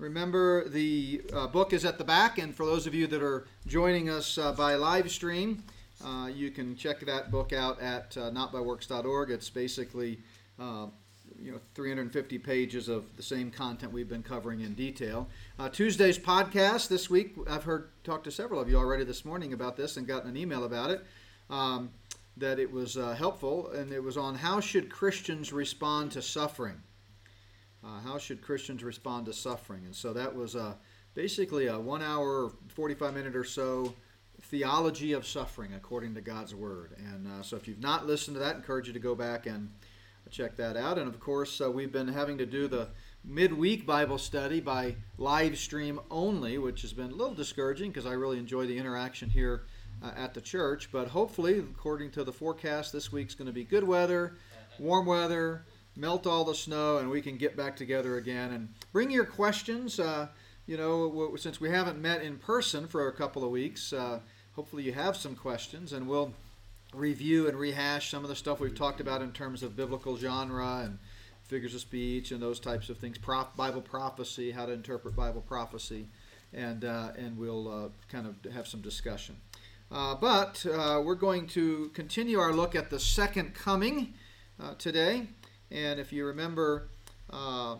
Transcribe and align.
Remember, 0.00 0.66
the 0.66 1.20
uh, 1.30 1.46
book 1.46 1.74
is 1.74 1.84
at 1.84 1.98
the 1.98 2.04
back, 2.04 2.38
and 2.38 2.54
for 2.54 2.64
those 2.64 2.86
of 2.86 2.94
you 2.94 3.06
that 3.08 3.22
are 3.22 3.46
joining 3.66 4.08
us 4.08 4.38
uh, 4.38 4.50
by 4.52 4.74
live 4.74 5.10
stream, 5.10 5.62
uh, 6.02 6.30
you 6.34 6.50
can 6.50 6.74
check 6.74 7.00
that 7.00 7.30
book 7.30 7.52
out 7.52 7.78
at 7.82 8.16
uh, 8.16 8.30
notbyworks.org. 8.30 9.30
It's 9.30 9.50
basically 9.50 10.20
uh, 10.58 10.86
you 11.38 11.52
know 11.52 11.60
350 11.74 12.38
pages 12.38 12.88
of 12.88 13.14
the 13.18 13.22
same 13.22 13.50
content 13.50 13.92
we've 13.92 14.08
been 14.08 14.22
covering 14.22 14.62
in 14.62 14.72
detail. 14.72 15.28
Uh, 15.58 15.68
Tuesday's 15.68 16.18
podcast 16.18 16.88
this 16.88 17.10
week, 17.10 17.36
I've 17.46 17.64
heard 17.64 17.90
talked 18.02 18.24
to 18.24 18.30
several 18.30 18.58
of 18.58 18.70
you 18.70 18.78
already 18.78 19.04
this 19.04 19.26
morning 19.26 19.52
about 19.52 19.76
this 19.76 19.98
and 19.98 20.06
gotten 20.06 20.30
an 20.30 20.36
email 20.38 20.64
about 20.64 20.90
it. 20.90 21.04
Um, 21.50 21.90
that 22.38 22.58
it 22.58 22.72
was 22.72 22.94
helpful, 22.94 23.70
and 23.72 23.92
it 23.92 24.02
was 24.02 24.16
on 24.16 24.36
how 24.36 24.60
should 24.60 24.88
Christians 24.88 25.52
respond 25.52 26.12
to 26.12 26.22
suffering. 26.22 26.80
Uh, 27.82 28.00
how 28.00 28.18
should 28.18 28.42
Christians 28.42 28.82
respond 28.82 29.26
to 29.26 29.32
suffering? 29.32 29.84
And 29.86 29.94
so 29.94 30.12
that 30.12 30.34
was 30.34 30.54
uh, 30.54 30.74
basically 31.14 31.66
a 31.66 31.78
one 31.78 32.02
hour, 32.02 32.52
45 32.68 33.14
minute 33.14 33.36
or 33.36 33.44
so 33.44 33.94
theology 34.42 35.12
of 35.12 35.26
suffering 35.26 35.74
according 35.74 36.14
to 36.14 36.20
God's 36.20 36.54
Word. 36.54 36.92
And 36.98 37.26
uh, 37.26 37.42
so 37.42 37.56
if 37.56 37.66
you've 37.66 37.80
not 37.80 38.06
listened 38.06 38.36
to 38.36 38.40
that, 38.40 38.54
I 38.54 38.58
encourage 38.58 38.86
you 38.86 38.92
to 38.92 38.98
go 38.98 39.14
back 39.14 39.46
and 39.46 39.70
check 40.30 40.56
that 40.56 40.76
out. 40.76 40.98
And 40.98 41.08
of 41.08 41.18
course, 41.20 41.60
uh, 41.60 41.70
we've 41.70 41.92
been 41.92 42.08
having 42.08 42.38
to 42.38 42.46
do 42.46 42.68
the 42.68 42.88
midweek 43.24 43.84
Bible 43.86 44.18
study 44.18 44.60
by 44.60 44.96
live 45.18 45.58
stream 45.58 46.00
only, 46.10 46.58
which 46.58 46.82
has 46.82 46.92
been 46.92 47.10
a 47.10 47.14
little 47.14 47.34
discouraging 47.34 47.90
because 47.90 48.06
I 48.06 48.12
really 48.12 48.38
enjoy 48.38 48.66
the 48.66 48.78
interaction 48.78 49.28
here 49.28 49.64
uh, 50.02 50.12
at 50.16 50.34
the 50.34 50.40
church. 50.40 50.90
But 50.92 51.08
hopefully, 51.08 51.58
according 51.58 52.12
to 52.12 52.24
the 52.24 52.32
forecast, 52.32 52.92
this 52.92 53.10
week's 53.10 53.34
going 53.34 53.46
to 53.46 53.52
be 53.52 53.64
good 53.64 53.84
weather, 53.84 54.36
warm 54.78 55.06
weather 55.06 55.64
melt 56.00 56.26
all 56.26 56.44
the 56.44 56.54
snow, 56.54 56.98
and 56.98 57.10
we 57.10 57.20
can 57.20 57.36
get 57.36 57.56
back 57.56 57.76
together 57.76 58.16
again. 58.16 58.52
And 58.52 58.68
bring 58.92 59.10
your 59.10 59.24
questions. 59.24 60.00
Uh, 60.00 60.28
you 60.66 60.76
know, 60.76 61.36
since 61.36 61.60
we 61.60 61.70
haven't 61.70 62.00
met 62.00 62.22
in 62.22 62.38
person 62.38 62.86
for 62.86 63.08
a 63.08 63.12
couple 63.12 63.44
of 63.44 63.50
weeks, 63.50 63.92
uh, 63.92 64.20
hopefully 64.52 64.82
you 64.84 64.92
have 64.92 65.16
some 65.16 65.34
questions, 65.34 65.92
and 65.92 66.08
we'll 66.08 66.32
review 66.94 67.48
and 67.48 67.58
rehash 67.58 68.10
some 68.10 68.24
of 68.24 68.28
the 68.28 68.36
stuff 68.36 68.60
we've 68.60 68.74
talked 68.74 69.00
about 69.00 69.22
in 69.22 69.32
terms 69.32 69.62
of 69.62 69.76
biblical 69.76 70.16
genre 70.16 70.82
and 70.84 70.98
figures 71.42 71.74
of 71.74 71.80
speech 71.80 72.30
and 72.30 72.40
those 72.40 72.60
types 72.60 72.88
of 72.88 72.98
things. 72.98 73.18
Bible 73.18 73.82
prophecy, 73.82 74.52
how 74.52 74.66
to 74.66 74.72
interpret 74.72 75.16
Bible 75.16 75.42
prophecy, 75.42 76.06
and 76.52 76.84
uh, 76.84 77.10
and 77.16 77.36
we'll 77.36 77.68
uh, 77.68 77.88
kind 78.08 78.26
of 78.26 78.52
have 78.52 78.66
some 78.66 78.80
discussion. 78.80 79.36
Uh, 79.90 80.14
but 80.14 80.64
uh, 80.66 81.02
we're 81.04 81.16
going 81.16 81.48
to 81.48 81.88
continue 81.94 82.38
our 82.38 82.52
look 82.52 82.76
at 82.76 82.90
the 82.90 83.00
second 83.00 83.54
coming 83.54 84.14
uh, 84.62 84.74
today. 84.74 85.26
And 85.70 86.00
if 86.00 86.12
you 86.12 86.26
remember 86.26 86.88
uh, 87.30 87.76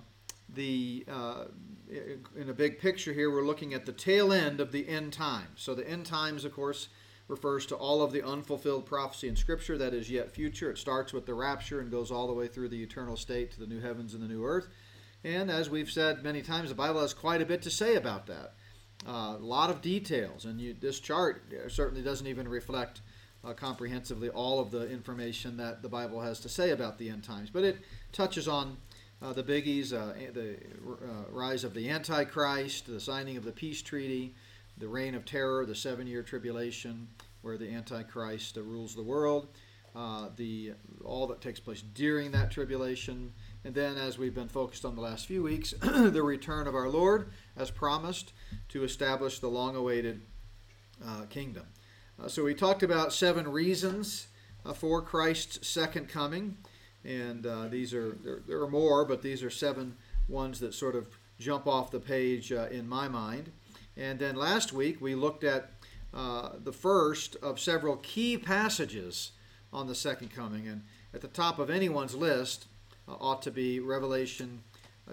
the 0.55 1.05
uh, 1.10 1.44
in 2.36 2.48
a 2.48 2.55
big 2.55 2.78
picture 2.78 3.12
here, 3.12 3.30
we're 3.30 3.44
looking 3.44 3.74
at 3.74 3.84
the 3.84 3.92
tail 3.92 4.33
end 4.33 4.60
of 4.60 4.70
the 4.72 4.88
end 4.88 5.12
times. 5.12 5.48
So 5.56 5.74
the 5.74 5.88
end 5.88 6.06
times, 6.06 6.44
of 6.44 6.52
course, 6.52 6.88
refers 7.27 7.66
to 7.66 7.77
all 7.77 8.02
of 8.02 8.12
the 8.12 8.24
unfulfilled 8.24 8.86
prophecy 8.86 9.28
in 9.28 9.36
Scripture 9.36 9.78
that 9.78 9.94
is 9.94 10.11
yet 10.11 10.30
future. 10.30 10.70
It 10.70 10.78
starts 10.78 11.12
with 11.12 11.27
the 11.27 11.34
rapture 11.34 11.80
and 11.80 11.91
goes 11.91 12.11
all 12.11 12.27
the 12.27 12.33
way 12.33 12.48
through 12.48 12.68
the 12.68 12.83
eternal 12.83 13.16
state 13.16 13.52
to 13.52 13.61
the 13.61 13.66
new 13.66 13.80
heavens 13.80 14.14
and 14.14 14.22
the 14.22 14.28
new 14.28 14.44
earth. 14.44 14.68
And 15.24 15.50
as 15.50 15.68
we've 15.68 15.91
said 15.91 16.22
many 16.22 16.42
times, 16.42 16.70
the 16.70 16.74
Bible 16.74 17.00
has 17.00 17.12
quite 17.12 17.42
a 17.42 17.46
bit 17.46 17.62
to 17.62 17.70
say 17.70 17.96
about 17.96 18.27
that. 18.27 18.55
Uh, 19.06 19.36
a 19.38 19.44
lot 19.44 19.70
of 19.70 19.80
details, 19.80 20.44
and 20.44 20.61
you, 20.61 20.74
this 20.78 21.00
chart 21.00 21.42
certainly 21.68 22.02
doesn't 22.02 22.27
even 22.27 22.46
reflect 22.46 23.00
uh, 23.44 23.52
comprehensively 23.52 24.28
all 24.28 24.60
of 24.60 24.70
the 24.70 24.91
information 24.91 25.56
that 25.56 25.83
the 25.83 25.88
Bible 25.88 26.20
has 26.20 26.41
to 26.41 26.48
say 26.48 26.70
about 26.70 26.98
the 26.98 27.08
end 27.08 27.24
times, 27.24 27.50
but 27.50 27.64
it 27.64 27.78
touches 28.12 28.48
on 28.48 28.77
uh, 29.22 29.33
the 29.33 29.42
biggies 29.42 29.92
uh, 29.92 30.14
the 30.33 30.56
uh, 31.02 31.30
rise 31.30 31.62
of 31.64 31.74
the 31.74 31.91
Antichrist, 31.91 32.86
the 32.86 33.00
signing 33.00 33.36
of 33.36 33.44
the 33.44 33.52
peace 33.52 33.83
treaty, 33.83 34.34
the 34.78 34.88
reign 34.88 35.14
of 35.14 35.24
terror, 35.24 35.66
the 35.66 35.74
seven 35.74 36.06
year 36.06 36.22
tribulation, 36.22 37.06
where 37.42 37.58
the 37.58 37.70
Antichrist 37.70 38.56
uh, 38.56 38.62
rules 38.62 38.94
the 38.94 39.02
world. 39.02 39.48
Uh, 39.95 40.28
the 40.36 40.72
all 41.05 41.27
that 41.27 41.40
takes 41.40 41.58
place 41.58 41.83
during 41.83 42.30
that 42.30 42.48
tribulation, 42.48 43.33
and 43.64 43.74
then, 43.74 43.96
as 43.98 44.17
we've 44.17 44.36
been 44.36 44.48
focused 44.48 44.84
on 44.84 44.95
the 44.95 45.01
last 45.01 45.27
few 45.27 45.42
weeks, 45.42 45.72
the 45.80 46.22
return 46.22 46.68
of 46.68 46.77
our 46.77 46.89
Lord, 46.89 47.33
as 47.57 47.72
promised, 47.72 48.33
to 48.68 48.84
establish 48.84 49.40
the 49.40 49.48
long-awaited 49.48 50.22
kingdom. 51.28 51.64
Uh, 52.23 52.29
so 52.29 52.45
we 52.45 52.55
talked 52.55 52.83
about 52.83 53.13
seven 53.13 53.48
reasons 53.51 54.27
uh, 54.67 54.75
for 54.75 55.01
Christ's 55.01 55.67
second 55.67 56.08
coming, 56.08 56.58
and 57.03 57.47
uh, 57.47 57.69
these 57.69 57.95
are 57.95 58.11
there, 58.23 58.41
there, 58.47 58.61
are 58.61 58.69
more, 58.69 59.07
but 59.07 59.23
these 59.23 59.42
are 59.42 59.48
seven 59.48 59.97
ones 60.29 60.61
that 60.61 60.75
sort 60.75 60.95
of 60.95 61.08
jump 61.39 61.67
off 61.67 61.91
the 61.91 62.01
page 62.01 62.53
uh, 62.53 62.67
in 62.70 62.86
my 62.86 63.08
mind. 63.08 63.53
And 63.97 64.19
then 64.19 64.36
last 64.36 64.73
week 64.73 65.01
we 65.01 65.14
looked 65.14 65.45
at 65.45 65.70
uh, 66.13 66.51
the 66.63 66.73
first 66.73 67.36
of 67.36 67.58
several 67.58 67.97
key 67.97 68.37
passages 68.37 69.33
on 69.73 69.87
the 69.87 69.95
second 69.95 70.29
coming, 70.35 70.69
and 70.69 70.83
at 71.14 71.23
the 71.23 71.29
top 71.29 71.58
of 71.58 71.70
anyone's 71.70 72.14
list 72.14 72.67
uh, 73.08 73.13
ought 73.13 73.41
to 73.42 73.51
be 73.51 73.81
Revelation 73.81 74.63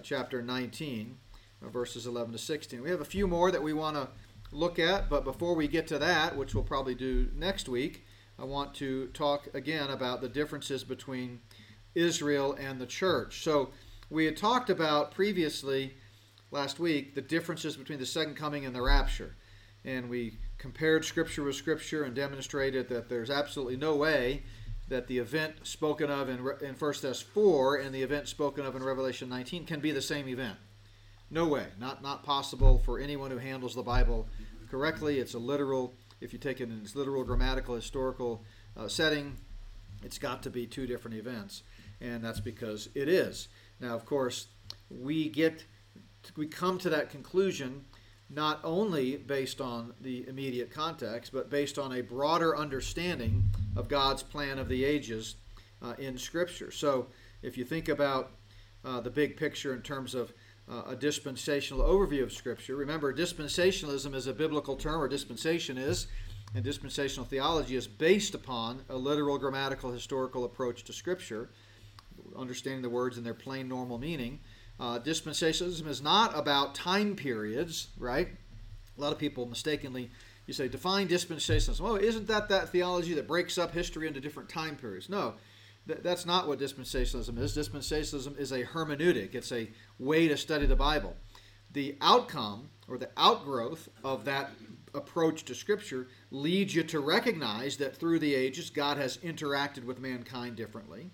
chapter 0.02 0.42
19, 0.42 1.16
verses 1.62 2.06
11 2.06 2.32
to 2.32 2.38
16. 2.38 2.82
We 2.82 2.90
have 2.90 3.00
a 3.00 3.06
few 3.06 3.26
more 3.26 3.50
that 3.50 3.62
we 3.62 3.72
want 3.72 3.96
to 3.96 4.08
look 4.52 4.78
at. 4.78 5.08
But 5.08 5.24
before 5.24 5.54
we 5.54 5.68
get 5.68 5.86
to 5.88 5.98
that, 5.98 6.36
which 6.36 6.54
we'll 6.54 6.64
probably 6.64 6.94
do 6.94 7.28
next 7.34 7.68
week, 7.68 8.06
I 8.38 8.44
want 8.44 8.74
to 8.74 9.06
talk 9.08 9.48
again 9.54 9.90
about 9.90 10.20
the 10.20 10.28
differences 10.28 10.84
between 10.84 11.40
Israel 11.94 12.56
and 12.58 12.80
the 12.80 12.86
church. 12.86 13.42
So 13.42 13.70
we 14.10 14.24
had 14.24 14.36
talked 14.36 14.70
about 14.70 15.10
previously 15.12 15.94
last 16.50 16.78
week 16.78 17.14
the 17.14 17.20
differences 17.20 17.76
between 17.76 17.98
the 17.98 18.06
second 18.06 18.36
coming 18.36 18.64
and 18.64 18.74
the 18.74 18.82
rapture. 18.82 19.34
And 19.84 20.08
we 20.08 20.38
compared 20.58 21.04
scripture 21.04 21.44
with 21.44 21.56
scripture 21.56 22.04
and 22.04 22.14
demonstrated 22.14 22.88
that 22.88 23.08
there's 23.08 23.30
absolutely 23.30 23.76
no 23.76 23.96
way 23.96 24.42
that 24.88 25.06
the 25.06 25.18
event 25.18 25.54
spoken 25.66 26.10
of 26.10 26.28
in, 26.28 26.38
in 26.62 26.74
1 26.74 26.92
Thess 26.94 27.20
4 27.20 27.76
and 27.76 27.94
the 27.94 28.02
event 28.02 28.28
spoken 28.28 28.64
of 28.64 28.74
in 28.74 28.82
Revelation 28.82 29.28
19 29.28 29.66
can 29.66 29.80
be 29.80 29.90
the 29.90 30.02
same 30.02 30.28
event. 30.28 30.56
No 31.30 31.46
way. 31.46 31.66
Not 31.78 32.02
not 32.02 32.22
possible 32.22 32.78
for 32.78 32.98
anyone 32.98 33.30
who 33.30 33.38
handles 33.38 33.74
the 33.74 33.82
Bible 33.82 34.28
correctly. 34.70 35.18
It's 35.18 35.34
a 35.34 35.38
literal. 35.38 35.94
If 36.20 36.32
you 36.32 36.38
take 36.38 36.60
it 36.60 36.64
in 36.64 36.80
its 36.80 36.96
literal 36.96 37.22
grammatical 37.22 37.74
historical 37.74 38.42
uh, 38.76 38.88
setting, 38.88 39.36
it's 40.02 40.18
got 40.18 40.42
to 40.44 40.50
be 40.50 40.66
two 40.66 40.86
different 40.86 41.16
events, 41.16 41.62
and 42.00 42.24
that's 42.24 42.40
because 42.40 42.88
it 42.94 43.08
is. 43.08 43.48
Now, 43.80 43.94
of 43.94 44.04
course, 44.04 44.48
we 44.90 45.28
get 45.28 45.64
we 46.36 46.46
come 46.46 46.78
to 46.78 46.90
that 46.90 47.10
conclusion 47.10 47.84
not 48.30 48.60
only 48.62 49.16
based 49.16 49.60
on 49.60 49.94
the 50.00 50.26
immediate 50.28 50.70
context, 50.70 51.32
but 51.32 51.48
based 51.48 51.78
on 51.78 51.92
a 51.92 52.02
broader 52.02 52.56
understanding 52.56 53.42
of 53.74 53.88
God's 53.88 54.22
plan 54.22 54.58
of 54.58 54.68
the 54.68 54.84
ages 54.84 55.36
uh, 55.80 55.94
in 55.98 56.18
Scripture. 56.18 56.70
So, 56.70 57.06
if 57.40 57.56
you 57.56 57.64
think 57.64 57.88
about 57.88 58.32
uh, 58.84 59.00
the 59.00 59.10
big 59.10 59.36
picture 59.36 59.74
in 59.74 59.82
terms 59.82 60.14
of 60.14 60.32
uh, 60.70 60.82
a 60.88 60.96
dispensational 60.96 61.82
overview 61.82 62.22
of 62.22 62.32
Scripture. 62.32 62.76
Remember, 62.76 63.12
dispensationalism 63.12 64.14
is 64.14 64.26
a 64.26 64.32
biblical 64.32 64.76
term, 64.76 65.00
or 65.00 65.08
dispensation 65.08 65.78
is, 65.78 66.06
and 66.54 66.64
dispensational 66.64 67.26
theology 67.26 67.76
is 67.76 67.86
based 67.86 68.34
upon 68.34 68.84
a 68.88 68.96
literal, 68.96 69.38
grammatical, 69.38 69.92
historical 69.92 70.44
approach 70.44 70.84
to 70.84 70.92
Scripture, 70.92 71.50
understanding 72.36 72.82
the 72.82 72.90
words 72.90 73.18
in 73.18 73.24
their 73.24 73.34
plain, 73.34 73.68
normal 73.68 73.98
meaning. 73.98 74.40
Uh, 74.80 74.98
dispensationalism 74.98 75.86
is 75.86 76.02
not 76.02 76.36
about 76.38 76.74
time 76.74 77.16
periods, 77.16 77.88
right? 77.98 78.28
A 78.96 79.00
lot 79.00 79.12
of 79.12 79.18
people 79.18 79.46
mistakenly 79.46 80.10
you 80.48 80.54
say 80.54 80.66
define 80.66 81.06
dispensationalism. 81.06 81.82
Oh, 81.82 81.96
isn't 81.96 82.26
that 82.28 82.48
that 82.48 82.70
theology 82.70 83.12
that 83.14 83.28
breaks 83.28 83.58
up 83.58 83.72
history 83.72 84.08
into 84.08 84.18
different 84.18 84.48
time 84.48 84.76
periods? 84.76 85.10
No, 85.10 85.34
that's 85.88 86.26
not 86.26 86.46
what 86.46 86.58
dispensationalism 86.58 87.38
is. 87.38 87.56
Dispensationalism 87.56 88.38
is 88.38 88.52
a 88.52 88.64
hermeneutic, 88.64 89.34
it's 89.34 89.52
a 89.52 89.70
way 89.98 90.28
to 90.28 90.36
study 90.36 90.66
the 90.66 90.76
Bible. 90.76 91.16
The 91.72 91.96
outcome 92.00 92.70
or 92.88 92.98
the 92.98 93.10
outgrowth 93.16 93.88
of 94.02 94.24
that 94.24 94.50
approach 94.94 95.44
to 95.44 95.54
Scripture 95.54 96.08
leads 96.30 96.74
you 96.74 96.82
to 96.84 97.00
recognize 97.00 97.76
that 97.76 97.96
through 97.96 98.18
the 98.18 98.34
ages, 98.34 98.70
God 98.70 98.96
has 98.96 99.18
interacted 99.18 99.84
with 99.84 99.98
mankind 99.98 100.56
differently. 100.56 101.10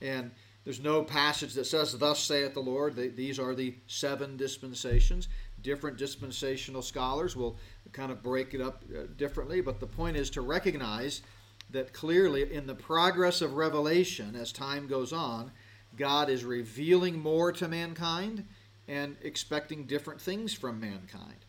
And 0.00 0.32
there's 0.64 0.80
no 0.80 1.02
passage 1.02 1.54
that 1.54 1.66
says, 1.66 1.92
Thus 1.92 2.20
saith 2.20 2.54
the 2.54 2.60
Lord. 2.60 2.96
These 2.96 3.38
are 3.38 3.54
the 3.54 3.74
seven 3.86 4.36
dispensations. 4.36 5.28
Different 5.62 5.96
dispensational 5.96 6.82
scholars 6.82 7.36
will 7.36 7.58
kind 7.92 8.10
of 8.12 8.22
break 8.22 8.54
it 8.54 8.60
up 8.60 8.84
uh, 8.96 9.02
differently, 9.16 9.60
but 9.60 9.80
the 9.80 9.86
point 9.86 10.16
is 10.16 10.30
to 10.30 10.40
recognize 10.40 11.22
that 11.70 11.92
clearly 11.92 12.52
in 12.52 12.66
the 12.66 12.74
progress 12.74 13.40
of 13.40 13.54
revelation, 13.54 14.36
as 14.36 14.52
time 14.52 14.86
goes 14.86 15.12
on, 15.12 15.52
God 15.96 16.28
is 16.28 16.44
revealing 16.44 17.18
more 17.18 17.52
to 17.52 17.68
mankind 17.68 18.46
and 18.88 19.16
expecting 19.22 19.84
different 19.84 20.20
things 20.20 20.52
from 20.52 20.80
mankind. 20.80 21.44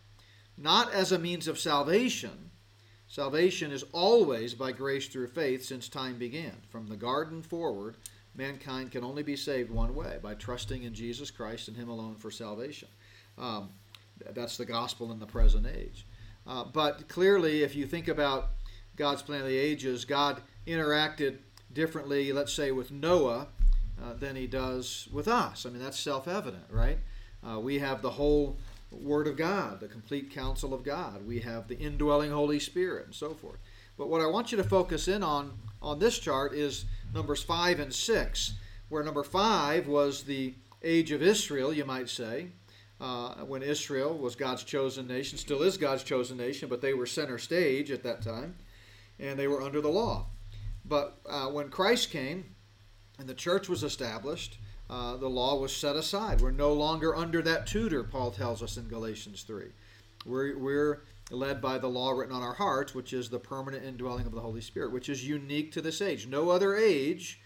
Not 0.57 0.93
as 0.93 1.11
a 1.11 1.19
means 1.19 1.47
of 1.47 1.59
salvation. 1.59 2.51
Salvation 3.07 3.71
is 3.71 3.83
always 3.91 4.53
by 4.53 4.71
grace 4.71 5.07
through 5.07 5.27
faith 5.27 5.63
since 5.63 5.87
time 5.87 6.17
began. 6.17 6.55
From 6.69 6.87
the 6.87 6.95
garden 6.95 7.41
forward, 7.41 7.95
mankind 8.35 8.91
can 8.91 9.03
only 9.03 9.23
be 9.23 9.35
saved 9.35 9.69
one 9.69 9.95
way 9.95 10.19
by 10.21 10.35
trusting 10.35 10.83
in 10.83 10.93
Jesus 10.93 11.31
Christ 11.31 11.67
and 11.67 11.77
Him 11.77 11.89
alone 11.89 12.15
for 12.15 12.31
salvation. 12.31 12.87
Um, 13.37 13.69
that's 14.33 14.57
the 14.57 14.65
gospel 14.65 15.11
in 15.11 15.19
the 15.19 15.25
present 15.25 15.67
age. 15.67 16.05
Uh, 16.45 16.65
but 16.65 17.07
clearly, 17.07 17.63
if 17.63 17.75
you 17.75 17.85
think 17.85 18.07
about 18.07 18.49
God's 18.95 19.21
plan 19.21 19.41
of 19.41 19.47
the 19.47 19.57
ages, 19.57 20.05
God 20.05 20.41
interacted 20.67 21.37
differently, 21.73 22.31
let's 22.31 22.53
say, 22.53 22.71
with 22.71 22.91
Noah 22.91 23.47
uh, 24.01 24.13
than 24.13 24.35
he 24.35 24.47
does 24.47 25.07
with 25.11 25.27
us. 25.27 25.65
I 25.65 25.69
mean, 25.69 25.81
that's 25.81 25.99
self 25.99 26.27
evident, 26.27 26.65
right? 26.69 26.99
Uh, 27.47 27.59
we 27.59 27.79
have 27.79 28.01
the 28.01 28.11
whole 28.11 28.57
Word 28.91 29.27
of 29.27 29.37
God, 29.37 29.79
the 29.79 29.87
complete 29.87 30.31
counsel 30.31 30.73
of 30.73 30.83
God. 30.83 31.25
We 31.25 31.39
have 31.39 31.67
the 31.67 31.77
indwelling 31.77 32.31
Holy 32.31 32.59
Spirit, 32.59 33.05
and 33.05 33.15
so 33.15 33.33
forth. 33.33 33.57
But 33.97 34.09
what 34.09 34.21
I 34.21 34.27
want 34.27 34.51
you 34.51 34.57
to 34.57 34.63
focus 34.63 35.07
in 35.07 35.23
on 35.23 35.53
on 35.81 35.99
this 35.99 36.17
chart 36.17 36.53
is 36.53 36.85
numbers 37.13 37.43
5 37.43 37.79
and 37.79 37.93
6, 37.93 38.53
where 38.89 39.03
number 39.03 39.23
5 39.23 39.87
was 39.87 40.23
the 40.23 40.53
age 40.81 41.11
of 41.11 41.21
Israel, 41.21 41.73
you 41.73 41.85
might 41.85 42.09
say, 42.09 42.47
uh, 43.01 43.35
when 43.45 43.61
Israel 43.61 44.17
was 44.17 44.35
God's 44.35 44.63
chosen 44.63 45.07
nation, 45.07 45.37
still 45.37 45.61
is 45.61 45.77
God's 45.77 46.03
chosen 46.03 46.37
nation, 46.37 46.69
but 46.69 46.81
they 46.81 46.93
were 46.93 47.05
center 47.05 47.37
stage 47.37 47.91
at 47.91 48.03
that 48.03 48.21
time, 48.21 48.55
and 49.23 49.39
they 49.39 49.47
were 49.47 49.61
under 49.61 49.81
the 49.81 49.89
law. 49.89 50.27
But 50.85 51.19
uh, 51.27 51.47
when 51.47 51.69
Christ 51.69 52.11
came 52.11 52.55
and 53.17 53.27
the 53.27 53.33
church 53.33 53.69
was 53.69 53.83
established, 53.83 54.57
uh, 54.89 55.15
the 55.15 55.29
law 55.29 55.59
was 55.59 55.75
set 55.75 55.95
aside. 55.95 56.41
We're 56.41 56.51
no 56.51 56.73
longer 56.73 57.15
under 57.15 57.41
that 57.41 57.65
tutor, 57.65 58.03
Paul 58.03 58.31
tells 58.31 58.61
us 58.61 58.77
in 58.77 58.87
Galatians 58.87 59.43
3. 59.43 59.67
We're, 60.25 60.57
we're 60.57 61.01
led 61.31 61.61
by 61.61 61.77
the 61.77 61.87
law 61.87 62.11
written 62.11 62.35
on 62.35 62.43
our 62.43 62.53
hearts, 62.53 62.93
which 62.93 63.13
is 63.13 63.29
the 63.29 63.39
permanent 63.39 63.85
indwelling 63.85 64.25
of 64.25 64.33
the 64.33 64.41
Holy 64.41 64.61
Spirit, 64.61 64.91
which 64.91 65.09
is 65.09 65.27
unique 65.27 65.71
to 65.71 65.81
this 65.81 66.01
age. 66.01 66.27
No 66.27 66.49
other 66.49 66.75
age 66.75 67.41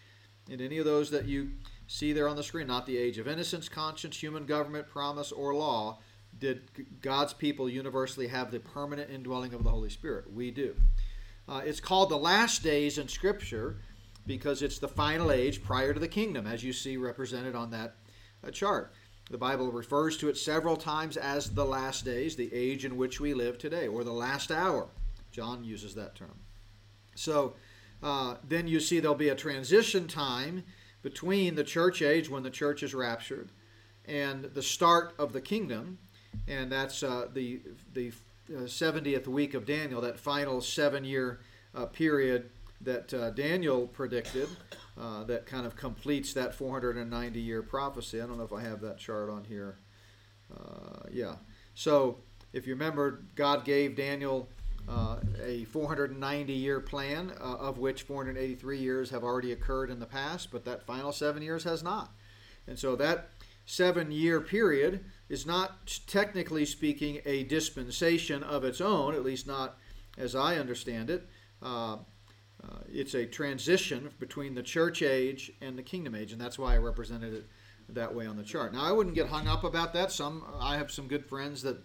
in 0.49 0.61
any 0.61 0.79
of 0.79 0.85
those 0.85 1.11
that 1.11 1.25
you 1.25 1.51
see 1.87 2.11
there 2.11 2.27
on 2.27 2.35
the 2.35 2.43
screen, 2.43 2.67
not 2.67 2.85
the 2.85 2.97
age 2.97 3.17
of 3.17 3.27
innocence, 3.27 3.69
conscience, 3.69 4.21
human 4.21 4.45
government, 4.45 4.89
promise, 4.89 5.31
or 5.31 5.53
law, 5.53 5.99
did 6.39 6.61
God's 7.01 7.33
people 7.33 7.69
universally 7.69 8.27
have 8.27 8.51
the 8.51 8.59
permanent 8.59 9.09
indwelling 9.09 9.53
of 9.53 9.63
the 9.63 9.69
Holy 9.69 9.89
Spirit. 9.89 10.31
We 10.33 10.51
do. 10.51 10.75
Uh, 11.47 11.61
it's 11.63 11.79
called 11.79 12.09
the 12.09 12.17
last 12.17 12.61
days 12.61 12.97
in 12.97 13.07
Scripture 13.07 13.77
because 14.25 14.61
it's 14.61 14.79
the 14.79 14.87
final 14.87 15.31
age 15.31 15.63
prior 15.63 15.93
to 15.93 15.99
the 15.99 16.07
kingdom, 16.07 16.45
as 16.45 16.63
you 16.63 16.73
see 16.73 16.97
represented 16.97 17.55
on 17.55 17.71
that 17.71 17.95
uh, 18.45 18.51
chart. 18.51 18.93
The 19.29 19.37
Bible 19.37 19.71
refers 19.71 20.17
to 20.17 20.29
it 20.29 20.37
several 20.37 20.75
times 20.75 21.17
as 21.17 21.53
the 21.53 21.65
last 21.65 22.05
days, 22.05 22.35
the 22.35 22.53
age 22.53 22.85
in 22.85 22.97
which 22.97 23.19
we 23.19 23.33
live 23.33 23.57
today, 23.57 23.87
or 23.87 24.03
the 24.03 24.11
last 24.13 24.51
hour. 24.51 24.87
John 25.31 25.63
uses 25.63 25.95
that 25.95 26.15
term. 26.15 26.39
So 27.15 27.53
uh, 28.03 28.35
then 28.47 28.67
you 28.67 28.79
see 28.79 28.99
there'll 28.99 29.15
be 29.15 29.29
a 29.29 29.35
transition 29.35 30.07
time 30.07 30.63
between 31.01 31.55
the 31.55 31.63
church 31.63 32.01
age 32.01 32.29
when 32.29 32.43
the 32.43 32.49
church 32.49 32.83
is 32.83 32.93
raptured 32.93 33.49
and 34.05 34.45
the 34.45 34.61
start 34.61 35.13
of 35.19 35.33
the 35.33 35.41
kingdom, 35.41 35.99
and 36.47 36.71
that's 36.71 37.03
uh, 37.03 37.27
the 37.33 37.61
the 37.93 38.11
70th 38.49 39.27
uh, 39.27 39.31
week 39.31 39.53
of 39.53 39.65
Daniel, 39.65 40.01
that 40.01 40.19
final 40.19 40.61
seven 40.61 41.03
year 41.03 41.39
uh, 41.75 41.85
period 41.85 42.49
that 42.81 43.13
uh, 43.13 43.31
Daniel 43.31 43.87
predicted, 43.87 44.47
uh, 44.99 45.23
that 45.25 45.45
kind 45.45 45.65
of 45.65 45.75
completes 45.75 46.33
that 46.33 46.53
490 46.53 47.39
year 47.39 47.61
prophecy. 47.61 48.21
I 48.21 48.27
don't 48.27 48.37
know 48.37 48.43
if 48.43 48.53
I 48.53 48.61
have 48.61 48.81
that 48.81 48.97
chart 48.97 49.29
on 49.29 49.43
here. 49.45 49.77
Uh, 50.55 51.07
yeah. 51.11 51.35
So 51.73 52.17
if 52.53 52.67
you 52.67 52.73
remember, 52.73 53.23
God 53.35 53.65
gave 53.65 53.95
Daniel 53.95 54.47
uh, 54.87 55.17
a 55.43 55.65
490 55.65 56.53
year 56.53 56.79
plan, 56.79 57.31
of 57.39 57.77
which 57.77 58.03
483 58.03 58.77
years 58.77 59.09
have 59.09 59.23
already 59.23 59.51
occurred 59.51 59.89
in 59.89 59.99
the 59.99 60.05
past, 60.05 60.49
but 60.51 60.63
that 60.65 60.85
final 60.85 61.11
seven 61.11 61.41
years 61.41 61.63
has 61.63 61.83
not. 61.83 62.11
And 62.67 62.77
so 62.77 62.95
that 62.95 63.29
seven 63.65 64.11
year 64.11 64.39
period 64.39 65.03
is 65.29 65.45
not, 65.45 65.99
technically 66.07 66.65
speaking, 66.65 67.21
a 67.25 67.43
dispensation 67.43 68.43
of 68.43 68.63
its 68.63 68.81
own, 68.81 69.13
at 69.13 69.23
least 69.23 69.47
not 69.47 69.77
as 70.17 70.35
I 70.35 70.57
understand 70.57 71.09
it. 71.09 71.27
Uh, 71.61 71.97
uh, 72.63 72.79
it's 72.91 73.13
a 73.13 73.25
transition 73.25 74.09
between 74.19 74.55
the 74.55 74.63
church 74.63 75.01
age 75.01 75.51
and 75.61 75.77
the 75.77 75.83
kingdom 75.83 76.15
age, 76.15 76.31
and 76.31 76.41
that's 76.41 76.57
why 76.57 76.73
I 76.73 76.77
represented 76.77 77.33
it 77.33 77.45
that 77.89 78.13
way 78.13 78.25
on 78.25 78.35
the 78.35 78.43
chart. 78.43 78.73
Now, 78.73 78.83
I 78.83 78.91
wouldn't 78.91 79.15
get 79.15 79.27
hung 79.27 79.47
up 79.47 79.63
about 79.63 79.93
that. 79.93 80.11
Some 80.11 80.43
I 80.59 80.77
have 80.77 80.91
some 80.91 81.07
good 81.07 81.25
friends 81.25 81.61
that 81.61 81.77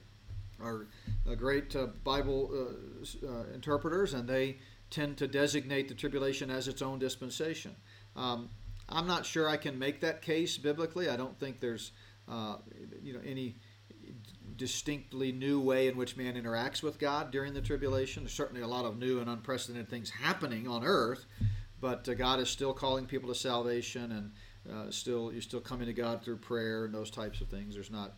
are 0.61 0.87
uh, 1.29 1.35
great 1.35 1.75
uh, 1.77 1.89
Bible 2.05 2.51
uh, 2.53 3.27
uh, 3.27 3.45
interpreters, 3.55 4.15
and 4.15 4.29
they 4.29 4.59
tend 4.91 5.17
to 5.19 5.27
designate 5.27 5.89
the 5.89 5.95
tribulation 5.95 6.51
as 6.51 6.69
its 6.69 6.83
own 6.83 6.99
dispensation. 6.99 7.75
Um, 8.17 8.51
I'm 8.89 9.07
not 9.07 9.25
sure 9.25 9.49
I 9.49 9.57
can 9.57 9.79
make 9.79 10.01
that 10.01 10.23
case 10.23 10.59
biblically. 10.59 11.09
I 11.09 11.17
don't 11.17 11.39
think 11.39 11.61
there's 11.61 11.93
uh, 12.29 12.57
you 13.03 13.13
know 13.13 13.21
any 13.25 13.57
distinctly 14.57 15.33
new 15.33 15.61
way 15.61 15.89
in 15.89 15.97
which 15.97 16.17
man 16.17 16.35
interacts 16.35 16.83
with 16.83 16.99
God 16.99 17.31
during 17.31 17.55
the 17.55 17.61
tribulation. 17.61 18.23
There's 18.25 18.35
certainly 18.35 18.63
a 18.63 18.67
lot 18.67 18.85
of 18.85 18.99
new 18.99 19.21
and 19.21 19.29
unprecedented 19.29 19.89
things 19.89 20.11
happening 20.11 20.69
on 20.69 20.85
earth, 20.85 21.25
but 21.81 22.09
uh, 22.09 22.15
God 22.15 22.41
is 22.41 22.49
still 22.49 22.73
calling 22.73 23.07
people 23.07 23.29
to 23.29 23.35
salvation, 23.35 24.13
and 24.13 24.33
uh, 24.73 24.91
still 24.91 25.33
you're 25.33 25.43
still 25.43 25.61
coming 25.61 25.87
to 25.87 25.93
God 25.93 26.23
through 26.23 26.39
prayer 26.39 26.85
and 26.85 26.95
those 26.95 27.11
types 27.11 27.41
of 27.41 27.49
things. 27.49 27.75
There's 27.75 27.91
not 27.91 28.15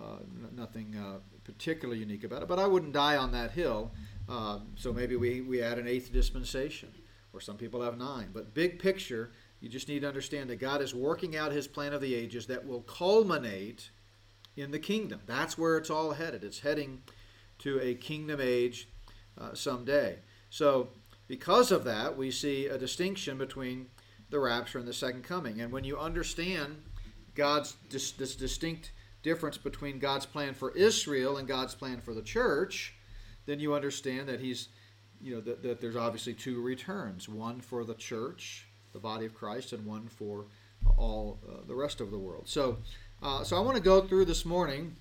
uh, 0.00 0.18
nothing 0.54 0.94
uh, 0.96 1.18
particularly 1.44 2.00
unique 2.00 2.24
about 2.24 2.42
it, 2.42 2.48
but 2.48 2.58
I 2.58 2.66
wouldn't 2.66 2.92
die 2.92 3.16
on 3.16 3.32
that 3.32 3.52
hill. 3.52 3.92
Um, 4.28 4.68
so 4.76 4.92
maybe 4.92 5.16
we, 5.16 5.40
we 5.40 5.62
add 5.62 5.78
an 5.78 5.88
eighth 5.88 6.12
dispensation, 6.12 6.90
or 7.32 7.40
some 7.40 7.56
people 7.56 7.82
have 7.82 7.98
nine. 7.98 8.30
But 8.32 8.54
big 8.54 8.78
picture, 8.78 9.32
you 9.60 9.68
just 9.68 9.88
need 9.88 10.00
to 10.00 10.08
understand 10.08 10.48
that 10.50 10.56
God 10.56 10.80
is 10.80 10.94
working 10.94 11.36
out 11.36 11.52
his 11.52 11.66
plan 11.66 11.92
of 11.92 12.00
the 12.00 12.14
ages 12.14 12.46
that 12.46 12.66
will 12.66 12.80
culminate 12.80 13.90
in 14.56 14.70
the 14.70 14.78
kingdom. 14.78 15.20
That's 15.26 15.58
where 15.58 15.76
it's 15.76 15.90
all 15.90 16.12
headed. 16.12 16.42
It's 16.44 16.60
heading 16.60 17.02
to 17.58 17.78
a 17.80 17.94
kingdom 17.94 18.40
age 18.42 18.88
uh, 19.38 19.54
someday. 19.54 20.18
So, 20.48 20.88
because 21.28 21.70
of 21.70 21.84
that, 21.84 22.16
we 22.16 22.30
see 22.30 22.66
a 22.66 22.78
distinction 22.78 23.38
between 23.38 23.86
the 24.30 24.40
rapture 24.40 24.78
and 24.78 24.88
the 24.88 24.92
second 24.92 25.22
coming. 25.22 25.60
And 25.60 25.70
when 25.70 25.84
you 25.84 25.98
understand 25.98 26.82
God's 27.34 27.76
dis- 27.88 28.12
this 28.12 28.34
distinct 28.34 28.92
difference 29.22 29.58
between 29.58 29.98
God's 29.98 30.26
plan 30.26 30.54
for 30.54 30.74
Israel 30.76 31.36
and 31.36 31.46
God's 31.46 31.74
plan 31.74 32.00
for 32.00 32.14
the 32.14 32.22
church, 32.22 32.94
then 33.46 33.60
you 33.60 33.74
understand 33.74 34.28
that 34.28 34.40
He's, 34.40 34.68
you 35.20 35.34
know, 35.34 35.40
that, 35.42 35.62
that 35.62 35.80
there's 35.80 35.96
obviously 35.96 36.34
two 36.34 36.62
returns 36.62 37.28
one 37.28 37.60
for 37.60 37.84
the 37.84 37.94
church 37.94 38.66
the 38.92 38.98
body 38.98 39.26
of 39.26 39.34
Christ, 39.34 39.72
and 39.72 39.84
one 39.86 40.08
for 40.08 40.46
all 40.96 41.38
uh, 41.48 41.66
the 41.66 41.74
rest 41.74 42.00
of 42.00 42.10
the 42.10 42.18
world. 42.18 42.48
So, 42.48 42.78
uh, 43.22 43.44
so 43.44 43.56
I 43.56 43.60
want 43.60 43.76
to 43.76 43.82
go 43.82 44.00
through 44.06 44.24
this 44.24 44.44
morning 44.44 44.96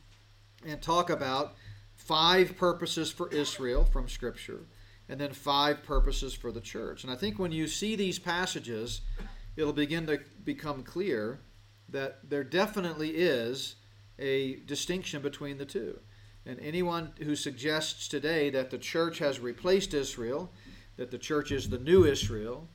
and 0.65 0.81
talk 0.81 1.09
about 1.09 1.55
five 1.95 2.57
purposes 2.57 3.11
for 3.11 3.29
Israel 3.29 3.85
from 3.85 4.07
Scripture, 4.07 4.61
and 5.07 5.19
then 5.19 5.33
five 5.33 5.83
purposes 5.83 6.33
for 6.33 6.51
the 6.51 6.61
church. 6.61 7.03
And 7.03 7.11
I 7.11 7.15
think 7.15 7.39
when 7.39 7.51
you 7.51 7.67
see 7.67 7.95
these 7.95 8.19
passages, 8.19 9.01
it'll 9.55 9.73
begin 9.73 10.05
to 10.07 10.19
become 10.43 10.83
clear 10.83 11.39
that 11.89 12.29
there 12.29 12.43
definitely 12.43 13.09
is 13.09 13.75
a 14.19 14.57
distinction 14.67 15.21
between 15.21 15.57
the 15.57 15.65
two. 15.65 15.99
And 16.45 16.59
anyone 16.59 17.13
who 17.21 17.35
suggests 17.35 18.07
today 18.07 18.49
that 18.51 18.69
the 18.69 18.77
church 18.77 19.19
has 19.19 19.39
replaced 19.39 19.93
Israel, 19.93 20.51
that 20.97 21.11
the 21.11 21.17
church 21.17 21.51
is 21.51 21.69
the 21.69 21.79
new 21.79 22.05
Israel, 22.05 22.67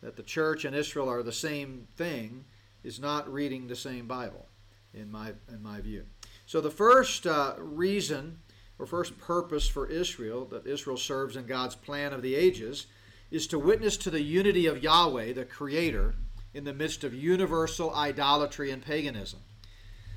that 0.00 0.16
the 0.16 0.22
church 0.22 0.64
and 0.64 0.74
Israel 0.74 1.08
are 1.08 1.22
the 1.22 1.32
same 1.32 1.88
thing 1.96 2.44
is 2.84 3.00
not 3.00 3.32
reading 3.32 3.66
the 3.66 3.76
same 3.76 4.06
Bible, 4.06 4.46
in 4.94 5.10
my 5.10 5.32
in 5.48 5.62
my 5.62 5.80
view. 5.80 6.04
So 6.46 6.60
the 6.60 6.70
first 6.70 7.26
uh, 7.26 7.54
reason 7.58 8.38
or 8.78 8.86
first 8.86 9.18
purpose 9.18 9.68
for 9.68 9.86
Israel 9.86 10.44
that 10.46 10.66
Israel 10.66 10.96
serves 10.96 11.36
in 11.36 11.46
God's 11.46 11.74
plan 11.74 12.12
of 12.12 12.22
the 12.22 12.34
ages 12.34 12.86
is 13.30 13.46
to 13.48 13.58
witness 13.58 13.96
to 13.98 14.10
the 14.10 14.22
unity 14.22 14.66
of 14.66 14.82
Yahweh, 14.82 15.32
the 15.32 15.44
Creator, 15.44 16.14
in 16.54 16.64
the 16.64 16.72
midst 16.72 17.04
of 17.04 17.12
universal 17.12 17.94
idolatry 17.94 18.70
and 18.70 18.82
paganism. 18.82 19.40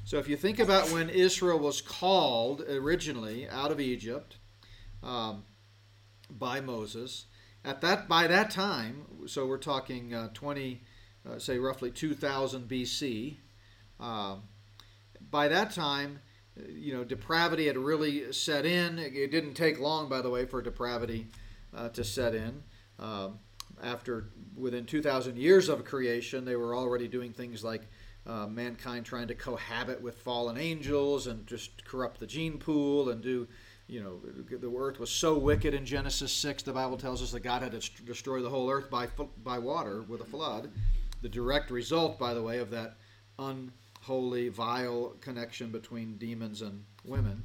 So 0.04 0.18
if 0.18 0.28
you 0.28 0.38
think 0.38 0.60
about 0.60 0.92
when 0.92 1.10
Israel 1.10 1.60
was 1.60 1.82
called 1.82 2.62
originally 2.62 3.48
out 3.50 3.72
of 3.72 3.80
Egypt 3.80 4.38
um, 5.04 5.44
by 6.30 6.62
Moses, 6.62 7.26
at 7.64 7.82
that 7.82 8.08
by 8.08 8.28
that 8.28 8.50
time, 8.50 9.06
so 9.28 9.46
we're 9.46 9.58
talking 9.58 10.14
uh, 10.14 10.30
20, 10.34 10.82
uh, 11.30 11.40
say 11.40 11.58
roughly 11.58 11.92
2000 11.92 12.68
BC. 12.68 13.36
Uh, 14.00 14.38
by 15.30 15.48
that 15.48 15.72
time, 15.72 16.20
you 16.68 16.94
know, 16.94 17.04
depravity 17.04 17.68
had 17.68 17.78
really 17.78 18.32
set 18.34 18.66
in. 18.66 18.98
It 19.00 19.32
didn't 19.32 19.54
take 19.54 19.80
long, 19.80 20.10
by 20.10 20.22
the 20.22 20.30
way, 20.30 20.46
for 20.46 20.62
depravity 20.62 21.28
uh, 21.76 21.90
to 21.90 22.04
set 22.04 22.36
in. 22.36 22.64
Um, 23.00 23.40
after 23.84 24.30
within 24.56 24.86
2,000 24.86 25.38
years 25.38 25.70
of 25.70 25.86
creation, 25.86 26.46
they 26.46 26.56
were 26.56 26.76
already 26.76 27.08
doing 27.08 27.32
things 27.32 27.64
like 27.64 27.88
uh, 28.28 28.46
mankind 28.48 29.06
trying 29.06 29.28
to 29.28 29.36
cohabit 29.36 30.02
with 30.02 30.20
fallen 30.20 30.58
angels 30.58 31.28
and 31.28 31.48
just 31.48 31.84
corrupt 31.86 32.20
the 32.20 32.28
gene 32.28 32.58
pool 32.58 33.10
and 33.10 33.22
do 33.22 33.48
you 33.92 34.02
know, 34.02 34.20
the 34.58 34.74
earth 34.74 35.00
was 35.00 35.10
so 35.12 35.38
wicked 35.38 35.74
in 35.74 35.86
Genesis 35.86 36.32
6, 36.32 36.64
the 36.64 36.72
Bible 36.72 36.98
tells 36.98 37.22
us 37.22 37.32
that 37.32 37.42
God 37.42 37.62
had 37.62 37.74
to 37.74 38.04
destroy 38.06 38.42
the 38.42 38.50
whole 38.50 38.70
earth 38.70 38.90
by, 38.90 39.08
by 39.44 39.60
water 39.60 40.02
with 40.04 40.22
a 40.22 40.26
flood. 40.26 40.72
The 41.22 41.28
direct 41.28 41.70
result, 41.70 42.18
by 42.18 42.34
the 42.34 42.42
way, 42.42 42.60
of 42.60 42.70
that 42.70 42.96
unholy, 43.38 44.48
vile 44.48 45.16
connection 45.20 45.72
between 45.72 46.16
demons 46.16 46.62
and, 46.62 46.86
women. 47.04 47.44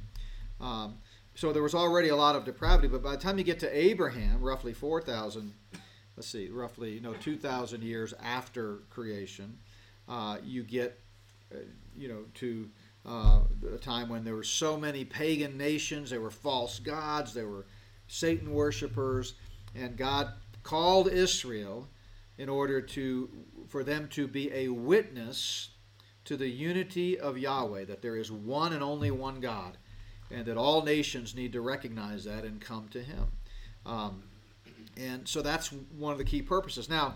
Um, 0.61 0.99
so 1.35 1.51
there 1.51 1.63
was 1.63 1.75
already 1.75 2.09
a 2.09 2.15
lot 2.15 2.35
of 2.35 2.45
depravity, 2.45 2.87
but 2.87 3.03
by 3.03 3.11
the 3.11 3.21
time 3.21 3.37
you 3.37 3.43
get 3.43 3.59
to 3.59 3.77
Abraham, 3.77 4.41
roughly 4.41 4.73
4,000, 4.73 5.53
let's 6.15 6.29
see, 6.29 6.49
roughly, 6.49 6.93
you 6.93 7.01
know, 7.01 7.13
2,000 7.13 7.83
years 7.83 8.13
after 8.23 8.83
creation, 8.89 9.57
uh, 10.07 10.37
you 10.43 10.63
get, 10.63 10.99
uh, 11.53 11.57
you 11.95 12.07
know, 12.07 12.23
to 12.35 12.69
uh, 13.07 13.39
a 13.73 13.77
time 13.77 14.09
when 14.09 14.23
there 14.23 14.35
were 14.35 14.43
so 14.43 14.77
many 14.77 15.05
pagan 15.05 15.57
nations, 15.57 16.09
there 16.09 16.21
were 16.21 16.31
false 16.31 16.79
gods, 16.79 17.33
there 17.33 17.47
were 17.47 17.65
Satan 18.07 18.53
worshippers, 18.53 19.35
and 19.75 19.97
God 19.97 20.33
called 20.63 21.07
Israel 21.07 21.87
in 22.37 22.49
order 22.49 22.81
to 22.81 23.29
for 23.67 23.83
them 23.83 24.07
to 24.09 24.27
be 24.27 24.51
a 24.53 24.69
witness 24.69 25.69
to 26.25 26.37
the 26.37 26.47
unity 26.47 27.17
of 27.17 27.37
Yahweh, 27.37 27.85
that 27.85 28.01
there 28.01 28.17
is 28.17 28.31
one 28.31 28.73
and 28.73 28.83
only 28.83 29.11
one 29.11 29.39
God, 29.39 29.77
and 30.29 30.45
that 30.45 30.57
all 30.57 30.83
nations 30.83 31.35
need 31.35 31.53
to 31.53 31.61
recognize 31.61 32.25
that 32.25 32.43
and 32.43 32.59
come 32.59 32.87
to 32.89 33.01
Him. 33.01 33.27
Um, 33.85 34.23
and 34.97 35.27
so 35.27 35.41
that's 35.41 35.71
one 35.97 36.11
of 36.11 36.17
the 36.17 36.25
key 36.25 36.41
purposes. 36.41 36.89
Now, 36.89 37.15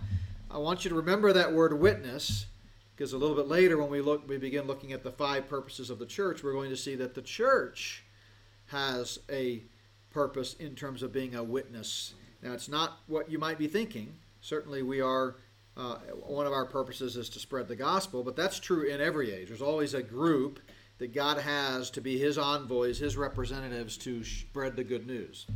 I 0.50 0.58
want 0.58 0.86
you 0.86 0.90
to 0.90 0.96
remember 0.96 1.34
that 1.34 1.52
word 1.52 1.74
witness, 1.78 2.46
because 3.02 3.14
a 3.14 3.18
little 3.18 3.36
bit 3.36 3.48
later, 3.48 3.80
when 3.80 3.90
we 3.90 4.00
look, 4.00 4.30
we 4.30 4.38
begin 4.38 4.68
looking 4.68 4.94
at 4.94 5.02
the 5.02 5.10
five 5.10 5.50
purposes 5.50 5.90
of 5.90 5.98
the 5.98 6.06
church, 6.06 6.44
we're 6.44 6.54
going 6.54 6.70
to 6.70 6.78
see 6.78 6.94
that 6.94 7.16
the 7.16 7.22
church 7.24 8.04
has 8.68 9.18
a 9.28 9.64
purpose 10.12 10.54
in 10.60 10.76
terms 10.76 11.02
of 11.02 11.12
being 11.12 11.34
a 11.34 11.44
witness. 11.44 12.14
Now, 12.44 12.54
it's 12.54 12.70
not 12.70 13.00
what 13.08 13.32
you 13.32 13.40
might 13.40 13.58
be 13.58 13.66
thinking. 13.66 14.14
Certainly, 14.42 14.84
we 14.84 15.02
are 15.02 15.38
uh, 15.76 15.96
one 16.28 16.46
of 16.46 16.54
our 16.54 16.68
purposes 16.68 17.18
is 17.18 17.28
to 17.30 17.40
spread 17.40 17.68
the 17.68 17.76
gospel, 17.76 18.22
but 18.22 18.36
that's 18.36 18.60
true 18.60 18.84
in 18.84 19.02
every 19.02 19.34
age. 19.34 19.48
There's 19.48 19.64
always 19.64 19.96
a 19.96 20.04
group 20.04 20.60
that 21.00 21.12
God 21.12 21.40
has 21.40 21.90
to 21.92 22.02
be 22.02 22.20
His 22.20 22.38
envoys, 22.38 23.00
His 23.00 23.18
representatives 23.18 23.98
to 23.98 24.24
spread 24.24 24.76
the 24.76 24.84
good 24.84 25.08
news. 25.08 25.48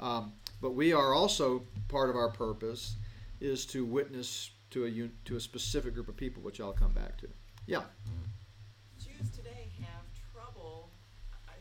Um, 0.00 0.34
but 0.60 0.74
we 0.74 0.92
are 0.92 1.14
also 1.14 1.62
part 1.88 2.10
of 2.10 2.16
our 2.16 2.28
purpose 2.28 2.96
is 3.40 3.64
to 3.64 3.86
witness 3.86 4.50
to 4.70 4.84
a 4.84 5.28
to 5.28 5.36
a 5.36 5.40
specific 5.40 5.94
group 5.94 6.08
of 6.08 6.16
people, 6.16 6.42
which 6.42 6.60
I'll 6.60 6.72
come 6.72 6.92
back 6.92 7.16
to. 7.18 7.28
Yeah. 7.66 7.82
Jews 8.98 9.30
today 9.30 9.68
have 9.80 10.04
trouble. 10.32 10.90
I, 11.48 11.54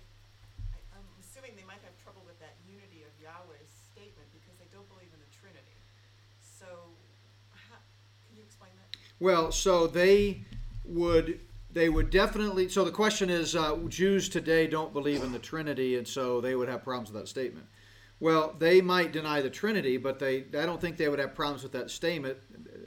I'm 0.94 1.06
assuming 1.20 1.52
they 1.56 1.66
might 1.66 1.82
have 1.84 1.98
trouble 2.04 2.22
with 2.26 2.40
that 2.40 2.56
unity 2.68 3.04
of 3.04 3.12
Yahweh's 3.22 3.70
statement 3.94 4.30
because 4.32 4.58
they 4.60 4.68
don't 4.72 4.88
believe 4.90 5.10
in 5.14 5.20
the 5.20 5.32
Trinity. 5.36 5.78
So, 6.40 6.66
how, 7.52 7.78
can 8.28 8.38
you 8.38 8.44
explain 8.44 8.72
that? 8.76 8.98
Well, 9.20 9.52
so 9.52 9.88
they 9.88 10.44
would 10.86 11.40
they 11.72 11.90
would 11.90 12.10
definitely. 12.10 12.70
So 12.70 12.84
the 12.84 12.92
question 12.92 13.30
is, 13.30 13.56
uh, 13.56 13.78
Jews 13.88 14.30
today 14.30 14.68
don't 14.68 14.94
believe 14.94 15.24
in 15.24 15.32
the 15.32 15.40
Trinity, 15.40 15.98
and 15.98 16.08
so 16.08 16.42
they 16.42 16.56
would 16.56 16.70
have 16.70 16.84
problems 16.84 17.12
with 17.12 17.22
that 17.22 17.28
statement. 17.28 17.66
Well, 18.20 18.54
they 18.60 18.82
might 18.82 19.14
deny 19.14 19.42
the 19.42 19.50
Trinity, 19.50 19.98
but 19.98 20.20
they 20.20 20.46
I 20.58 20.66
don't 20.66 20.82
think 20.82 20.98
they 20.98 21.10
would 21.10 21.20
have 21.20 21.34
problems 21.34 21.64
with 21.64 21.72
that 21.72 21.90
statement 21.90 22.38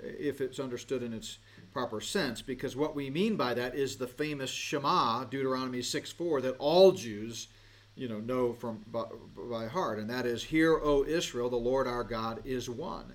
if 0.02 0.40
it's 0.40 0.58
understood 0.58 1.02
in 1.02 1.12
its 1.12 1.38
proper 1.72 2.00
sense, 2.00 2.42
because 2.42 2.76
what 2.76 2.94
we 2.94 3.10
mean 3.10 3.36
by 3.36 3.54
that 3.54 3.74
is 3.74 3.96
the 3.96 4.06
famous 4.06 4.50
Shema, 4.50 5.24
Deuteronomy 5.24 5.82
6 5.82 6.12
4, 6.12 6.40
that 6.42 6.56
all 6.58 6.92
Jews, 6.92 7.48
you 7.94 8.08
know, 8.08 8.20
know 8.20 8.52
from 8.52 8.84
by, 8.86 9.04
by 9.50 9.66
heart, 9.66 9.98
and 9.98 10.10
that 10.10 10.26
is, 10.26 10.44
Hear, 10.44 10.78
O 10.82 11.04
Israel, 11.04 11.48
the 11.48 11.56
Lord 11.56 11.86
our 11.86 12.04
God 12.04 12.40
is 12.44 12.68
one. 12.68 13.14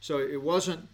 So 0.00 0.18
it 0.18 0.40
wasn't, 0.40 0.86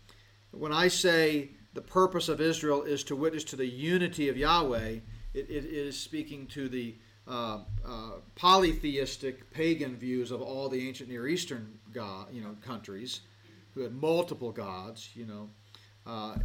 when 0.53 0.73
I 0.73 0.89
say 0.89 1.51
the 1.75 1.81
purpose 1.81 2.29
of 2.29 2.41
Israel 2.41 2.83
is 2.83 3.03
to 3.05 3.17
witness 3.17 3.45
to 3.45 3.57
the 3.57 3.67
unity 3.67 4.29
of 4.29 4.37
Yahweh, 4.37 4.99
it, 5.35 5.51
it 5.51 5.65
is 5.65 5.99
speaking 5.99 6.47
to 6.49 6.69
the 6.69 6.97
uh, 7.29 7.61
uh, 7.87 8.11
polytheistic 8.35 9.51
pagan 9.53 9.97
views 9.97 10.31
of 10.31 10.43
all 10.43 10.69
the 10.69 10.89
ancient 10.89 11.09
Near 11.09 11.29
Eastern 11.29 11.79
god, 11.93 12.27
you 12.33 12.41
know, 12.41 12.57
countries 12.65 13.21
who 13.75 13.81
had 13.83 13.93
multiple 13.93 14.53
gods, 14.53 15.11
you 15.15 15.27
know, 15.27 15.49
uh, 16.07 16.37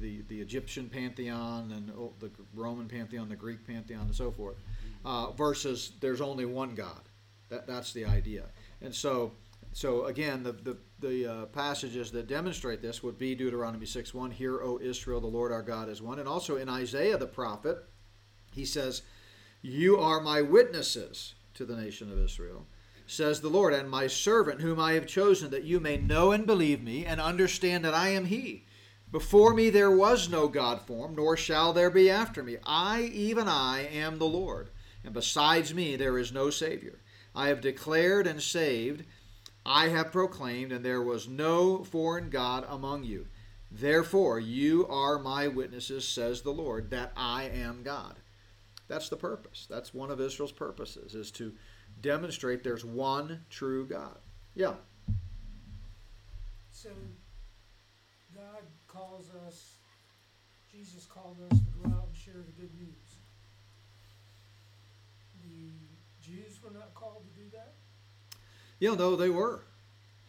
the 0.00 0.22
the 0.28 0.40
Egyptian 0.40 0.88
pantheon 0.88 1.72
and 1.72 1.88
the 2.20 2.30
Roman 2.54 2.88
pantheon, 2.88 3.28
the 3.28 3.36
Greek 3.36 3.66
pantheon, 3.66 4.02
and 4.02 4.14
so 4.14 4.30
forth, 4.30 4.56
uh, 5.04 5.30
versus 5.32 5.92
there's 6.00 6.20
only 6.20 6.44
one 6.44 6.74
God. 6.74 7.00
That 7.48 7.66
that's 7.66 7.92
the 7.92 8.06
idea. 8.06 8.44
And 8.80 8.94
so 8.94 9.32
so 9.72 10.06
again, 10.06 10.42
the 10.42 10.52
the, 10.52 10.76
the 11.00 11.26
uh, 11.26 11.46
passages 11.46 12.10
that 12.12 12.28
demonstrate 12.28 12.80
this 12.80 13.02
would 13.02 13.18
be 13.18 13.34
Deuteronomy 13.34 13.86
6:1, 13.86 14.32
"Hear, 14.32 14.62
O 14.62 14.78
Israel, 14.80 15.20
the 15.20 15.26
Lord 15.26 15.52
our 15.52 15.62
God 15.62 15.88
is 15.88 16.00
one," 16.00 16.18
and 16.18 16.28
also 16.28 16.56
in 16.56 16.68
Isaiah 16.68 17.18
the 17.18 17.26
prophet, 17.26 17.78
he 18.52 18.64
says, 18.64 19.02
"You 19.62 19.98
are 19.98 20.20
my 20.20 20.40
witnesses 20.42 21.34
to 21.54 21.64
the 21.66 21.76
nation 21.76 22.10
of 22.10 22.18
Israel." 22.18 22.66
Says 23.06 23.40
the 23.40 23.48
Lord, 23.48 23.74
and 23.74 23.90
my 23.90 24.06
servant 24.06 24.60
whom 24.60 24.80
I 24.80 24.92
have 24.92 25.06
chosen, 25.06 25.50
that 25.50 25.64
you 25.64 25.80
may 25.80 25.96
know 25.96 26.32
and 26.32 26.46
believe 26.46 26.82
me, 26.82 27.04
and 27.04 27.20
understand 27.20 27.84
that 27.84 27.94
I 27.94 28.08
am 28.08 28.26
He. 28.26 28.64
Before 29.10 29.54
me 29.54 29.70
there 29.70 29.90
was 29.90 30.28
no 30.28 30.48
God 30.48 30.80
formed, 30.80 31.16
nor 31.16 31.36
shall 31.36 31.72
there 31.72 31.90
be 31.90 32.10
after 32.10 32.42
me. 32.42 32.56
I, 32.64 33.02
even 33.12 33.46
I, 33.46 33.86
am 33.86 34.18
the 34.18 34.26
Lord, 34.26 34.70
and 35.04 35.14
besides 35.14 35.72
me 35.72 35.96
there 35.96 36.18
is 36.18 36.32
no 36.32 36.50
Savior. 36.50 36.98
I 37.34 37.48
have 37.48 37.60
declared 37.60 38.26
and 38.26 38.42
saved, 38.42 39.04
I 39.66 39.88
have 39.88 40.12
proclaimed, 40.12 40.72
and 40.72 40.84
there 40.84 41.02
was 41.02 41.28
no 41.28 41.84
foreign 41.84 42.28
God 42.28 42.66
among 42.68 43.04
you. 43.04 43.26
Therefore, 43.70 44.38
you 44.38 44.86
are 44.88 45.18
my 45.18 45.48
witnesses, 45.48 46.06
says 46.06 46.42
the 46.42 46.52
Lord, 46.52 46.90
that 46.90 47.12
I 47.16 47.44
am 47.44 47.82
God. 47.82 48.16
That's 48.88 49.08
the 49.08 49.16
purpose. 49.16 49.66
That's 49.68 49.94
one 49.94 50.10
of 50.10 50.20
Israel's 50.20 50.52
purposes, 50.52 51.14
is 51.14 51.30
to 51.32 51.52
demonstrate 52.04 52.62
there's 52.62 52.84
one 52.84 53.40
true 53.48 53.86
God. 53.86 54.18
Yeah. 54.54 54.74
So 56.70 56.90
God 58.34 58.62
calls 58.86 59.30
us, 59.46 59.76
Jesus 60.70 61.06
called 61.06 61.38
us 61.50 61.58
to 61.58 61.88
go 61.88 61.96
out 61.96 62.08
and 62.08 62.14
share 62.14 62.34
the 62.34 62.60
good 62.60 62.74
news. 62.78 63.16
The 65.42 66.30
Jews 66.30 66.62
were 66.62 66.70
not 66.70 66.94
called 66.94 67.24
to 67.24 67.40
do 67.42 67.48
that? 67.52 67.72
Yeah, 68.80 68.94
no, 68.94 69.16
they 69.16 69.30
were. 69.30 69.64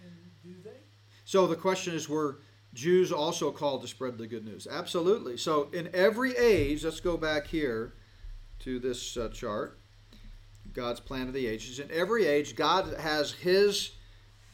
And 0.02 0.14
do 0.42 0.54
they? 0.64 0.78
So 1.26 1.46
the 1.46 1.58
question 1.58 1.94
is 1.94 2.08
were 2.08 2.40
Jews 2.74 3.12
also 3.12 3.52
called 3.52 3.82
to 3.82 3.88
spread 3.90 4.18
the 4.18 4.28
good 4.28 4.46
news? 4.46 4.66
Absolutely. 4.72 5.36
So 5.36 5.70
in 5.74 5.90
every 5.94 6.38
age, 6.38 6.86
let's 6.86 7.02
go 7.02 7.18
back 7.18 7.48
here 7.48 7.96
to 8.60 8.80
this 8.80 9.18
uh, 9.18 9.28
chart. 9.34 9.78
God's 10.76 11.00
plan 11.00 11.28
of 11.28 11.34
the 11.34 11.48
ages. 11.48 11.80
In 11.80 11.90
every 11.92 12.26
age, 12.26 12.56
God 12.56 12.94
has 13.00 13.32
His 13.32 13.92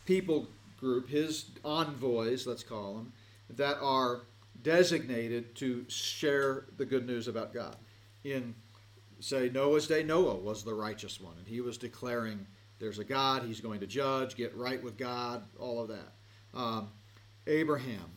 people 0.05 0.47
group, 0.79 1.09
His 1.09 1.45
envoys, 1.65 2.47
let's 2.47 2.63
call 2.63 2.95
them, 2.95 3.13
that 3.49 3.77
are 3.81 4.21
designated 4.61 5.55
to 5.55 5.83
share 5.87 6.65
the 6.77 6.85
good 6.85 7.05
news 7.05 7.27
about 7.27 7.53
God. 7.53 7.75
In, 8.23 8.53
say, 9.19 9.49
Noah's 9.49 9.87
day, 9.87 10.03
Noah 10.03 10.35
was 10.35 10.63
the 10.63 10.73
righteous 10.73 11.19
one, 11.19 11.33
and 11.37 11.47
he 11.47 11.61
was 11.61 11.77
declaring 11.77 12.45
there's 12.79 12.99
a 12.99 13.03
God, 13.03 13.43
he's 13.43 13.59
going 13.59 13.79
to 13.79 13.87
judge, 13.87 14.35
get 14.35 14.55
right 14.55 14.81
with 14.81 14.97
God, 14.97 15.43
all 15.59 15.81
of 15.81 15.87
that. 15.89 16.13
Um, 16.53 16.89
Abraham 17.47 18.11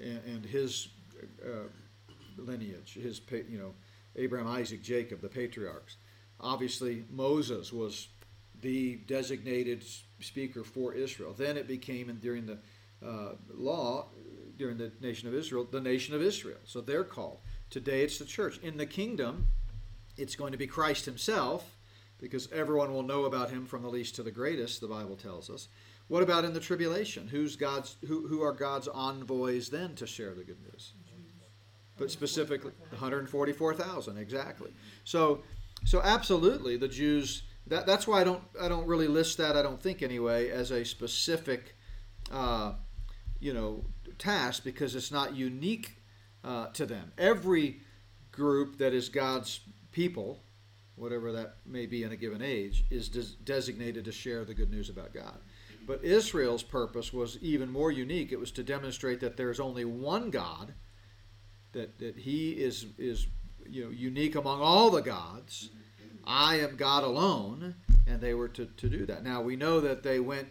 and, 0.00 0.44
his 0.44 0.88
uh, 1.44 1.68
lineage, 2.36 2.94
his, 2.94 3.20
you 3.48 3.58
know, 3.58 3.74
Abraham, 4.16 4.48
Isaac, 4.48 4.82
Jacob, 4.82 5.20
the 5.20 5.28
patriarchs 5.28 5.96
obviously 6.40 7.04
Moses 7.10 7.72
was 7.72 8.08
the 8.60 8.96
designated 9.06 9.84
speaker 10.20 10.64
for 10.64 10.94
Israel. 10.94 11.34
Then 11.36 11.56
it 11.56 11.68
became, 11.68 12.08
and 12.08 12.20
during 12.20 12.46
the 12.46 12.58
uh, 13.06 13.34
law, 13.52 14.06
during 14.56 14.78
the 14.78 14.90
nation 15.00 15.28
of 15.28 15.34
Israel, 15.34 15.66
the 15.70 15.80
nation 15.80 16.14
of 16.14 16.22
Israel. 16.22 16.58
So 16.64 16.80
they're 16.80 17.04
called. 17.04 17.38
Today 17.70 18.02
it's 18.02 18.18
the 18.18 18.24
church. 18.24 18.58
In 18.58 18.76
the 18.76 18.86
kingdom, 18.86 19.48
it's 20.16 20.34
going 20.34 20.52
to 20.52 20.58
be 20.58 20.66
Christ 20.66 21.04
himself, 21.04 21.76
because 22.18 22.50
everyone 22.52 22.92
will 22.92 23.02
know 23.02 23.24
about 23.24 23.50
him 23.50 23.66
from 23.66 23.82
the 23.82 23.88
least 23.88 24.14
to 24.16 24.22
the 24.22 24.30
greatest, 24.30 24.80
the 24.80 24.88
Bible 24.88 25.16
tells 25.16 25.50
us. 25.50 25.68
What 26.08 26.22
about 26.22 26.44
in 26.44 26.54
the 26.54 26.60
tribulation? 26.60 27.28
Who's 27.28 27.56
God's 27.56 27.96
who, 28.06 28.26
who 28.28 28.42
are 28.42 28.52
God's 28.52 28.88
envoys 28.88 29.68
then 29.68 29.94
to 29.96 30.06
share 30.06 30.34
the 30.34 30.44
good 30.44 30.62
news? 30.62 30.92
But 31.98 32.10
specifically 32.10 32.72
144,000 32.90 34.18
exactly. 34.18 34.72
So 35.04 35.42
so 35.86 36.02
absolutely, 36.02 36.76
the 36.76 36.88
Jews. 36.88 37.44
That, 37.68 37.86
that's 37.86 38.08
why 38.08 38.20
I 38.20 38.24
don't 38.24 38.42
I 38.60 38.68
don't 38.68 38.86
really 38.86 39.06
list 39.06 39.38
that 39.38 39.56
I 39.56 39.62
don't 39.62 39.80
think 39.80 40.02
anyway 40.02 40.50
as 40.50 40.72
a 40.72 40.84
specific, 40.84 41.76
uh, 42.32 42.72
you 43.38 43.54
know, 43.54 43.84
task 44.18 44.64
because 44.64 44.96
it's 44.96 45.12
not 45.12 45.36
unique 45.36 45.96
uh, 46.44 46.66
to 46.68 46.86
them. 46.86 47.12
Every 47.16 47.80
group 48.32 48.78
that 48.78 48.94
is 48.94 49.08
God's 49.08 49.60
people, 49.92 50.42
whatever 50.96 51.30
that 51.32 51.58
may 51.64 51.86
be 51.86 52.02
in 52.02 52.10
a 52.10 52.16
given 52.16 52.42
age, 52.42 52.84
is 52.90 53.08
des- 53.08 53.36
designated 53.44 54.04
to 54.06 54.12
share 54.12 54.44
the 54.44 54.54
good 54.54 54.70
news 54.70 54.90
about 54.90 55.14
God. 55.14 55.38
But 55.86 56.02
Israel's 56.02 56.64
purpose 56.64 57.12
was 57.12 57.38
even 57.40 57.70
more 57.70 57.92
unique. 57.92 58.32
It 58.32 58.40
was 58.40 58.50
to 58.52 58.64
demonstrate 58.64 59.20
that 59.20 59.36
there 59.36 59.50
is 59.50 59.60
only 59.60 59.84
one 59.84 60.30
God, 60.30 60.74
that, 61.72 61.98
that 62.00 62.16
He 62.16 62.50
is 62.50 62.86
is 62.98 63.28
you 63.70 63.84
know 63.84 63.90
unique 63.90 64.34
among 64.34 64.60
all 64.60 64.90
the 64.90 65.02
gods 65.02 65.70
I 66.26 66.56
am 66.56 66.76
God 66.76 67.04
alone, 67.04 67.76
and 68.06 68.20
they 68.20 68.34
were 68.34 68.48
to, 68.48 68.66
to 68.66 68.88
do 68.88 69.06
that. 69.06 69.22
Now, 69.22 69.40
we 69.40 69.54
know 69.54 69.80
that 69.80 70.02
they 70.02 70.18
went, 70.18 70.48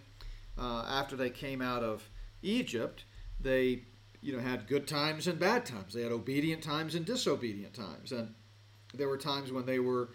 uh, 0.57 0.86
after 0.88 1.17
they 1.17 1.29
came 1.29 1.62
out 1.62 1.84
of 1.84 2.10
Egypt, 2.41 3.03
they 3.41 3.84
you 4.22 4.34
know 4.34 4.39
had 4.39 4.67
good 4.67 4.88
times 4.88 5.27
and 5.27 5.38
bad 5.38 5.65
times. 5.65 5.93
They 5.93 6.01
had 6.01 6.13
obedient 6.13 6.63
times 6.63 6.95
and 6.95 7.05
disobedient 7.05 7.74
times, 7.74 8.13
and 8.13 8.34
there 8.93 9.10
were 9.10 9.17
times 9.17 9.51
when 9.51 9.65
they 9.65 9.79
were 9.79 10.12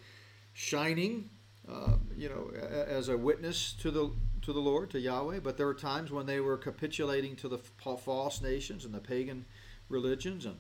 shining, 0.55 1.29
uh, 1.71 1.97
you 2.17 2.31
know, 2.31 2.51
as 2.59 3.11
a 3.11 3.19
witness 3.19 3.75
to 3.75 3.91
the 3.91 4.11
to 4.43 4.55
the 4.55 4.61
Lord, 4.61 4.91
to 4.91 4.99
Yahweh. 4.99 5.41
But 5.41 5.59
there 5.59 5.67
were 5.67 5.75
times 5.75 6.11
when 6.11 6.25
they 6.25 6.41
were 6.41 6.57
capitulating 6.57 7.37
to 7.37 7.49
the 7.49 7.59
false 7.59 8.41
nations 8.41 8.87
and 8.87 8.95
the 8.95 9.01
pagan 9.01 9.45
religions, 9.91 10.47
and 10.47 10.57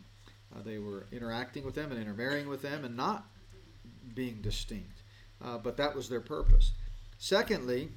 uh, 0.54 0.62
they 0.62 0.78
were 0.78 1.06
interacting 1.12 1.64
with 1.64 1.74
them 1.74 1.90
and 1.92 2.00
intermarrying 2.00 2.48
with 2.48 2.62
them, 2.62 2.84
and 2.84 2.96
not 2.96 3.26
being 4.14 4.40
distinct. 4.42 5.02
Uh, 5.42 5.58
but 5.58 5.76
that 5.76 5.94
was 5.94 6.08
their 6.08 6.20
purpose. 6.20 6.72
Secondly, 7.18 7.90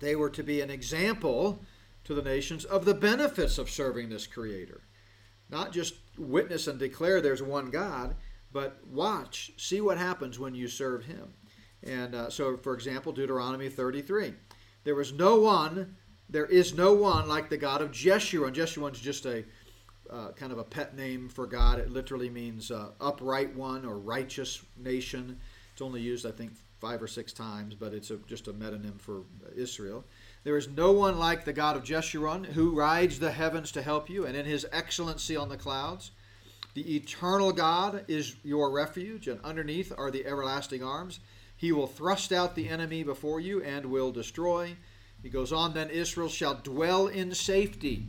they 0.00 0.16
were 0.16 0.30
to 0.30 0.42
be 0.42 0.60
an 0.60 0.70
example 0.70 1.64
to 2.04 2.14
the 2.14 2.22
nations 2.22 2.64
of 2.64 2.84
the 2.84 2.94
benefits 2.94 3.58
of 3.58 3.70
serving 3.70 4.08
this 4.08 4.26
Creator. 4.26 4.80
Not 5.50 5.72
just 5.72 5.94
witness 6.16 6.66
and 6.66 6.78
declare 6.78 7.20
there's 7.20 7.42
one 7.42 7.70
God, 7.70 8.16
but 8.52 8.80
watch, 8.86 9.52
see 9.56 9.80
what 9.80 9.98
happens 9.98 10.38
when 10.38 10.54
you 10.54 10.68
serve 10.68 11.04
Him. 11.04 11.34
And 11.82 12.14
uh, 12.14 12.30
so, 12.30 12.56
for 12.56 12.74
example, 12.74 13.12
Deuteronomy 13.12 13.68
33. 13.68 14.34
There 14.84 14.94
was 14.94 15.12
no 15.12 15.38
one, 15.38 15.96
there 16.28 16.46
is 16.46 16.74
no 16.74 16.94
one 16.94 17.28
like 17.28 17.50
the 17.50 17.56
God 17.56 17.82
of 17.82 17.90
Jeshurun. 17.90 18.54
Jeshurun's 18.54 19.00
just 19.00 19.26
a 19.26 19.44
uh, 20.10 20.32
kind 20.32 20.52
of 20.52 20.58
a 20.58 20.64
pet 20.64 20.96
name 20.96 21.28
for 21.28 21.46
God. 21.46 21.78
It 21.78 21.90
literally 21.90 22.30
means 22.30 22.70
uh, 22.70 22.90
upright 23.00 23.54
one 23.54 23.84
or 23.84 23.98
righteous 23.98 24.62
nation. 24.76 25.38
It's 25.72 25.82
only 25.82 26.00
used, 26.00 26.26
I 26.26 26.30
think, 26.30 26.52
five 26.80 27.02
or 27.02 27.08
six 27.08 27.32
times, 27.32 27.74
but 27.74 27.92
it's 27.92 28.10
a, 28.10 28.16
just 28.26 28.48
a 28.48 28.52
metonym 28.52 29.00
for 29.00 29.22
Israel. 29.56 30.04
There 30.44 30.56
is 30.56 30.68
no 30.68 30.92
one 30.92 31.18
like 31.18 31.44
the 31.44 31.52
God 31.52 31.76
of 31.76 31.84
Jeshurun 31.84 32.46
who 32.46 32.74
rides 32.74 33.18
the 33.18 33.32
heavens 33.32 33.72
to 33.72 33.82
help 33.82 34.08
you, 34.08 34.26
and 34.26 34.36
in 34.36 34.46
his 34.46 34.66
excellency 34.72 35.36
on 35.36 35.48
the 35.48 35.56
clouds. 35.56 36.12
The 36.74 36.96
eternal 36.96 37.52
God 37.52 38.04
is 38.06 38.36
your 38.44 38.70
refuge, 38.70 39.26
and 39.26 39.40
underneath 39.42 39.92
are 39.98 40.10
the 40.10 40.24
everlasting 40.24 40.82
arms. 40.82 41.18
He 41.56 41.72
will 41.72 41.88
thrust 41.88 42.32
out 42.32 42.54
the 42.54 42.68
enemy 42.68 43.02
before 43.02 43.40
you 43.40 43.62
and 43.62 43.86
will 43.86 44.12
destroy. 44.12 44.76
He 45.20 45.28
goes 45.28 45.52
on, 45.52 45.74
then 45.74 45.90
Israel 45.90 46.28
shall 46.28 46.54
dwell 46.54 47.08
in 47.08 47.34
safety. 47.34 48.06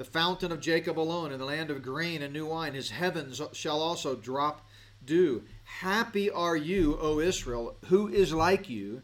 The 0.00 0.06
fountain 0.06 0.50
of 0.50 0.62
Jacob 0.62 0.98
alone, 0.98 1.30
in 1.30 1.38
the 1.38 1.44
land 1.44 1.70
of 1.70 1.82
grain 1.82 2.22
and 2.22 2.32
new 2.32 2.46
wine, 2.46 2.72
his 2.72 2.88
heavens 2.88 3.38
shall 3.52 3.82
also 3.82 4.16
drop 4.16 4.66
dew. 5.04 5.44
Happy 5.64 6.30
are 6.30 6.56
you, 6.56 6.96
O 7.02 7.20
Israel, 7.20 7.76
who 7.88 8.08
is 8.08 8.32
like 8.32 8.70
you, 8.70 9.02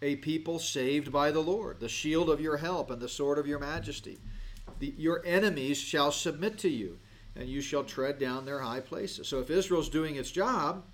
a 0.00 0.14
people 0.14 0.60
saved 0.60 1.10
by 1.10 1.32
the 1.32 1.42
Lord, 1.42 1.80
the 1.80 1.88
shield 1.88 2.30
of 2.30 2.40
your 2.40 2.58
help 2.58 2.92
and 2.92 3.02
the 3.02 3.08
sword 3.08 3.38
of 3.38 3.48
your 3.48 3.58
majesty. 3.58 4.20
The, 4.78 4.94
your 4.96 5.20
enemies 5.26 5.78
shall 5.78 6.12
submit 6.12 6.58
to 6.58 6.68
you, 6.68 7.00
and 7.34 7.48
you 7.48 7.60
shall 7.60 7.82
tread 7.82 8.20
down 8.20 8.44
their 8.44 8.60
high 8.60 8.78
places. 8.78 9.26
So 9.26 9.40
if 9.40 9.50
Israel's 9.50 9.88
doing 9.88 10.14
its 10.14 10.30
job, 10.30 10.84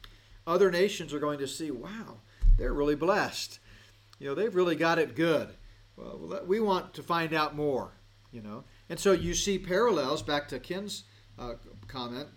other 0.46 0.70
nations 0.70 1.12
are 1.12 1.20
going 1.20 1.40
to 1.40 1.46
see, 1.46 1.70
wow, 1.70 2.16
they're 2.56 2.72
really 2.72 2.94
blessed. 2.94 3.58
You 4.18 4.28
know, 4.28 4.34
they've 4.34 4.56
really 4.56 4.76
got 4.76 4.98
it 4.98 5.14
good. 5.14 5.50
Well, 5.98 6.40
we 6.46 6.58
want 6.58 6.94
to 6.94 7.02
find 7.02 7.34
out 7.34 7.54
more, 7.54 7.90
you 8.32 8.40
know. 8.40 8.64
And 8.92 9.00
so 9.00 9.12
you 9.12 9.32
see 9.32 9.58
parallels 9.58 10.20
back 10.20 10.48
to 10.48 10.58
Ken's 10.58 11.04
uh, 11.38 11.54
comment, 11.88 12.28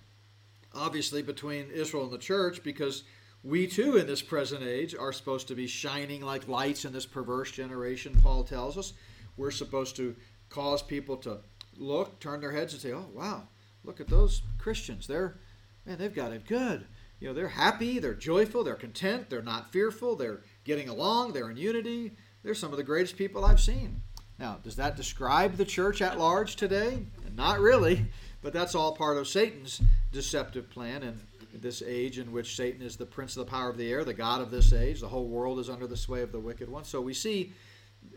obviously, 0.74 1.22
between 1.22 1.70
Israel 1.70 2.06
and 2.06 2.14
the 2.14 2.18
church, 2.18 2.64
because 2.64 3.04
we 3.44 3.68
too, 3.68 3.98
in 3.98 4.08
this 4.08 4.22
present 4.22 4.64
age, 4.64 4.96
are 4.96 5.12
supposed 5.12 5.50
to 5.50 5.54
be 5.54 5.68
shining 5.68 6.22
like 6.22 6.48
lights 6.48 6.86
in 6.86 6.94
this 6.94 7.06
perverse 7.06 7.52
generation, 7.52 8.18
Paul 8.24 8.46
tells 8.46 8.78
us. 8.78 8.94
We're 9.36 9.52
supposed 9.52 9.98
to 9.98 10.16
cause 10.48 10.82
people 10.82 11.18
to 11.18 11.40
look, 11.76 12.22
turn 12.22 12.40
their 12.40 12.54
heads, 12.54 12.72
and 12.72 12.82
say, 12.82 12.94
oh, 12.94 13.10
wow, 13.14 13.50
look 13.84 14.00
at 14.00 14.08
those 14.08 14.42
Christians. 14.58 15.08
They're, 15.08 15.36
man, 15.86 15.98
they've 15.98 16.16
got 16.16 16.32
it 16.32 16.48
good. 16.48 16.86
You 17.20 17.28
know, 17.28 17.34
they're 17.34 17.50
happy, 17.50 18.00
they're 18.00 18.14
joyful, 18.14 18.64
they're 18.64 18.76
content, 18.76 19.30
they're 19.30 19.42
not 19.42 19.74
fearful, 19.74 20.16
they're 20.16 20.44
getting 20.64 20.88
along, 20.88 21.34
they're 21.34 21.52
in 21.52 21.58
unity. 21.58 22.14
They're 22.44 22.56
some 22.56 22.72
of 22.72 22.78
the 22.78 22.84
greatest 22.84 23.18
people 23.18 23.44
I've 23.44 23.60
seen. 23.60 24.04
Now, 24.40 24.60
does 24.64 24.76
that 24.76 24.96
describe 24.96 25.56
the 25.56 25.66
church 25.66 26.02
at 26.02 26.20
large 26.20 26.56
today? 26.56 27.00
Not 27.36 27.60
really, 27.60 28.06
but 28.42 28.54
that's 28.54 28.76
all 28.76 28.96
part 28.96 29.18
of 29.18 29.28
Satan's 29.28 29.82
deceptive 30.12 30.70
plan. 30.70 31.04
And 31.04 31.20
this 31.54 31.82
age 31.82 32.20
in 32.20 32.32
which 32.32 32.56
Satan 32.56 32.82
is 32.82 32.98
the 32.98 33.06
prince 33.06 33.38
of 33.38 33.46
the 33.46 33.52
power 33.52 33.70
of 33.70 33.78
the 33.78 33.92
air, 33.92 34.04
the 34.04 34.14
God 34.14 34.42
of 34.42 34.52
this 34.52 34.74
age. 34.74 35.02
The 35.02 35.08
whole 35.08 35.28
world 35.28 35.60
is 35.60 35.70
under 35.70 35.88
the 35.88 35.98
sway 35.98 36.22
of 36.22 36.32
the 36.32 36.40
wicked 36.40 36.70
one. 36.70 36.84
So 36.84 37.02
we 37.02 37.14
see, 37.14 37.54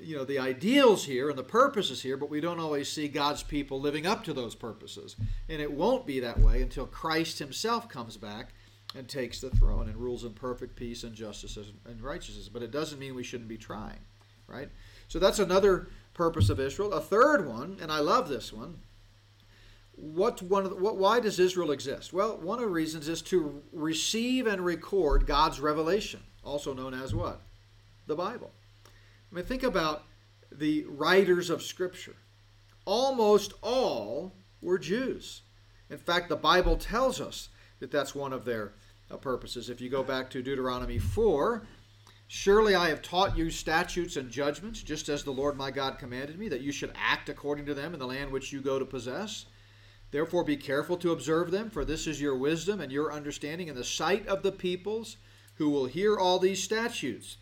you 0.01 0.17
know, 0.17 0.25
the 0.25 0.39
ideals 0.39 1.05
here 1.05 1.31
and 1.31 1.39
the 1.39 1.45
purposes 1.45 2.03
here, 2.03 2.17
but 2.17 2.31
we 2.31 2.41
don't 2.41 2.61
always 2.61 2.91
see 2.91 3.09
God's 3.09 3.43
people 3.43 3.81
living 3.81 4.07
up 4.07 4.25
to 4.25 4.33
those 4.33 4.55
purposes. 4.55 5.17
And 5.49 5.61
it 5.61 5.73
won't 5.73 6.07
be 6.07 6.21
that 6.21 6.41
way 6.41 6.63
until 6.63 6.87
Christ 6.87 7.39
himself 7.39 7.89
comes 7.89 8.17
back 8.17 8.55
and 8.97 9.09
takes 9.09 9.41
the 9.41 9.51
throne 9.51 9.89
and 9.89 9.97
rules 9.97 10.25
in 10.25 10.33
perfect 10.33 10.75
peace 10.75 11.05
and 11.05 11.15
justice 11.15 11.57
and 11.57 12.03
righteousness. 12.03 12.49
But 12.49 12.63
it 12.63 12.71
doesn't 12.71 12.99
mean 12.99 13.15
we 13.15 13.25
shouldn't 13.25 13.49
be 13.49 13.59
trying, 13.59 14.01
right? 14.47 14.69
So 15.09 15.19
that's 15.19 15.39
another 15.39 15.89
purpose 16.19 16.51
of 16.51 16.59
Israel. 16.59 16.93
A 16.93 17.01
third 17.01 17.47
one, 17.47 17.79
and 17.81 17.93
I 17.93 18.01
love 18.01 18.29
this 18.29 18.53
one, 18.53 18.81
what 19.95 20.43
one 20.43 20.65
the, 20.65 20.75
what, 20.75 20.97
why 20.97 21.21
does 21.21 21.39
Israel 21.39 21.71
exist? 21.71 22.13
Well, 22.13 22.37
one 22.39 22.59
of 22.59 22.65
the 22.65 22.71
reasons 22.71 23.09
is 23.09 23.23
to 23.23 23.63
receive 23.73 24.49
and 24.49 24.65
record 24.65 25.27
God's 25.27 25.61
revelation, 25.61 26.21
also 26.45 26.75
known 26.75 26.93
as 26.93 27.15
what? 27.15 27.41
The 28.09 28.17
Bible. 28.17 28.51
I 29.31 29.35
mean, 29.35 29.45
think 29.45 29.63
about 29.63 30.03
the 30.51 30.85
writers 30.89 31.51
of 31.51 31.63
Scripture. 31.63 32.17
Almost 32.85 33.53
all 33.63 34.35
were 34.61 34.79
Jews. 34.79 35.43
In 35.89 35.99
fact, 35.99 36.29
the 36.29 36.37
Bible 36.37 36.77
tells 36.77 37.21
us 37.21 37.49
that 37.79 37.93
that's 37.93 38.15
one 38.15 38.33
of 38.33 38.45
their 38.45 38.73
uh, 39.09 39.17
purposes. 39.17 39.71
If 39.71 39.81
you 39.81 39.89
go 39.89 40.03
back 40.03 40.31
to 40.31 40.43
Deuteronomy 40.43 40.99
4, 40.99 41.63
surely 42.29 42.75
I 42.75 42.91
have 42.91 43.03
taught 43.03 43.37
you 43.37 43.51
statutes 43.51 44.17
and 44.17 44.31
judgments, 44.31 44.83
just 44.83 45.09
as 45.09 45.25
the 45.25 45.33
Lord 45.33 45.57
my 45.57 45.71
God 45.71 45.99
commanded 45.99 46.39
me, 46.39 46.49
that 46.49 46.61
you 46.61 46.71
should 46.71 46.93
act 46.95 47.29
according 47.29 47.67
to 47.67 47.75
them 47.75 47.95
in 47.95 47.99
the 47.99 48.07
land 48.07 48.31
which 48.31 48.53
you 48.53 48.61
go 48.61 48.79
to 48.79 48.85
possess. 48.85 49.47
Therefore, 50.11 50.45
be 50.45 50.57
careful 50.57 50.97
to 50.99 51.13
observe 51.13 51.51
them, 51.51 51.69
for 51.71 51.85
this 51.85 52.07
is 52.07 52.21
your 52.21 52.37
wisdom 52.37 52.81
and 52.81 52.93
your 52.93 53.13
understanding 53.13 53.69
in 53.69 53.75
the 53.75 53.85
sight 53.85 54.27
of 54.27 54.43
the 54.43 54.53
peoples 54.53 55.17
who 55.57 55.71
will 55.71 55.87
hear 55.87 56.17
all 56.17 56.39
these 56.39 56.63
statutes 56.63 57.39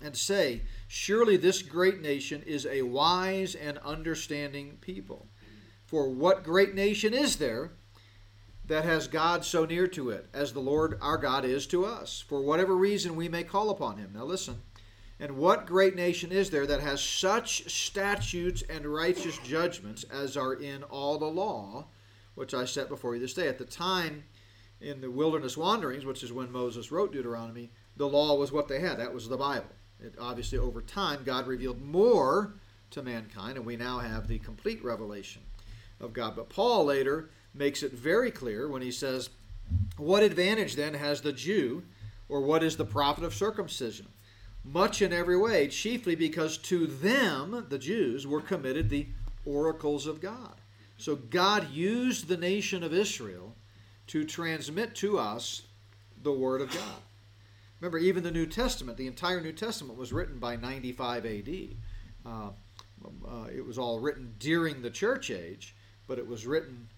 and 0.00 0.16
say, 0.16 0.62
Surely 0.86 1.36
this 1.36 1.62
great 1.62 2.00
nation 2.00 2.42
is 2.42 2.66
a 2.66 2.82
wise 2.82 3.54
and 3.54 3.78
understanding 3.78 4.78
people. 4.80 5.26
For 5.86 6.08
what 6.08 6.44
great 6.44 6.74
nation 6.74 7.12
is 7.12 7.36
there 7.36 7.72
that 8.68 8.84
has 8.84 9.08
God 9.08 9.44
so 9.44 9.64
near 9.64 9.86
to 9.88 10.10
it, 10.10 10.26
as 10.32 10.52
the 10.52 10.60
Lord 10.60 10.98
our 11.00 11.18
God 11.18 11.44
is 11.44 11.66
to 11.68 11.84
us, 11.84 12.24
for 12.26 12.40
whatever 12.40 12.76
reason 12.76 13.16
we 13.16 13.28
may 13.28 13.44
call 13.44 13.70
upon 13.70 13.98
him? 13.98 14.12
Now 14.14 14.24
listen. 14.24 14.62
And 15.20 15.36
what 15.36 15.66
great 15.66 15.96
nation 15.96 16.30
is 16.30 16.50
there 16.50 16.66
that 16.66 16.80
has 16.80 17.02
such 17.02 17.68
statutes 17.70 18.62
and 18.70 18.86
righteous 18.86 19.36
judgments 19.38 20.04
as 20.04 20.36
are 20.36 20.54
in 20.54 20.84
all 20.84 21.18
the 21.18 21.26
law? 21.26 21.86
which 22.38 22.54
I 22.54 22.64
set 22.64 22.88
before 22.88 23.14
you 23.14 23.20
this 23.20 23.34
day. 23.34 23.48
At 23.48 23.58
the 23.58 23.64
time 23.64 24.22
in 24.80 25.00
the 25.00 25.10
wilderness 25.10 25.56
wanderings, 25.56 26.04
which 26.04 26.22
is 26.22 26.32
when 26.32 26.52
Moses 26.52 26.92
wrote 26.92 27.12
Deuteronomy, 27.12 27.72
the 27.96 28.08
law 28.08 28.36
was 28.36 28.52
what 28.52 28.68
they 28.68 28.78
had. 28.78 28.98
That 28.98 29.12
was 29.12 29.28
the 29.28 29.36
Bible. 29.36 29.66
It, 30.00 30.14
obviously, 30.20 30.56
over 30.56 30.80
time, 30.80 31.24
God 31.24 31.48
revealed 31.48 31.82
more 31.82 32.54
to 32.90 33.02
mankind, 33.02 33.56
and 33.56 33.66
we 33.66 33.76
now 33.76 33.98
have 33.98 34.28
the 34.28 34.38
complete 34.38 34.82
revelation 34.84 35.42
of 36.00 36.12
God. 36.12 36.36
But 36.36 36.48
Paul 36.48 36.84
later 36.84 37.30
makes 37.58 37.82
it 37.82 37.92
very 37.92 38.30
clear 38.30 38.68
when 38.68 38.82
he 38.82 38.90
says, 38.90 39.30
What 39.96 40.22
advantage 40.22 40.76
then 40.76 40.94
has 40.94 41.20
the 41.20 41.32
Jew, 41.32 41.82
or 42.28 42.40
what 42.40 42.62
is 42.62 42.76
the 42.76 42.84
profit 42.84 43.24
of 43.24 43.34
circumcision? 43.34 44.06
Much 44.64 45.02
in 45.02 45.12
every 45.12 45.36
way, 45.36 45.68
chiefly 45.68 46.14
because 46.14 46.58
to 46.58 46.86
them, 46.86 47.66
the 47.68 47.78
Jews, 47.78 48.26
were 48.26 48.40
committed 48.40 48.88
the 48.88 49.06
oracles 49.44 50.06
of 50.06 50.20
God. 50.20 50.54
So 50.98 51.16
God 51.16 51.70
used 51.70 52.28
the 52.28 52.36
nation 52.36 52.82
of 52.82 52.92
Israel 52.92 53.54
to 54.08 54.24
transmit 54.24 54.94
to 54.96 55.18
us 55.18 55.62
the 56.22 56.32
Word 56.32 56.60
of 56.60 56.72
God. 56.72 57.02
Remember, 57.80 57.98
even 57.98 58.24
the 58.24 58.30
New 58.30 58.46
Testament, 58.46 58.98
the 58.98 59.06
entire 59.06 59.40
New 59.40 59.52
Testament 59.52 59.98
was 59.98 60.12
written 60.12 60.38
by 60.38 60.56
95 60.56 61.24
AD. 61.24 61.48
Uh, 62.26 62.50
uh, 63.26 63.44
it 63.54 63.64
was 63.64 63.78
all 63.78 64.00
written 64.00 64.34
during 64.40 64.82
the 64.82 64.90
church 64.90 65.30
age, 65.30 65.76
but 66.08 66.18
it 66.18 66.26
was 66.26 66.46
written 66.46 66.88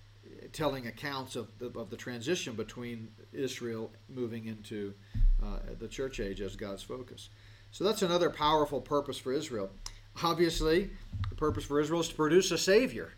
telling 0.53 0.87
accounts 0.87 1.37
of 1.37 1.49
the, 1.59 1.67
of 1.79 1.91
the 1.91 1.97
transition 1.97 2.55
between 2.55 3.09
Israel 3.33 3.91
moving 4.09 4.47
into 4.47 4.95
uh, 5.43 5.59
the 5.79 5.89
church 5.89 6.21
age 6.21 6.41
as 6.41 6.57
God's 6.57 6.83
focus. 6.83 7.31
So 7.71 7.85
that's 7.85 8.03
another 8.03 8.31
powerful 8.31 8.81
purpose 8.81 9.19
for 9.19 9.33
Israel. 9.33 9.71
Obviously, 10.23 10.91
the 11.29 11.37
purpose 11.37 11.65
for 11.65 11.81
Israel 11.81 12.01
is 12.01 12.09
to 12.09 12.15
produce 12.15 12.51
a 12.51 12.59
Savior. 12.59 13.13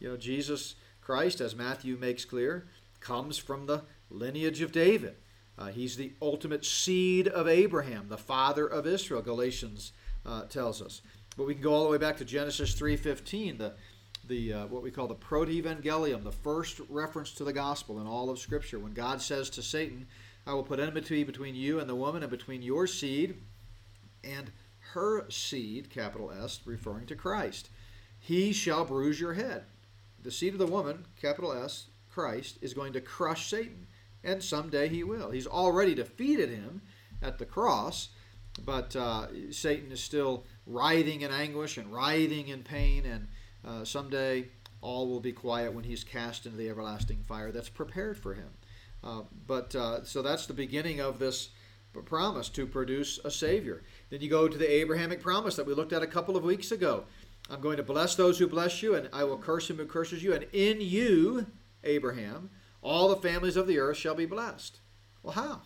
You 0.00 0.10
know, 0.10 0.16
Jesus 0.16 0.74
Christ, 1.00 1.40
as 1.40 1.54
Matthew 1.54 1.96
makes 1.96 2.24
clear, 2.24 2.66
comes 3.00 3.38
from 3.38 3.66
the 3.66 3.82
lineage 4.10 4.60
of 4.60 4.72
David. 4.72 5.14
Uh, 5.58 5.68
he's 5.68 5.96
the 5.96 6.12
ultimate 6.20 6.64
seed 6.64 7.28
of 7.28 7.46
Abraham, 7.46 8.08
the 8.08 8.16
father 8.16 8.66
of 8.66 8.86
Israel. 8.86 9.22
Galatians 9.22 9.92
uh, 10.26 10.44
tells 10.44 10.82
us. 10.82 11.02
But 11.36 11.46
we 11.46 11.54
can 11.54 11.62
go 11.62 11.72
all 11.72 11.84
the 11.84 11.90
way 11.90 11.98
back 11.98 12.16
to 12.18 12.24
Genesis 12.24 12.74
3:15, 12.74 13.58
the 13.58 13.74
the 14.32 14.52
uh, 14.52 14.66
what 14.66 14.82
we 14.82 14.90
call 14.90 15.06
the 15.06 15.14
proto-evangelium, 15.14 16.24
the 16.24 16.32
first 16.32 16.80
reference 16.88 17.32
to 17.32 17.44
the 17.44 17.52
gospel 17.52 18.00
in 18.00 18.06
all 18.06 18.30
of 18.30 18.38
Scripture, 18.38 18.78
when 18.78 18.94
God 18.94 19.20
says 19.20 19.50
to 19.50 19.62
Satan, 19.62 20.06
"I 20.46 20.54
will 20.54 20.62
put 20.62 20.80
enmity 20.80 21.22
between 21.22 21.54
you 21.54 21.78
and 21.78 21.88
the 21.88 21.94
woman, 21.94 22.22
and 22.22 22.30
between 22.30 22.62
your 22.62 22.86
seed 22.86 23.36
and 24.24 24.50
her 24.94 25.28
seed," 25.30 25.90
capital 25.90 26.30
S, 26.30 26.60
referring 26.64 27.06
to 27.06 27.14
Christ. 27.14 27.68
He 28.18 28.52
shall 28.52 28.86
bruise 28.86 29.20
your 29.20 29.34
head. 29.34 29.64
The 30.22 30.30
seed 30.30 30.54
of 30.54 30.58
the 30.58 30.66
woman, 30.66 31.04
capital 31.20 31.52
S, 31.52 31.88
Christ, 32.10 32.58
is 32.62 32.72
going 32.72 32.94
to 32.94 33.00
crush 33.02 33.50
Satan, 33.50 33.86
and 34.24 34.42
someday 34.42 34.88
he 34.88 35.04
will. 35.04 35.30
He's 35.30 35.46
already 35.46 35.94
defeated 35.94 36.48
him 36.48 36.80
at 37.20 37.38
the 37.38 37.44
cross, 37.44 38.08
but 38.64 38.96
uh, 38.96 39.26
Satan 39.50 39.92
is 39.92 40.02
still 40.02 40.44
writhing 40.66 41.20
in 41.20 41.30
anguish 41.30 41.76
and 41.76 41.92
writhing 41.92 42.48
in 42.48 42.62
pain, 42.62 43.04
and 43.04 43.28
uh, 43.66 43.84
someday 43.84 44.46
all 44.80 45.08
will 45.08 45.20
be 45.20 45.32
quiet 45.32 45.72
when 45.72 45.84
he's 45.84 46.04
cast 46.04 46.46
into 46.46 46.58
the 46.58 46.68
everlasting 46.68 47.22
fire 47.22 47.52
that's 47.52 47.68
prepared 47.68 48.16
for 48.16 48.34
him. 48.34 48.50
Uh, 49.04 49.22
but 49.46 49.74
uh, 49.74 50.04
so 50.04 50.22
that's 50.22 50.46
the 50.46 50.54
beginning 50.54 51.00
of 51.00 51.18
this 51.18 51.50
promise 52.04 52.48
to 52.48 52.66
produce 52.66 53.18
a 53.24 53.30
Savior. 53.30 53.82
Then 54.10 54.20
you 54.20 54.30
go 54.30 54.48
to 54.48 54.56
the 54.56 54.70
Abrahamic 54.70 55.20
promise 55.20 55.56
that 55.56 55.66
we 55.66 55.74
looked 55.74 55.92
at 55.92 56.02
a 56.02 56.06
couple 56.06 56.36
of 56.36 56.44
weeks 56.44 56.72
ago. 56.72 57.04
I'm 57.50 57.60
going 57.60 57.76
to 57.76 57.82
bless 57.82 58.14
those 58.14 58.38
who 58.38 58.46
bless 58.46 58.82
you, 58.82 58.94
and 58.94 59.08
I 59.12 59.24
will 59.24 59.36
curse 59.36 59.68
him 59.68 59.76
who 59.76 59.86
curses 59.86 60.22
you, 60.22 60.32
and 60.32 60.46
in 60.52 60.80
you, 60.80 61.46
Abraham, 61.84 62.50
all 62.80 63.08
the 63.08 63.16
families 63.16 63.56
of 63.56 63.66
the 63.66 63.78
earth 63.78 63.96
shall 63.96 64.14
be 64.14 64.26
blessed. 64.26 64.78
Well, 65.22 65.34
how? 65.34 65.62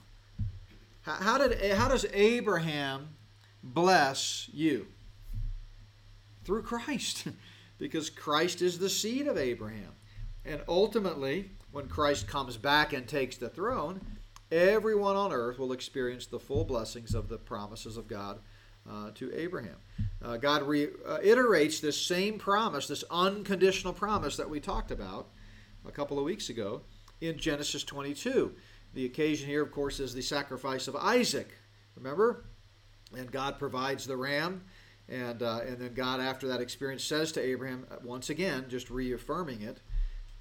How, 1.02 1.38
did 1.38 1.72
how 1.74 1.88
does 1.88 2.04
Abraham 2.12 3.10
bless 3.62 4.50
you? 4.52 4.88
Through 6.44 6.62
Christ, 6.62 7.28
because 7.78 8.10
Christ 8.10 8.62
is 8.62 8.78
the 8.78 8.90
seed 8.90 9.26
of 9.26 9.36
Abraham. 9.36 9.92
And 10.44 10.62
ultimately, 10.68 11.50
when 11.72 11.88
Christ 11.88 12.26
comes 12.26 12.56
back 12.56 12.92
and 12.92 13.06
takes 13.06 13.36
the 13.36 13.48
throne, 13.48 14.00
everyone 14.50 15.16
on 15.16 15.32
earth 15.32 15.58
will 15.58 15.72
experience 15.72 16.26
the 16.26 16.38
full 16.38 16.64
blessings 16.64 17.14
of 17.14 17.28
the 17.28 17.38
promises 17.38 17.96
of 17.96 18.06
God 18.06 18.38
uh, 18.88 19.10
to 19.14 19.32
Abraham. 19.34 19.76
Uh, 20.22 20.36
God 20.36 20.62
reiterates 20.62 21.80
this 21.80 22.00
same 22.00 22.38
promise, 22.38 22.86
this 22.86 23.04
unconditional 23.10 23.92
promise 23.92 24.36
that 24.36 24.48
we 24.48 24.60
talked 24.60 24.90
about 24.90 25.28
a 25.86 25.92
couple 25.92 26.18
of 26.18 26.24
weeks 26.24 26.48
ago 26.48 26.82
in 27.20 27.38
Genesis 27.38 27.84
22. 27.84 28.54
The 28.94 29.04
occasion 29.04 29.48
here, 29.48 29.62
of 29.62 29.72
course, 29.72 30.00
is 30.00 30.14
the 30.14 30.22
sacrifice 30.22 30.88
of 30.88 30.96
Isaac. 30.96 31.52
Remember? 31.96 32.44
And 33.16 33.30
God 33.30 33.58
provides 33.58 34.06
the 34.06 34.16
ram. 34.16 34.62
And, 35.08 35.42
uh, 35.42 35.60
and 35.66 35.78
then 35.78 35.94
God, 35.94 36.20
after 36.20 36.48
that 36.48 36.60
experience, 36.60 37.04
says 37.04 37.30
to 37.32 37.40
Abraham, 37.40 37.86
uh, 37.90 37.96
once 38.02 38.28
again, 38.28 38.66
just 38.68 38.90
reaffirming 38.90 39.62
it, 39.62 39.80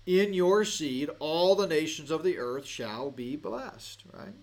in 0.06 0.34
your 0.34 0.66
seed 0.66 1.10
all 1.20 1.56
the 1.56 1.68
nations 1.68 2.12
of 2.12 2.24
the 2.24 2.38
earth 2.38 2.66
shall 2.66 3.12
be 3.12 3.36
blessed, 3.36 4.04
right? 4.14 4.36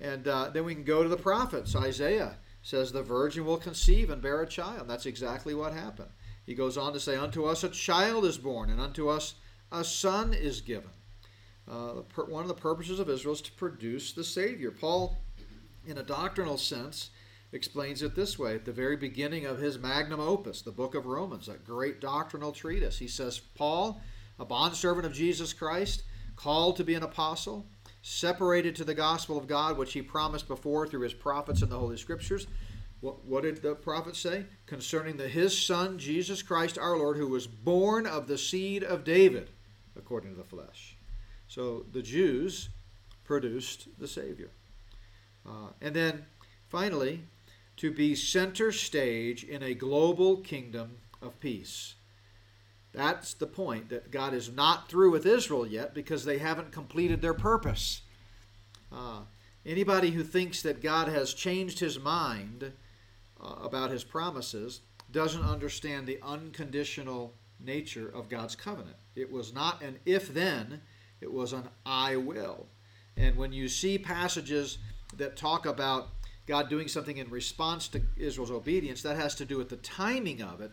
And 0.00 0.26
uh, 0.26 0.50
then 0.50 0.64
we 0.64 0.74
can 0.74 0.84
go 0.84 1.02
to 1.02 1.08
the 1.08 1.16
prophets. 1.16 1.76
Isaiah 1.76 2.36
says, 2.62 2.90
The 2.90 3.02
virgin 3.02 3.44
will 3.44 3.58
conceive 3.58 4.10
and 4.10 4.22
bear 4.22 4.40
a 4.42 4.46
child. 4.46 4.88
That's 4.88 5.06
exactly 5.06 5.54
what 5.54 5.72
happened. 5.72 6.10
He 6.46 6.54
goes 6.54 6.78
on 6.78 6.92
to 6.92 7.00
say, 7.00 7.16
Unto 7.16 7.44
us 7.44 7.64
a 7.64 7.68
child 7.68 8.24
is 8.24 8.38
born, 8.38 8.70
and 8.70 8.80
unto 8.80 9.08
us 9.08 9.34
a 9.70 9.84
son 9.84 10.32
is 10.32 10.60
given. 10.60 10.90
Uh, 11.70 12.02
one 12.28 12.42
of 12.42 12.48
the 12.48 12.54
purposes 12.54 12.98
of 12.98 13.08
Israel 13.08 13.34
is 13.34 13.40
to 13.42 13.52
produce 13.52 14.12
the 14.12 14.24
Savior. 14.24 14.70
Paul, 14.70 15.18
in 15.86 15.98
a 15.98 16.02
doctrinal 16.02 16.56
sense, 16.56 17.10
explains 17.52 18.02
it 18.02 18.14
this 18.14 18.38
way 18.38 18.54
at 18.54 18.64
the 18.64 18.72
very 18.72 18.96
beginning 18.96 19.44
of 19.44 19.58
his 19.58 19.78
magnum 19.78 20.20
opus, 20.20 20.62
the 20.62 20.70
book 20.70 20.94
of 20.94 21.06
Romans, 21.06 21.46
that 21.46 21.64
great 21.64 22.00
doctrinal 22.00 22.52
treatise. 22.52 22.98
He 22.98 23.08
says, 23.08 23.40
Paul, 23.40 24.00
a 24.38 24.44
bondservant 24.44 25.06
of 25.06 25.12
Jesus 25.12 25.52
Christ, 25.52 26.02
called 26.36 26.76
to 26.76 26.84
be 26.84 26.94
an 26.94 27.02
apostle, 27.02 27.66
separated 28.02 28.76
to 28.76 28.84
the 28.84 28.94
gospel 28.94 29.36
of 29.36 29.46
God, 29.46 29.76
which 29.76 29.92
he 29.92 30.02
promised 30.02 30.48
before 30.48 30.86
through 30.86 31.02
his 31.02 31.12
prophets 31.12 31.62
in 31.62 31.68
the 31.68 31.78
Holy 31.78 31.96
Scriptures. 31.96 32.46
What, 33.00 33.24
what 33.24 33.42
did 33.42 33.62
the 33.62 33.74
prophet 33.74 34.14
say? 34.14 34.46
Concerning 34.66 35.16
the, 35.16 35.28
his 35.28 35.58
son, 35.58 35.98
Jesus 35.98 36.42
Christ 36.42 36.78
our 36.78 36.96
Lord, 36.96 37.16
who 37.16 37.28
was 37.28 37.46
born 37.46 38.06
of 38.06 38.26
the 38.26 38.38
seed 38.38 38.84
of 38.84 39.04
David, 39.04 39.50
according 39.96 40.30
to 40.30 40.36
the 40.36 40.44
flesh. 40.44 40.96
So 41.48 41.84
the 41.92 42.02
Jews 42.02 42.68
produced 43.24 43.88
the 43.98 44.08
Savior. 44.08 44.50
Uh, 45.46 45.70
and 45.80 45.94
then 45.94 46.26
finally, 46.68 47.22
to 47.80 47.90
be 47.90 48.14
center 48.14 48.70
stage 48.70 49.42
in 49.42 49.62
a 49.62 49.72
global 49.72 50.36
kingdom 50.36 50.98
of 51.22 51.40
peace. 51.40 51.94
That's 52.92 53.32
the 53.32 53.46
point 53.46 53.88
that 53.88 54.10
God 54.10 54.34
is 54.34 54.52
not 54.52 54.90
through 54.90 55.10
with 55.10 55.24
Israel 55.24 55.66
yet 55.66 55.94
because 55.94 56.26
they 56.26 56.36
haven't 56.36 56.72
completed 56.72 57.22
their 57.22 57.32
purpose. 57.32 58.02
Uh, 58.92 59.20
anybody 59.64 60.10
who 60.10 60.22
thinks 60.22 60.60
that 60.60 60.82
God 60.82 61.08
has 61.08 61.32
changed 61.32 61.78
his 61.78 61.98
mind 61.98 62.70
uh, 63.42 63.54
about 63.62 63.90
his 63.90 64.04
promises 64.04 64.82
doesn't 65.10 65.42
understand 65.42 66.06
the 66.06 66.18
unconditional 66.22 67.32
nature 67.58 68.10
of 68.10 68.28
God's 68.28 68.56
covenant. 68.56 68.96
It 69.16 69.32
was 69.32 69.54
not 69.54 69.80
an 69.80 70.00
if 70.04 70.34
then, 70.34 70.82
it 71.22 71.32
was 71.32 71.54
an 71.54 71.70
I 71.86 72.16
will. 72.16 72.66
And 73.16 73.36
when 73.36 73.54
you 73.54 73.68
see 73.68 73.96
passages 73.96 74.76
that 75.16 75.38
talk 75.38 75.64
about 75.64 76.10
God 76.50 76.68
doing 76.68 76.88
something 76.88 77.16
in 77.16 77.30
response 77.30 77.86
to 77.86 78.02
Israel's 78.16 78.50
obedience, 78.50 79.02
that 79.02 79.16
has 79.16 79.36
to 79.36 79.44
do 79.44 79.56
with 79.56 79.68
the 79.68 79.76
timing 79.76 80.42
of 80.42 80.60
it, 80.60 80.72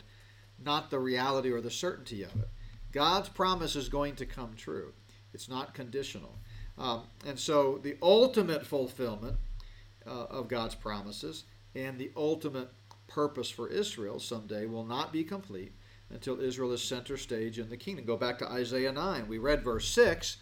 not 0.57 0.89
the 0.89 0.97
reality 0.97 1.51
or 1.51 1.61
the 1.61 1.69
certainty 1.69 2.23
of 2.23 2.35
it. 2.35 2.49
God's 2.91 3.29
promise 3.29 3.75
is 3.75 3.87
going 3.87 4.15
to 4.15 4.25
come 4.25 4.55
true, 4.57 4.93
it's 5.35 5.47
not 5.47 5.75
conditional. 5.75 6.33
Um, 6.79 7.03
and 7.27 7.37
so 7.37 7.79
the 7.83 7.95
ultimate 8.01 8.65
fulfillment 8.65 9.37
uh, 10.07 10.09
of 10.09 10.47
God's 10.47 10.73
promises 10.73 11.43
and 11.75 11.99
the 11.99 12.09
ultimate 12.17 12.69
purpose 13.05 13.51
for 13.51 13.67
Israel 13.67 14.19
someday 14.19 14.65
will 14.65 14.83
not 14.83 15.13
be 15.13 15.23
complete 15.23 15.73
until 16.09 16.41
Israel 16.41 16.71
is 16.71 16.83
center 16.83 17.17
stage 17.17 17.59
in 17.59 17.69
the 17.69 17.77
kingdom. 17.77 18.03
Go 18.03 18.17
back 18.17 18.39
to 18.39 18.49
Isaiah 18.49 18.91
9. 18.91 19.27
We 19.27 19.37
read 19.37 19.63
verse 19.63 19.87
6, 19.89 20.37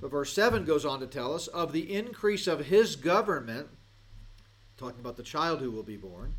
but 0.00 0.12
verse 0.12 0.32
7 0.32 0.64
goes 0.64 0.86
on 0.86 1.00
to 1.00 1.08
tell 1.08 1.34
us 1.34 1.48
of 1.48 1.72
the 1.72 1.92
increase 1.92 2.46
of 2.46 2.66
his 2.66 2.94
government, 2.94 3.66
talking 4.76 5.00
about 5.00 5.16
the 5.16 5.22
child 5.22 5.60
who 5.60 5.70
will 5.70 5.82
be 5.82 5.96
born. 5.96 6.34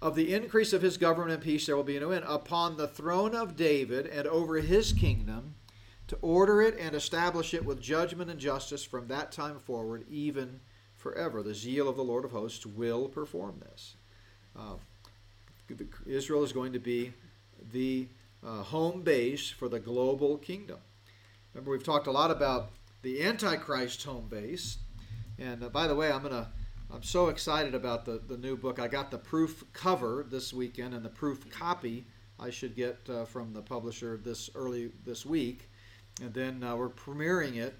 Of 0.00 0.14
the 0.14 0.34
increase 0.34 0.72
of 0.72 0.82
his 0.82 0.96
government 0.96 1.32
and 1.32 1.42
peace 1.42 1.66
there 1.66 1.76
will 1.76 1.82
be 1.82 1.98
no 1.98 2.10
end 2.10 2.24
upon 2.28 2.76
the 2.76 2.88
throne 2.88 3.34
of 3.34 3.56
David 3.56 4.06
and 4.06 4.26
over 4.26 4.56
his 4.56 4.92
kingdom 4.92 5.54
to 6.08 6.16
order 6.20 6.60
it 6.60 6.78
and 6.78 6.94
establish 6.94 7.54
it 7.54 7.64
with 7.64 7.80
judgment 7.80 8.30
and 8.30 8.38
justice 8.38 8.84
from 8.84 9.08
that 9.08 9.32
time 9.32 9.58
forward, 9.58 10.04
even 10.10 10.60
forever. 10.94 11.42
The 11.42 11.54
zeal 11.54 11.88
of 11.88 11.96
the 11.96 12.04
Lord 12.04 12.24
of 12.24 12.32
hosts 12.32 12.66
will 12.66 13.08
perform 13.08 13.60
this. 13.60 13.96
Uh, 14.58 14.74
Israel 16.06 16.44
is 16.44 16.52
going 16.52 16.74
to 16.74 16.78
be 16.78 17.14
the 17.72 18.08
uh, 18.46 18.62
home 18.62 19.02
base 19.02 19.48
for 19.48 19.68
the 19.68 19.80
global 19.80 20.36
kingdom. 20.36 20.78
Remember, 21.54 21.70
we've 21.70 21.84
talked 21.84 22.06
a 22.06 22.12
lot 22.12 22.30
about 22.30 22.70
the 23.02 23.22
Antichrist 23.22 24.02
home 24.02 24.28
base. 24.28 24.78
And 25.38 25.62
uh, 25.62 25.68
by 25.68 25.86
the 25.86 25.94
way, 25.94 26.12
I'm 26.12 26.22
gonna 26.22 26.50
I'm 26.94 27.02
so 27.02 27.26
excited 27.28 27.74
about 27.74 28.04
the, 28.04 28.20
the 28.24 28.36
new 28.36 28.56
book. 28.56 28.78
I 28.78 28.86
got 28.86 29.10
the 29.10 29.18
proof 29.18 29.64
cover 29.72 30.24
this 30.30 30.52
weekend 30.52 30.94
and 30.94 31.04
the 31.04 31.10
proof 31.10 31.50
copy 31.50 32.06
I 32.38 32.50
should 32.50 32.76
get 32.76 32.98
uh, 33.08 33.24
from 33.24 33.52
the 33.52 33.62
publisher 33.62 34.16
this 34.16 34.48
early 34.54 34.92
this 35.04 35.26
week. 35.26 35.68
And 36.22 36.32
then 36.32 36.62
uh, 36.62 36.76
we're 36.76 36.90
premiering 36.90 37.56
it 37.56 37.74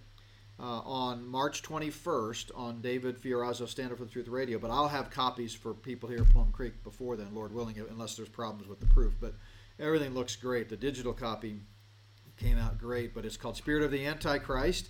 uh, 0.59 0.81
on 0.81 1.25
March 1.29 1.63
21st 1.63 2.51
on 2.57 2.81
David 2.81 3.17
Fiorazo 3.17 3.69
Stand 3.69 3.93
Up 3.93 3.99
for 3.99 4.05
the 4.05 4.11
Truth 4.11 4.27
Radio. 4.27 4.59
But 4.59 4.73
I'll 4.73 4.89
have 4.89 5.11
copies 5.11 5.55
for 5.55 5.75
people 5.75 6.09
here 6.09 6.19
at 6.19 6.31
Plum 6.31 6.51
Creek 6.51 6.83
before 6.83 7.15
then, 7.15 7.33
Lord 7.33 7.55
willing, 7.55 7.81
unless 7.89 8.17
there's 8.17 8.29
problems 8.29 8.67
with 8.67 8.81
the 8.81 8.87
proof. 8.87 9.15
But 9.21 9.35
everything 9.79 10.13
looks 10.13 10.35
great. 10.35 10.69
The 10.69 10.77
digital 10.77 11.13
copy 11.13 11.61
came 12.37 12.59
out 12.59 12.79
great, 12.79 13.15
but 13.15 13.25
it's 13.25 13.37
called 13.37 13.57
Spirit 13.57 13.85
of 13.85 13.93
the 13.93 14.05
Antichrist. 14.05 14.89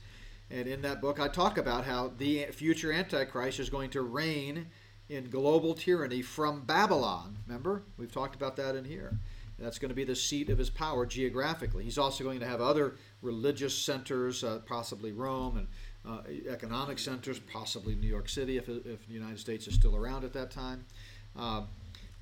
And 0.51 0.69
in 0.69 0.83
that 0.83 1.01
book, 1.01 1.19
I 1.19 1.29
talk 1.29 1.59
about 1.59 1.85
how 1.85 2.13
the 2.19 2.45
future 2.47 2.93
Antichrist 2.93 3.59
is 3.59 3.71
going 3.71 3.91
to 3.91 4.03
reign 4.03 4.67
in 5.09 5.31
global 5.31 5.75
tyranny 5.75 6.23
from 6.23 6.63
Babylon. 6.63 7.39
Remember? 7.47 7.83
We've 7.97 8.13
talked 8.13 8.35
about 8.35 8.57
that 8.57 8.75
in 8.75 8.85
here. 8.85 9.19
That's 9.59 9.79
going 9.79 9.91
to 9.91 9.95
be 9.95 10.05
the 10.05 10.17
seat 10.17 10.51
of 10.51 10.59
his 10.59 10.71
power 10.71 11.07
geographically. 11.07 11.85
He's 11.85 11.99
also 11.99 12.25
going 12.25 12.41
to 12.41 12.47
have 12.47 12.61
other 12.61 12.97
religious 13.23 13.77
centers, 13.77 14.43
uh, 14.43 14.61
possibly 14.67 15.13
Rome, 15.13 15.59
and 15.59 15.69
uh, 16.07 16.23
economic 16.51 16.99
centers, 16.99 17.39
possibly 17.39 17.95
New 17.95 18.09
York 18.09 18.29
City, 18.29 18.57
if, 18.59 18.69
if 18.69 19.07
the 19.07 19.15
United 19.15 19.39
States 19.39 19.67
is 19.67 19.75
still 19.75 19.97
around 19.97 20.25
at 20.25 20.33
that 20.33 20.51
time. 20.51 20.85
Uh, 21.37 21.63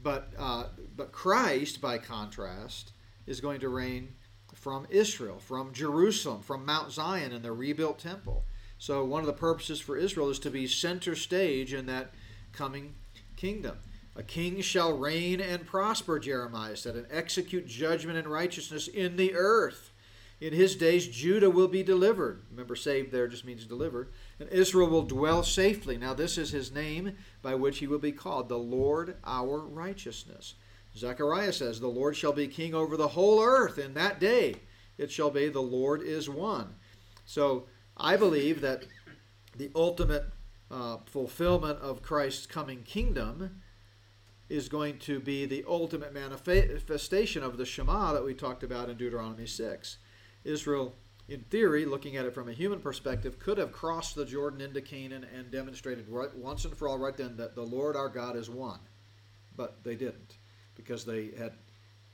but, 0.02 0.32
uh, 0.38 0.64
but 0.96 1.12
Christ, 1.12 1.80
by 1.80 1.98
contrast, 1.98 2.92
is 3.26 3.40
going 3.40 3.60
to 3.60 3.68
reign 3.68 4.14
from 4.62 4.86
Israel, 4.90 5.40
from 5.40 5.72
Jerusalem, 5.72 6.40
from 6.40 6.64
Mount 6.64 6.92
Zion 6.92 7.32
and 7.32 7.44
the 7.44 7.50
rebuilt 7.50 7.98
temple. 7.98 8.44
So, 8.78 9.04
one 9.04 9.20
of 9.20 9.26
the 9.26 9.32
purposes 9.32 9.80
for 9.80 9.96
Israel 9.96 10.30
is 10.30 10.38
to 10.38 10.50
be 10.50 10.68
center 10.68 11.16
stage 11.16 11.74
in 11.74 11.86
that 11.86 12.12
coming 12.52 12.94
kingdom. 13.36 13.78
A 14.14 14.22
king 14.22 14.60
shall 14.60 14.96
reign 14.96 15.40
and 15.40 15.66
prosper, 15.66 16.20
Jeremiah 16.20 16.76
said, 16.76 16.94
and 16.94 17.08
execute 17.10 17.66
judgment 17.66 18.18
and 18.18 18.28
righteousness 18.28 18.86
in 18.86 19.16
the 19.16 19.34
earth. 19.34 19.90
In 20.40 20.52
his 20.52 20.76
days, 20.76 21.08
Judah 21.08 21.50
will 21.50 21.68
be 21.68 21.82
delivered. 21.82 22.42
Remember, 22.48 22.76
saved 22.76 23.10
there 23.10 23.26
just 23.26 23.44
means 23.44 23.64
delivered. 23.64 24.12
And 24.38 24.48
Israel 24.50 24.88
will 24.88 25.02
dwell 25.02 25.42
safely. 25.42 25.96
Now, 25.96 26.14
this 26.14 26.38
is 26.38 26.52
his 26.52 26.70
name 26.70 27.16
by 27.42 27.56
which 27.56 27.78
he 27.78 27.88
will 27.88 27.98
be 27.98 28.12
called, 28.12 28.48
the 28.48 28.58
Lord 28.58 29.16
our 29.24 29.58
righteousness. 29.58 30.54
Zechariah 30.96 31.52
says, 31.52 31.80
The 31.80 31.88
Lord 31.88 32.16
shall 32.16 32.32
be 32.32 32.48
king 32.48 32.74
over 32.74 32.96
the 32.96 33.08
whole 33.08 33.42
earth. 33.42 33.78
In 33.78 33.94
that 33.94 34.20
day 34.20 34.56
it 34.98 35.10
shall 35.10 35.30
be, 35.30 35.48
The 35.48 35.60
Lord 35.60 36.02
is 36.02 36.28
one. 36.28 36.74
So, 37.24 37.66
I 37.96 38.16
believe 38.16 38.60
that 38.62 38.84
the 39.56 39.70
ultimate 39.74 40.24
uh, 40.70 40.98
fulfillment 41.06 41.78
of 41.80 42.02
Christ's 42.02 42.46
coming 42.46 42.82
kingdom 42.82 43.62
is 44.48 44.68
going 44.68 44.98
to 44.98 45.20
be 45.20 45.46
the 45.46 45.64
ultimate 45.68 46.12
manifestation 46.12 47.42
of 47.42 47.56
the 47.56 47.64
Shema 47.64 48.12
that 48.12 48.24
we 48.24 48.34
talked 48.34 48.62
about 48.62 48.90
in 48.90 48.96
Deuteronomy 48.96 49.46
6. 49.46 49.98
Israel, 50.44 50.94
in 51.28 51.40
theory, 51.44 51.84
looking 51.84 52.16
at 52.16 52.26
it 52.26 52.34
from 52.34 52.48
a 52.48 52.52
human 52.52 52.80
perspective, 52.80 53.38
could 53.38 53.58
have 53.58 53.72
crossed 53.72 54.14
the 54.14 54.24
Jordan 54.24 54.60
into 54.60 54.80
Canaan 54.80 55.26
and 55.34 55.50
demonstrated 55.50 56.08
right, 56.08 56.34
once 56.34 56.64
and 56.64 56.76
for 56.76 56.88
all 56.88 56.98
right 56.98 57.16
then 57.16 57.36
that 57.36 57.54
the 57.54 57.62
Lord 57.62 57.96
our 57.96 58.08
God 58.08 58.36
is 58.36 58.50
one. 58.50 58.80
But 59.56 59.84
they 59.84 59.94
didn't 59.94 60.36
because 60.82 61.04
they 61.04 61.30
had 61.38 61.52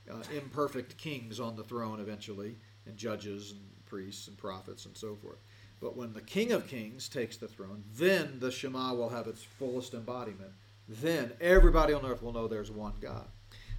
uh, 0.09 0.23
imperfect 0.35 0.97
kings 0.97 1.39
on 1.39 1.55
the 1.55 1.63
throne 1.63 1.99
eventually, 1.99 2.57
and 2.85 2.97
judges 2.97 3.51
and 3.51 3.61
priests 3.85 4.27
and 4.27 4.37
prophets 4.37 4.85
and 4.85 4.95
so 4.95 5.15
forth. 5.15 5.39
But 5.81 5.95
when 5.95 6.13
the 6.13 6.21
King 6.21 6.51
of 6.51 6.67
Kings 6.67 7.07
takes 7.07 7.37
the 7.37 7.47
throne, 7.47 7.83
then 7.95 8.37
the 8.39 8.51
Shema 8.51 8.93
will 8.93 9.09
have 9.09 9.27
its 9.27 9.43
fullest 9.43 9.93
embodiment. 9.93 10.51
Then 10.87 11.31
everybody 11.39 11.93
on 11.93 12.05
earth 12.05 12.21
will 12.21 12.33
know 12.33 12.47
there's 12.47 12.71
one 12.71 12.93
God. 12.99 13.27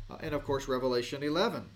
Uh, 0.08 0.16
and 0.20 0.34
of 0.34 0.44
course, 0.44 0.66
Revelation 0.66 1.22
11 1.22 1.68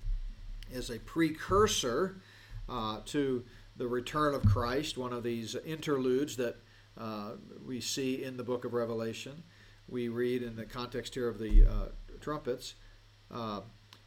is 0.73 0.91
a 0.91 0.99
precursor 1.01 2.21
uh, 2.69 3.01
to 3.07 3.45
the 3.77 3.87
return 3.87 4.35
of 4.35 4.45
Christ, 4.47 4.97
one 4.97 5.13
of 5.13 5.23
these 5.23 5.57
interludes 5.57 6.37
that 6.37 6.57
uh, 6.97 7.33
we 7.65 7.81
see 7.81 8.23
in 8.23 8.37
the 8.37 8.45
book 8.45 8.65
of 8.65 8.73
Revelation. 8.73 9.43
We 9.89 10.09
read 10.09 10.43
in 10.43 10.57
the 10.57 10.65
context 10.65 11.15
here 11.15 11.29
of 11.29 11.39
the 11.39 11.67
uh, 11.67 12.19
trumpets. 12.21 12.75
Uh, 13.35 13.61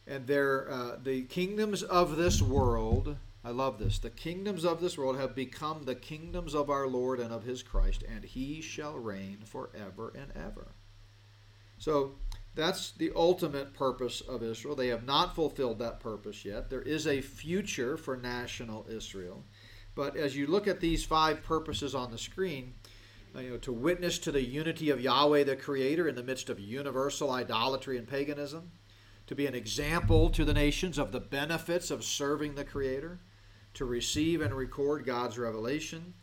and 0.06 0.26
they're, 0.26 0.70
uh, 0.70 0.96
the 1.02 1.22
kingdoms 1.22 1.82
of 1.82 2.16
this 2.16 2.42
world 2.42 3.16
I 3.44 3.50
love 3.50 3.78
this. 3.78 3.98
The 3.98 4.10
kingdoms 4.10 4.64
of 4.64 4.80
this 4.80 4.98
world 4.98 5.16
have 5.18 5.34
become 5.34 5.84
the 5.84 5.94
kingdoms 5.94 6.54
of 6.54 6.68
our 6.68 6.86
Lord 6.86 7.20
and 7.20 7.32
of 7.32 7.44
his 7.44 7.62
Christ, 7.62 8.04
and 8.06 8.24
he 8.24 8.60
shall 8.60 8.98
reign 8.98 9.38
forever 9.44 10.12
and 10.14 10.32
ever. 10.36 10.72
So 11.78 12.16
that's 12.54 12.90
the 12.90 13.12
ultimate 13.14 13.72
purpose 13.74 14.20
of 14.20 14.42
Israel. 14.42 14.74
They 14.74 14.88
have 14.88 15.06
not 15.06 15.34
fulfilled 15.34 15.78
that 15.78 16.00
purpose 16.00 16.44
yet. 16.44 16.68
There 16.68 16.82
is 16.82 17.06
a 17.06 17.20
future 17.20 17.96
for 17.96 18.16
national 18.16 18.86
Israel. 18.90 19.44
But 19.94 20.16
as 20.16 20.36
you 20.36 20.46
look 20.46 20.66
at 20.66 20.80
these 20.80 21.04
five 21.04 21.42
purposes 21.42 21.94
on 21.94 22.10
the 22.10 22.18
screen, 22.18 22.74
uh, 23.34 23.40
you 23.40 23.50
know, 23.50 23.56
to 23.58 23.72
witness 23.72 24.18
to 24.18 24.32
the 24.32 24.42
unity 24.42 24.90
of 24.90 25.00
Yahweh 25.00 25.44
the 25.44 25.56
Creator 25.56 26.08
in 26.08 26.16
the 26.16 26.22
midst 26.22 26.50
of 26.50 26.60
universal 26.60 27.30
idolatry 27.30 27.96
and 27.96 28.06
paganism, 28.08 28.72
to 29.28 29.34
be 29.34 29.46
an 29.46 29.54
example 29.54 30.30
to 30.30 30.44
the 30.44 30.54
nations 30.54 30.98
of 30.98 31.12
the 31.12 31.20
benefits 31.20 31.90
of 31.90 32.02
serving 32.02 32.54
the 32.54 32.64
Creator, 32.64 33.20
to 33.74 33.84
receive 33.84 34.40
and 34.40 34.54
record 34.54 35.04
God's 35.04 35.38
revelation, 35.38 36.14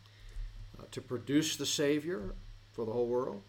uh, 0.78 0.82
to 0.90 1.00
produce 1.00 1.56
the 1.56 1.64
Savior 1.64 2.34
for 2.72 2.84
the 2.84 2.92
whole 2.92 3.06
world. 3.06 3.42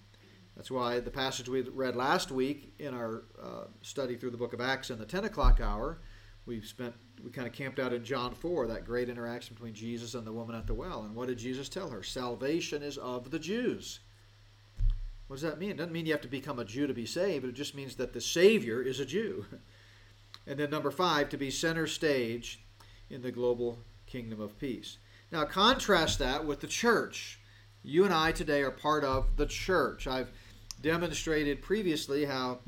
That's 0.56 0.70
why 0.70 1.00
the 1.00 1.12
passage 1.12 1.50
we 1.50 1.62
read 1.62 1.96
last 1.96 2.32
week 2.32 2.74
in 2.78 2.94
our 2.94 3.24
uh, 3.42 3.66
study 3.82 4.16
through 4.16 4.30
the 4.30 4.38
book 4.38 4.54
of 4.54 4.62
Acts 4.62 4.92
in 4.92 5.00
the 5.00 5.06
10 5.06 5.26
o'clock 5.26 5.60
hour, 5.60 6.02
we 6.46 6.62
spent 6.62 6.94
we 7.24 7.32
kind 7.32 7.48
of 7.48 7.54
camped 7.54 7.80
out 7.80 7.94
in 7.94 8.04
John 8.04 8.36
4, 8.36 8.68
that 8.68 8.86
great 8.86 9.10
interaction 9.10 9.56
between 9.56 9.74
Jesus 9.74 10.14
and 10.14 10.26
the 10.26 10.32
woman 10.32 10.56
at 10.56 10.68
the 10.68 10.74
well. 10.76 11.02
And 11.02 11.16
what 11.16 11.30
did 11.30 11.40
Jesus 11.40 11.68
tell 11.68 11.90
her? 11.90 12.04
Salvation 12.04 12.84
is 12.84 13.00
of 13.00 13.32
the 13.32 13.40
Jews. 13.40 14.02
What 15.28 15.36
does 15.36 15.44
that 15.44 15.60
mean? 15.60 15.72
It 15.72 15.78
doesn't 15.78 15.92
mean 15.92 16.06
you 16.06 16.14
have 16.14 16.22
to 16.22 16.28
become 16.28 16.60
a 16.60 16.66
Jew 16.66 16.88
to 16.88 16.94
be 16.94 17.06
saved, 17.06 17.46
it 17.46 17.54
just 17.54 17.76
means 17.76 17.96
that 17.96 18.14
the 18.14 18.22
Savior 18.22 18.82
is 18.82 19.00
a 19.00 19.06
Jew. 19.06 19.46
And 20.46 20.58
then 20.58 20.70
number 20.70 20.92
five, 20.92 21.28
to 21.30 21.38
be 21.38 21.52
center 21.52 21.88
stage 21.88 22.64
in 23.10 23.22
the 23.22 23.32
global 23.32 23.80
kingdom 24.06 24.40
of 24.40 24.58
peace. 24.58 24.98
Now, 25.30 25.44
contrast 25.44 26.20
that 26.20 26.46
with 26.46 26.62
the 26.62 26.68
church. 26.68 27.40
You 27.84 28.06
and 28.06 28.14
I 28.14 28.32
today 28.32 28.62
are 28.62 28.72
part 28.72 29.04
of 29.04 29.36
the 29.36 29.46
church. 29.46 30.08
I've 30.08 30.32
demonstrated 30.82 31.62
previously 31.62 32.26
how 32.26 32.60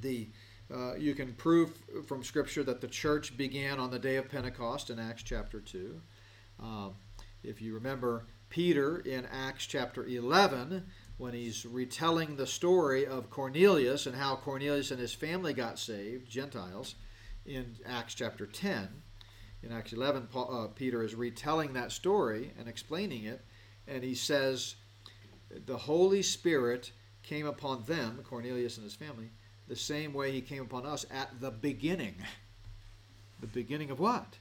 the 0.00 0.28
uh, 0.74 0.94
you 0.94 1.14
can 1.14 1.34
prove 1.34 1.70
from 2.06 2.24
Scripture 2.24 2.64
that 2.64 2.80
the 2.80 2.88
church 2.88 3.36
began 3.36 3.78
on 3.78 3.90
the 3.90 3.98
day 3.98 4.16
of 4.16 4.30
Pentecost 4.30 4.88
in 4.88 4.98
Acts 4.98 5.22
chapter 5.22 5.60
2. 5.60 6.00
Um, 6.58 6.94
if 7.42 7.60
you 7.60 7.74
remember 7.74 8.24
Peter 8.48 8.98
in 9.00 9.26
Acts 9.26 9.66
chapter 9.66 10.06
11, 10.06 10.86
when 11.16 11.32
he's 11.32 11.64
retelling 11.64 12.36
the 12.36 12.46
story 12.46 13.06
of 13.06 13.30
Cornelius 13.30 14.06
and 14.06 14.16
how 14.16 14.36
Cornelius 14.36 14.90
and 14.90 15.00
his 15.00 15.12
family 15.12 15.52
got 15.52 15.78
saved, 15.78 16.28
Gentiles, 16.28 16.96
in 17.46 17.76
Acts 17.86 18.14
chapter 18.14 18.46
10, 18.46 18.88
in 19.62 19.72
Acts 19.72 19.92
11, 19.92 20.28
Paul, 20.32 20.64
uh, 20.64 20.68
Peter 20.68 21.02
is 21.02 21.14
retelling 21.14 21.72
that 21.74 21.92
story 21.92 22.52
and 22.58 22.68
explaining 22.68 23.24
it, 23.24 23.44
and 23.86 24.02
he 24.02 24.14
says, 24.14 24.76
The 25.66 25.76
Holy 25.76 26.22
Spirit 26.22 26.90
came 27.22 27.46
upon 27.46 27.84
them, 27.84 28.20
Cornelius 28.24 28.76
and 28.76 28.84
his 28.84 28.94
family, 28.94 29.30
the 29.68 29.76
same 29.76 30.12
way 30.12 30.32
he 30.32 30.40
came 30.40 30.62
upon 30.62 30.84
us 30.84 31.06
at 31.10 31.40
the 31.40 31.50
beginning. 31.50 32.16
The 33.40 33.46
beginning 33.46 33.90
of 33.90 34.00
what? 34.00 34.36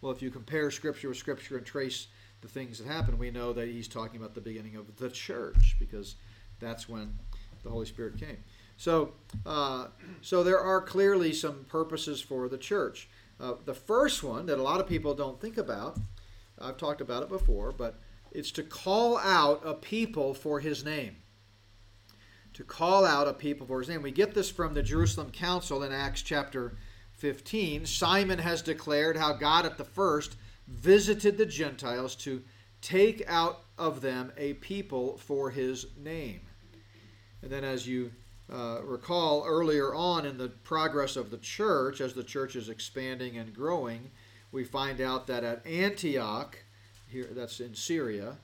Well, 0.00 0.12
if 0.12 0.22
you 0.22 0.30
compare 0.30 0.70
Scripture 0.70 1.08
with 1.08 1.18
Scripture 1.18 1.56
and 1.56 1.66
trace 1.66 2.08
the 2.40 2.48
things 2.48 2.78
that 2.78 2.86
happen, 2.86 3.18
we 3.18 3.30
know 3.30 3.52
that 3.52 3.68
he's 3.68 3.88
talking 3.88 4.20
about 4.20 4.34
the 4.34 4.40
beginning 4.40 4.76
of 4.76 4.96
the 4.96 5.10
church 5.10 5.76
because 5.78 6.16
that's 6.58 6.88
when 6.88 7.18
the 7.62 7.70
Holy 7.70 7.86
Spirit 7.86 8.18
came. 8.18 8.38
So, 8.76 9.12
uh, 9.44 9.88
so 10.22 10.42
there 10.42 10.60
are 10.60 10.80
clearly 10.80 11.32
some 11.32 11.64
purposes 11.68 12.20
for 12.20 12.48
the 12.48 12.56
church. 12.56 13.08
Uh, 13.38 13.54
the 13.64 13.74
first 13.74 14.22
one 14.22 14.46
that 14.46 14.58
a 14.58 14.62
lot 14.62 14.80
of 14.80 14.86
people 14.86 15.14
don't 15.14 15.40
think 15.40 15.58
about, 15.58 15.98
I've 16.58 16.78
talked 16.78 17.00
about 17.00 17.22
it 17.22 17.28
before, 17.28 17.72
but 17.72 18.00
it's 18.32 18.50
to 18.52 18.62
call 18.62 19.18
out 19.18 19.62
a 19.64 19.74
people 19.74 20.34
for 20.34 20.60
his 20.60 20.84
name. 20.84 21.16
To 22.54 22.64
call 22.64 23.04
out 23.04 23.28
a 23.28 23.32
people 23.32 23.66
for 23.66 23.80
his 23.80 23.88
name. 23.88 24.02
We 24.02 24.12
get 24.12 24.34
this 24.34 24.50
from 24.50 24.74
the 24.74 24.82
Jerusalem 24.82 25.30
Council 25.30 25.82
in 25.82 25.92
Acts 25.92 26.22
chapter 26.22 26.74
15. 27.14 27.86
Simon 27.86 28.38
has 28.38 28.62
declared 28.62 29.16
how 29.16 29.34
God 29.34 29.66
at 29.66 29.78
the 29.78 29.84
first 29.84 30.36
visited 30.70 31.36
the 31.36 31.46
Gentiles 31.46 32.14
to 32.14 32.42
take 32.80 33.22
out 33.28 33.64
of 33.76 34.00
them 34.00 34.32
a 34.36 34.54
people 34.54 35.18
for 35.18 35.50
his 35.50 35.86
name. 36.02 36.40
And 37.42 37.50
then, 37.50 37.64
as 37.64 37.86
you 37.86 38.10
uh, 38.52 38.80
recall 38.82 39.44
earlier 39.46 39.94
on 39.94 40.26
in 40.26 40.38
the 40.38 40.48
progress 40.48 41.16
of 41.16 41.30
the 41.30 41.38
church, 41.38 42.00
as 42.00 42.14
the 42.14 42.24
church 42.24 42.56
is 42.56 42.68
expanding 42.68 43.36
and 43.36 43.54
growing, 43.54 44.10
we 44.52 44.64
find 44.64 45.00
out 45.00 45.26
that 45.26 45.44
at 45.44 45.66
Antioch, 45.66 46.58
here 47.08 47.28
that's 47.30 47.60
in 47.60 47.74
Syria, 47.74 48.36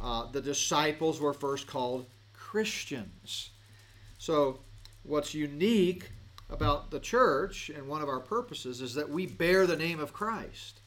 uh, 0.00 0.30
the 0.30 0.40
disciples 0.40 1.20
were 1.20 1.32
first 1.32 1.66
called 1.66 2.06
Christians. 2.32 3.50
So, 4.18 4.60
what's 5.04 5.34
unique 5.34 6.10
about 6.50 6.90
the 6.90 7.00
church 7.00 7.70
and 7.70 7.88
one 7.88 8.02
of 8.02 8.08
our 8.08 8.20
purposes 8.20 8.80
is 8.80 8.94
that 8.94 9.08
we 9.08 9.26
bear 9.26 9.66
the 9.66 9.76
name 9.76 9.98
of 9.98 10.12
Christ. 10.12 10.81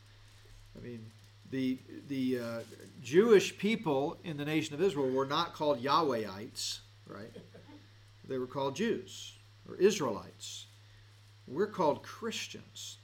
I 0.77 0.83
mean, 0.83 1.05
the 1.51 1.79
the 2.07 2.39
uh, 2.39 2.59
Jewish 3.01 3.57
people 3.57 4.17
in 4.23 4.38
the 4.38 4.45
nation 4.45 4.73
of 4.73 4.81
Israel 4.81 5.09
were 5.09 5.25
not 5.25 5.53
called 5.53 5.81
Yahwehites, 5.81 6.79
right? 7.07 7.31
They 8.27 8.38
were 8.38 8.47
called 8.47 8.75
Jews 8.75 9.33
or 9.69 9.75
Israelites. 9.75 10.67
We're 11.47 11.67
called 11.67 12.01
Christians. 12.01 12.97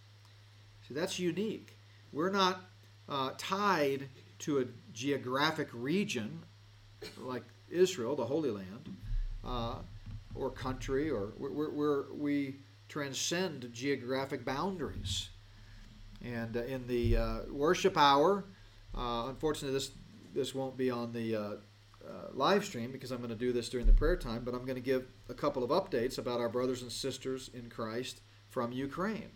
See, 0.88 0.94
that's 0.94 1.20
unique. 1.20 1.78
We're 2.12 2.32
not 2.32 2.62
uh, 3.08 3.32
tied 3.38 4.10
to 4.40 4.60
a 4.60 4.66
geographic 4.94 5.70
region 5.74 6.42
like 7.20 7.44
Israel, 7.70 8.16
the 8.16 8.26
Holy 8.26 8.50
Land, 8.50 8.98
uh, 9.46 9.76
or 10.34 10.50
country, 10.50 11.10
or 11.10 11.34
we're, 11.38 11.70
we're, 11.70 12.14
we 12.14 12.56
transcend 12.90 13.70
geographic 13.72 14.44
boundaries. 14.44 15.30
And 16.24 16.56
uh, 16.56 16.64
in 16.64 16.88
the 16.88 17.18
uh, 17.18 17.40
worship 17.50 17.98
hour, 17.98 18.46
uh, 18.96 19.26
unfortunately, 19.28 19.74
this 19.74 19.92
this 20.34 20.56
won't 20.56 20.78
be 20.78 20.90
on 20.90 21.12
the 21.12 21.36
uh, 21.36 21.40
uh, 21.40 21.56
live 22.34 22.64
stream 22.64 22.92
because 22.92 23.12
I'm 23.12 23.18
going 23.18 23.30
to 23.32 23.36
do 23.36 23.52
this 23.52 23.68
during 23.68 23.86
the 23.86 23.94
prayer 23.94 24.16
time, 24.16 24.44
but 24.46 24.54
I'm 24.54 24.64
going 24.64 24.76
to 24.76 24.82
give 24.82 25.08
a 25.28 25.34
couple 25.34 25.64
of 25.64 25.72
updates 25.72 26.18
about 26.18 26.40
our 26.40 26.48
brothers 26.48 26.82
and 26.82 26.92
sisters 26.92 27.50
in 27.54 27.70
Christ 27.70 28.22
from 28.48 28.72
Ukraine. 28.72 29.32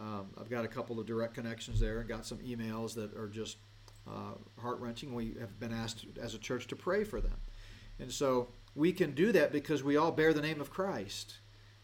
Um, 0.00 0.28
I've 0.40 0.48
got 0.48 0.64
a 0.64 0.68
couple 0.68 1.00
of 1.00 1.06
direct 1.06 1.34
connections 1.34 1.80
there 1.80 1.98
and 1.98 2.08
got 2.08 2.24
some 2.24 2.38
emails 2.38 2.94
that 2.94 3.16
are 3.16 3.26
just 3.26 3.56
heart 4.58 4.80
wrenching. 4.80 5.12
We 5.12 5.34
have 5.38 5.58
been 5.60 5.72
asked 5.72 6.06
as 6.20 6.34
a 6.34 6.38
church 6.38 6.66
to 6.68 6.76
pray 6.76 7.04
for 7.04 7.20
them. 7.20 7.36
And 7.98 8.10
so 8.10 8.48
we 8.74 8.92
can 8.92 9.10
do 9.10 9.32
that 9.32 9.52
because 9.52 9.82
we 9.82 9.96
all 9.96 10.12
bear 10.12 10.32
the 10.32 10.40
name 10.40 10.60
of 10.60 10.70
Christ. 10.70 11.38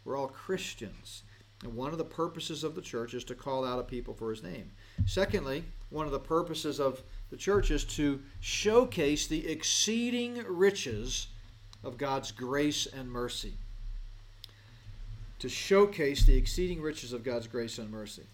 We're 0.04 0.16
all 0.16 0.28
Christians. 0.28 1.24
And 1.64 1.74
one 1.74 1.92
of 1.92 1.98
the 1.98 2.04
purposes 2.04 2.62
of 2.62 2.74
the 2.74 2.82
church 2.82 3.14
is 3.14 3.24
to 3.24 3.34
call 3.34 3.64
out 3.64 3.78
a 3.78 3.82
people 3.82 4.12
for 4.12 4.28
his 4.28 4.42
name. 4.42 4.70
Secondly, 5.06 5.64
one 5.88 6.04
of 6.04 6.12
the 6.12 6.18
purposes 6.18 6.78
of 6.78 7.02
the 7.30 7.38
church 7.38 7.70
is 7.70 7.84
to 7.84 8.20
showcase 8.40 9.26
the 9.26 9.48
exceeding 9.48 10.44
riches 10.46 11.28
of 11.82 11.96
God's 11.96 12.32
grace 12.32 12.86
and 12.86 13.10
mercy. 13.10 13.54
To 15.38 15.48
showcase 15.48 16.26
the 16.26 16.36
exceeding 16.36 16.82
riches 16.82 17.14
of 17.14 17.24
God's 17.24 17.46
grace 17.46 17.78
and 17.78 17.90
mercy. 17.90 18.26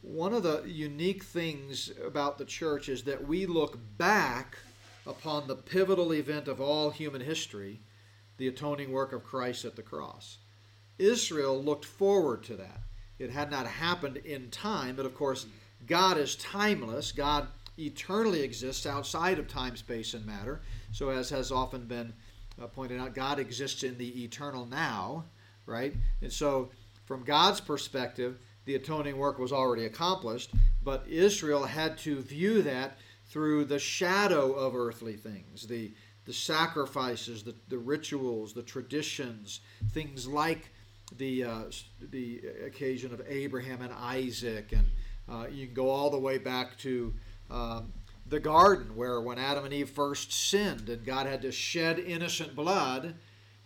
One 0.00 0.32
of 0.32 0.44
the 0.44 0.62
unique 0.64 1.24
things 1.24 1.90
about 2.04 2.38
the 2.38 2.44
church 2.44 2.88
is 2.88 3.02
that 3.04 3.26
we 3.26 3.46
look 3.46 3.78
back 3.98 4.56
upon 5.04 5.48
the 5.48 5.56
pivotal 5.56 6.14
event 6.14 6.46
of 6.46 6.60
all 6.60 6.90
human 6.90 7.20
history, 7.22 7.80
the 8.36 8.46
atoning 8.46 8.92
work 8.92 9.12
of 9.12 9.24
Christ 9.24 9.64
at 9.64 9.74
the 9.74 9.82
cross. 9.82 10.38
Israel 10.98 11.62
looked 11.62 11.84
forward 11.84 12.42
to 12.44 12.56
that. 12.56 12.80
It 13.18 13.30
had 13.30 13.50
not 13.50 13.66
happened 13.66 14.18
in 14.18 14.50
time, 14.50 14.96
but 14.96 15.06
of 15.06 15.14
course, 15.14 15.46
God 15.86 16.18
is 16.18 16.36
timeless. 16.36 17.12
God 17.12 17.48
eternally 17.78 18.42
exists 18.42 18.86
outside 18.86 19.38
of 19.38 19.48
time, 19.48 19.76
space, 19.76 20.14
and 20.14 20.26
matter. 20.26 20.60
So, 20.92 21.08
as 21.08 21.30
has 21.30 21.50
often 21.50 21.86
been 21.86 22.12
uh, 22.60 22.66
pointed 22.66 23.00
out, 23.00 23.14
God 23.14 23.38
exists 23.38 23.82
in 23.82 23.96
the 23.98 24.24
eternal 24.24 24.66
now, 24.66 25.24
right? 25.66 25.94
And 26.20 26.32
so, 26.32 26.70
from 27.04 27.24
God's 27.24 27.60
perspective, 27.60 28.38
the 28.64 28.74
atoning 28.74 29.16
work 29.16 29.38
was 29.38 29.52
already 29.52 29.84
accomplished, 29.84 30.52
but 30.82 31.06
Israel 31.08 31.64
had 31.64 31.98
to 31.98 32.20
view 32.20 32.62
that 32.62 32.98
through 33.26 33.64
the 33.64 33.78
shadow 33.78 34.52
of 34.52 34.76
earthly 34.76 35.16
things, 35.16 35.66
the, 35.66 35.92
the 36.26 36.32
sacrifices, 36.32 37.42
the, 37.42 37.54
the 37.68 37.78
rituals, 37.78 38.52
the 38.52 38.62
traditions, 38.62 39.60
things 39.92 40.26
like 40.26 40.70
the, 41.18 41.44
uh, 41.44 41.62
the 42.10 42.42
occasion 42.66 43.12
of 43.12 43.22
Abraham 43.28 43.82
and 43.82 43.92
Isaac. 43.92 44.72
And 44.72 44.86
uh, 45.28 45.46
you 45.50 45.66
can 45.66 45.74
go 45.74 45.90
all 45.90 46.10
the 46.10 46.18
way 46.18 46.38
back 46.38 46.78
to 46.78 47.14
um, 47.50 47.92
the 48.26 48.40
garden, 48.40 48.96
where 48.96 49.20
when 49.20 49.38
Adam 49.38 49.64
and 49.64 49.74
Eve 49.74 49.90
first 49.90 50.32
sinned 50.32 50.88
and 50.88 51.04
God 51.04 51.26
had 51.26 51.42
to 51.42 51.52
shed 51.52 51.98
innocent 51.98 52.54
blood 52.56 53.14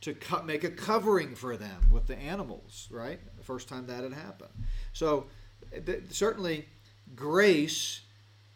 to 0.01 0.15
cut, 0.15 0.47
make 0.47 0.65
a 0.65 0.71
covering 0.71 1.35
for 1.35 1.57
them 1.57 1.91
with 1.91 2.07
the 2.07 2.17
animals, 2.17 2.89
right? 2.91 3.21
The 3.37 3.45
first 3.45 3.69
time 3.69 3.87
that 3.87 4.03
had 4.03 4.13
happened. 4.13 4.51
So, 4.93 5.27
th- 5.85 6.05
certainly, 6.11 6.67
grace 7.15 8.01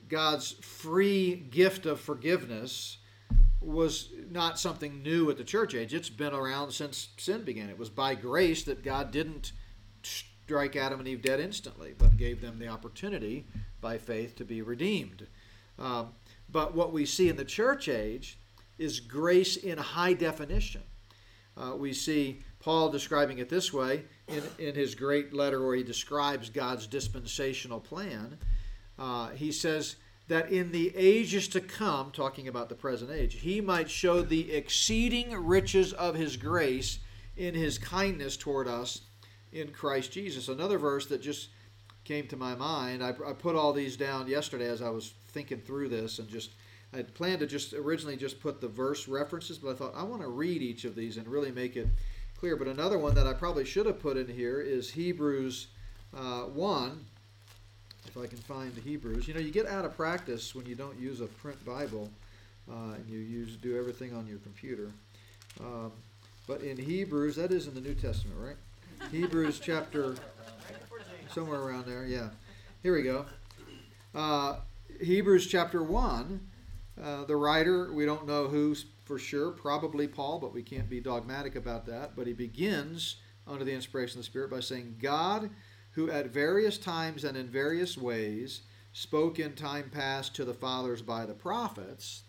God's 0.08 0.52
free 0.52 1.36
gift 1.36 1.86
of 1.86 2.00
forgiveness 2.00 2.98
was 3.60 4.10
not 4.30 4.58
something 4.58 5.02
new 5.02 5.30
at 5.30 5.36
the 5.36 5.44
church 5.44 5.74
age. 5.74 5.92
It's 5.92 6.08
been 6.08 6.32
around 6.32 6.70
since 6.72 7.08
sin 7.18 7.42
began. 7.44 7.68
It 7.68 7.78
was 7.78 7.90
by 7.90 8.14
grace 8.14 8.62
that 8.64 8.82
God 8.82 9.10
didn't 9.10 9.52
strike 10.02 10.76
Adam 10.76 10.98
and 10.98 11.08
Eve 11.08 11.22
dead 11.22 11.40
instantly, 11.40 11.94
but 11.96 12.16
gave 12.16 12.40
them 12.40 12.58
the 12.58 12.68
opportunity 12.68 13.46
by 13.80 13.98
faith 13.98 14.34
to 14.36 14.44
be 14.44 14.62
redeemed. 14.62 15.26
Um, 15.78 16.08
but 16.50 16.74
what 16.74 16.92
we 16.92 17.06
see 17.06 17.28
in 17.28 17.36
the 17.36 17.44
church 17.44 17.88
age 17.88 18.38
is 18.78 18.98
grace 18.98 19.56
in 19.56 19.78
high 19.78 20.14
definition. 20.14 20.82
Uh, 21.56 21.76
we 21.76 21.92
see 21.92 22.40
Paul 22.60 22.88
describing 22.88 23.38
it 23.38 23.48
this 23.48 23.72
way 23.72 24.04
in, 24.28 24.42
in 24.58 24.74
his 24.74 24.94
great 24.94 25.34
letter 25.34 25.64
where 25.64 25.76
he 25.76 25.82
describes 25.82 26.48
God's 26.48 26.86
dispensational 26.86 27.80
plan. 27.80 28.38
Uh, 28.98 29.28
he 29.30 29.52
says 29.52 29.96
that 30.30 30.52
in 30.52 30.70
the 30.70 30.96
ages 30.96 31.48
to 31.48 31.60
come, 31.60 32.12
talking 32.12 32.46
about 32.46 32.68
the 32.68 32.74
present 32.76 33.10
age, 33.10 33.34
he 33.34 33.60
might 33.60 33.90
show 33.90 34.22
the 34.22 34.52
exceeding 34.52 35.34
riches 35.34 35.92
of 35.92 36.14
his 36.14 36.36
grace 36.36 37.00
in 37.36 37.52
his 37.52 37.78
kindness 37.78 38.36
toward 38.36 38.68
us 38.68 39.00
in 39.52 39.72
Christ 39.72 40.12
Jesus. 40.12 40.46
Another 40.46 40.78
verse 40.78 41.06
that 41.06 41.20
just 41.20 41.48
came 42.04 42.28
to 42.28 42.36
my 42.36 42.54
mind, 42.54 43.02
I, 43.02 43.08
I 43.26 43.32
put 43.32 43.56
all 43.56 43.72
these 43.72 43.96
down 43.96 44.28
yesterday 44.28 44.68
as 44.68 44.80
I 44.80 44.88
was 44.90 45.14
thinking 45.28 45.60
through 45.60 45.88
this 45.88 46.20
and 46.20 46.28
just. 46.28 46.52
I 46.92 46.96
had 46.96 47.14
planned 47.14 47.38
to 47.38 47.46
just 47.46 47.72
originally 47.72 48.16
just 48.16 48.40
put 48.40 48.60
the 48.60 48.66
verse 48.66 49.06
references, 49.06 49.58
but 49.58 49.70
I 49.70 49.74
thought 49.74 49.94
I 49.94 50.02
want 50.02 50.22
to 50.22 50.28
read 50.28 50.60
each 50.60 50.84
of 50.84 50.96
these 50.96 51.18
and 51.18 51.28
really 51.28 51.52
make 51.52 51.76
it 51.76 51.86
clear. 52.36 52.56
But 52.56 52.66
another 52.66 52.98
one 52.98 53.14
that 53.14 53.28
I 53.28 53.32
probably 53.32 53.64
should 53.64 53.86
have 53.86 54.00
put 54.00 54.16
in 54.16 54.26
here 54.26 54.60
is 54.60 54.90
Hebrews 54.90 55.68
uh, 56.12 56.40
1, 56.46 57.04
if 58.10 58.20
I 58.20 58.26
can 58.26 58.38
find 58.38 58.74
the 58.74 58.80
Hebrews. 58.80 59.28
You 59.28 59.34
know, 59.34 59.40
you 59.40 59.52
get 59.52 59.66
out 59.66 59.84
of 59.84 59.96
practice 59.96 60.54
when 60.54 60.66
you 60.66 60.74
don't 60.74 60.98
use 60.98 61.20
a 61.20 61.26
print 61.26 61.64
Bible 61.64 62.10
uh, 62.68 62.94
and 62.94 63.08
you 63.08 63.18
use 63.18 63.56
do 63.56 63.78
everything 63.78 64.14
on 64.14 64.26
your 64.26 64.38
computer. 64.38 64.90
Um, 65.60 65.92
but 66.48 66.62
in 66.62 66.76
Hebrews, 66.76 67.36
that 67.36 67.52
is 67.52 67.68
in 67.68 67.74
the 67.74 67.80
New 67.80 67.94
Testament, 67.94 68.36
right? 68.40 68.56
Hebrews 69.12 69.60
chapter 69.60 70.16
somewhere 71.32 71.60
around 71.60 71.86
there. 71.86 72.04
Yeah, 72.04 72.30
here 72.82 72.96
we 72.96 73.02
go. 73.02 73.26
Uh, 74.14 74.56
Hebrews 75.00 75.46
chapter 75.46 75.82
one. 75.82 76.40
Uh, 77.00 77.24
the 77.24 77.36
writer, 77.36 77.92
we 77.92 78.04
don't 78.04 78.26
know 78.26 78.46
who 78.48 78.74
for 79.04 79.18
sure, 79.18 79.52
probably 79.52 80.06
Paul, 80.06 80.38
but 80.38 80.52
we 80.52 80.62
can't 80.62 80.90
be 80.90 81.00
dogmatic 81.00 81.54
about 81.54 81.86
that. 81.86 82.14
But 82.14 82.26
he 82.26 82.32
begins 82.32 83.16
under 83.46 83.64
the 83.64 83.72
inspiration 83.72 84.18
of 84.18 84.24
the 84.24 84.30
Spirit 84.30 84.50
by 84.50 84.60
saying, 84.60 84.96
God 85.00 85.48
who 85.92 86.10
at 86.10 86.26
various 86.28 86.78
times 86.78 87.24
and 87.24 87.36
in 87.36 87.48
various 87.48 87.96
ways 87.96 88.62
spoke 88.92 89.38
in 89.38 89.54
time 89.54 89.90
past 89.90 90.34
to 90.36 90.44
the 90.44 90.54
fathers 90.54 91.02
by 91.02 91.26
the 91.26 91.34
prophets, 91.34 92.22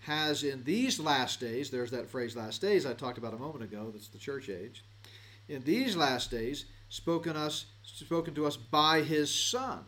has 0.00 0.42
in 0.44 0.62
these 0.64 1.00
last 1.00 1.40
days, 1.40 1.70
there's 1.70 1.90
that 1.90 2.10
phrase 2.10 2.36
last 2.36 2.60
days 2.60 2.84
I 2.84 2.92
talked 2.92 3.18
about 3.18 3.34
a 3.34 3.38
moment 3.38 3.64
ago, 3.64 3.90
that's 3.92 4.08
the 4.08 4.18
church 4.18 4.48
age, 4.48 4.84
in 5.48 5.62
these 5.62 5.96
last 5.96 6.30
days 6.30 6.66
spoken 6.88 7.36
us 7.36 7.66
spoken 7.82 8.34
to 8.34 8.46
us 8.46 8.56
by 8.56 9.02
his 9.02 9.32
son, 9.34 9.84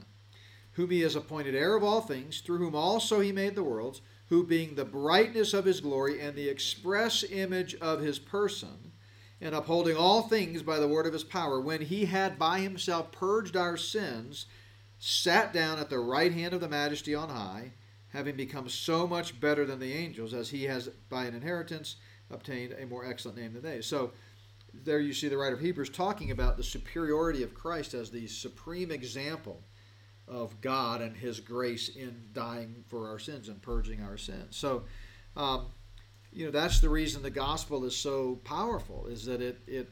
whom 0.72 0.90
he 0.90 1.00
has 1.00 1.16
appointed 1.16 1.54
heir 1.54 1.76
of 1.76 1.82
all 1.82 2.00
things, 2.00 2.40
through 2.40 2.58
whom 2.58 2.74
also 2.74 3.20
he 3.20 3.32
made 3.32 3.54
the 3.54 3.64
worlds, 3.64 4.00
who 4.28 4.44
being 4.44 4.74
the 4.74 4.84
brightness 4.84 5.54
of 5.54 5.64
his 5.64 5.80
glory 5.80 6.20
and 6.20 6.36
the 6.36 6.48
express 6.48 7.24
image 7.24 7.74
of 7.76 8.00
his 8.00 8.18
person, 8.18 8.92
and 9.40 9.54
upholding 9.54 9.96
all 9.96 10.22
things 10.22 10.62
by 10.62 10.78
the 10.78 10.88
word 10.88 11.06
of 11.06 11.12
his 11.12 11.24
power, 11.24 11.60
when 11.60 11.82
he 11.82 12.06
had 12.06 12.38
by 12.38 12.60
himself 12.60 13.12
purged 13.12 13.56
our 13.56 13.76
sins, 13.76 14.46
sat 14.98 15.52
down 15.52 15.78
at 15.78 15.90
the 15.90 15.98
right 15.98 16.32
hand 16.32 16.54
of 16.54 16.60
the 16.60 16.68
majesty 16.68 17.14
on 17.14 17.28
high, 17.28 17.72
having 18.12 18.36
become 18.36 18.68
so 18.68 19.06
much 19.06 19.38
better 19.40 19.66
than 19.66 19.78
the 19.78 19.92
angels, 19.92 20.32
as 20.32 20.48
he 20.48 20.64
has 20.64 20.88
by 21.08 21.24
an 21.26 21.34
inheritance 21.34 21.96
obtained 22.30 22.74
a 22.78 22.86
more 22.86 23.04
excellent 23.04 23.38
name 23.38 23.52
than 23.52 23.62
they. 23.62 23.80
So 23.80 24.12
there 24.72 25.00
you 25.00 25.12
see 25.12 25.28
the 25.28 25.36
writer 25.36 25.54
of 25.54 25.60
Hebrews 25.60 25.90
talking 25.90 26.30
about 26.30 26.56
the 26.56 26.62
superiority 26.62 27.42
of 27.42 27.54
Christ 27.54 27.94
as 27.94 28.10
the 28.10 28.26
supreme 28.26 28.90
example 28.90 29.62
of 30.28 30.60
God 30.60 31.00
and 31.02 31.16
his 31.16 31.40
grace 31.40 31.88
in 31.88 32.28
dying 32.32 32.84
for 32.88 33.08
our 33.08 33.18
sins 33.18 33.48
and 33.48 33.62
purging 33.62 34.02
our 34.02 34.16
sins. 34.16 34.56
So 34.56 34.84
um, 35.36 35.66
you 36.36 36.44
know 36.44 36.50
that's 36.50 36.80
the 36.80 36.88
reason 36.88 37.22
the 37.22 37.30
gospel 37.30 37.84
is 37.86 37.96
so 37.96 38.38
powerful 38.44 39.06
is 39.06 39.24
that 39.24 39.40
it 39.40 39.58
it 39.66 39.90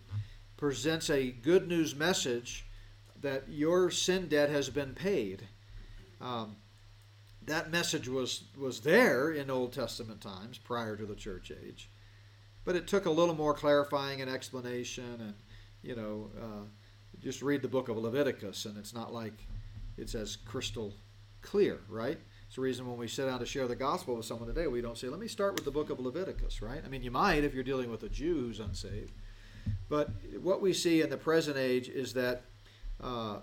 presents 0.59 1.09
a 1.09 1.31
good 1.31 1.67
news 1.67 1.97
message 1.97 2.67
that 3.23 3.49
your 3.49 3.91
sin 3.91 4.29
debt 4.29 4.51
has 4.51 4.69
been 4.69 4.93
paid. 4.93 5.49
Um, 6.21 6.57
that 7.47 7.71
message 7.71 8.09
was 8.09 8.45
was 8.59 8.81
there 8.81 9.31
in 9.31 9.51
old 9.51 9.73
testament 9.73 10.21
times 10.21 10.59
prior 10.59 10.97
to 10.97 11.07
the 11.07 11.15
church 11.15 11.51
age 11.51 11.89
but 12.65 12.77
it 12.77 12.87
took 12.87 13.07
a 13.07 13.11
little 13.11 13.35
more 13.35 13.55
clarifying 13.55 14.21
and 14.21 14.31
explanation 14.31 15.17
and 15.21 15.35
you 15.83 15.95
know 15.95 16.31
uh, 16.41 16.65
just 17.21 17.43
read 17.43 17.63
the 17.63 17.69
book 17.69 17.89
of 17.89 17.97
leviticus 17.97 18.65
and 18.65 18.79
it's 18.79 18.95
not 18.95 19.13
like 19.13 19.47
it's 19.99 20.15
as 20.15 20.37
crystal 20.37 20.95
clear 21.43 21.81
right 21.89 22.19
it's 22.55 22.59
the 22.59 22.63
reason 22.63 22.87
when 22.87 22.97
we 22.97 23.09
sit 23.09 23.27
down 23.27 23.41
to 23.41 23.47
share 23.47 23.67
the 23.67 23.75
gospel 23.75 24.15
with 24.15 24.27
someone 24.27 24.47
today, 24.47 24.69
we 24.69 24.81
don't 24.81 24.97
say, 24.97 25.09
let 25.09 25.19
me 25.19 25.27
start 25.27 25.55
with 25.57 25.65
the 25.65 25.73
book 25.73 25.91
of 25.91 25.99
Leviticus, 25.99 26.63
right? 26.63 26.81
I 26.85 26.89
mean, 26.89 27.03
you 27.03 27.11
might 27.11 27.43
if 27.43 27.53
you're 27.53 27.65
dealing 27.65 27.91
with 27.91 28.05
a 28.05 28.09
Jew 28.09 28.43
who's 28.43 28.61
unsaved. 28.61 29.11
But 29.89 30.11
what 30.41 30.63
we 30.63 30.73
see 30.73 31.03
in 31.03 31.11
the 31.11 31.17
present 31.17 31.57
age 31.57 31.89
is 31.89 32.15
that 32.15 32.43
uh, 33.03 33.39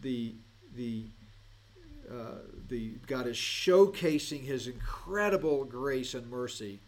the, 0.00 0.34
the, 0.74 1.04
uh, 2.10 2.38
the 2.66 2.96
God 3.06 3.28
is 3.28 3.36
showcasing 3.36 4.42
his 4.42 4.66
incredible 4.66 5.64
grace 5.64 6.14
and 6.14 6.28
mercy 6.28 6.80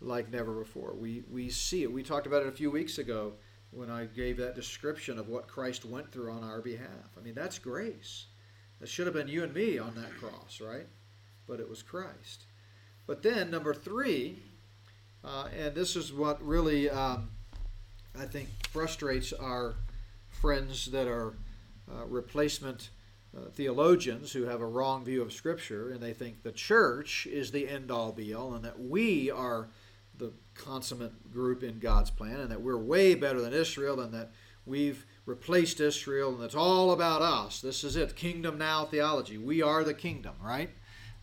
like 0.00 0.30
never 0.30 0.52
before. 0.52 0.94
We, 0.94 1.24
we 1.28 1.48
see 1.48 1.82
it. 1.82 1.92
We 1.92 2.04
talked 2.04 2.28
about 2.28 2.42
it 2.42 2.48
a 2.48 2.52
few 2.52 2.70
weeks 2.70 2.98
ago 2.98 3.32
when 3.72 3.90
I 3.90 4.04
gave 4.04 4.36
that 4.36 4.54
description 4.54 5.18
of 5.18 5.28
what 5.28 5.48
Christ 5.48 5.84
went 5.84 6.12
through 6.12 6.30
on 6.30 6.44
our 6.44 6.60
behalf. 6.60 7.16
I 7.18 7.20
mean, 7.20 7.34
that's 7.34 7.58
grace. 7.58 8.26
That 8.78 8.88
should 8.88 9.08
have 9.08 9.14
been 9.14 9.26
you 9.26 9.42
and 9.42 9.52
me 9.52 9.76
on 9.78 9.92
that 9.96 10.16
cross, 10.20 10.60
right? 10.60 10.86
But 11.46 11.60
it 11.60 11.68
was 11.68 11.82
Christ. 11.82 12.44
But 13.06 13.22
then, 13.22 13.50
number 13.50 13.72
three, 13.72 14.42
uh, 15.24 15.48
and 15.56 15.74
this 15.74 15.96
is 15.96 16.12
what 16.12 16.44
really 16.44 16.90
um, 16.90 17.30
I 18.18 18.24
think 18.24 18.48
frustrates 18.70 19.32
our 19.32 19.74
friends 20.28 20.86
that 20.86 21.06
are 21.06 21.34
uh, 21.90 22.04
replacement 22.06 22.90
uh, 23.36 23.50
theologians 23.50 24.32
who 24.32 24.44
have 24.44 24.60
a 24.60 24.66
wrong 24.66 25.04
view 25.04 25.22
of 25.22 25.32
Scripture, 25.32 25.90
and 25.90 26.00
they 26.00 26.12
think 26.12 26.42
the 26.42 26.52
church 26.52 27.26
is 27.26 27.50
the 27.50 27.68
end 27.68 27.90
all 27.90 28.12
be 28.12 28.32
all, 28.32 28.54
and 28.54 28.64
that 28.64 28.80
we 28.80 29.30
are 29.30 29.68
the 30.16 30.32
consummate 30.54 31.30
group 31.30 31.62
in 31.62 31.78
God's 31.78 32.10
plan, 32.10 32.40
and 32.40 32.50
that 32.50 32.62
we're 32.62 32.78
way 32.78 33.14
better 33.14 33.40
than 33.40 33.52
Israel, 33.52 34.00
and 34.00 34.14
that 34.14 34.32
we've 34.64 35.04
replaced 35.26 35.80
Israel, 35.80 36.34
and 36.34 36.42
it's 36.42 36.54
all 36.54 36.92
about 36.92 37.20
us. 37.20 37.60
This 37.60 37.84
is 37.84 37.96
it, 37.96 38.16
kingdom 38.16 38.56
now 38.58 38.84
theology. 38.84 39.36
We 39.36 39.60
are 39.60 39.84
the 39.84 39.94
kingdom, 39.94 40.34
right? 40.42 40.70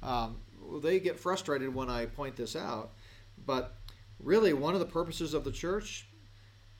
Um, 0.04 0.38
they 0.82 1.00
get 1.00 1.20
frustrated 1.20 1.74
when 1.74 1.90
I 1.90 2.06
point 2.06 2.36
this 2.36 2.56
out, 2.56 2.92
but 3.46 3.76
really, 4.20 4.54
one 4.54 4.74
of 4.74 4.80
the 4.80 4.86
purposes 4.86 5.34
of 5.34 5.44
the 5.44 5.52
church 5.52 6.08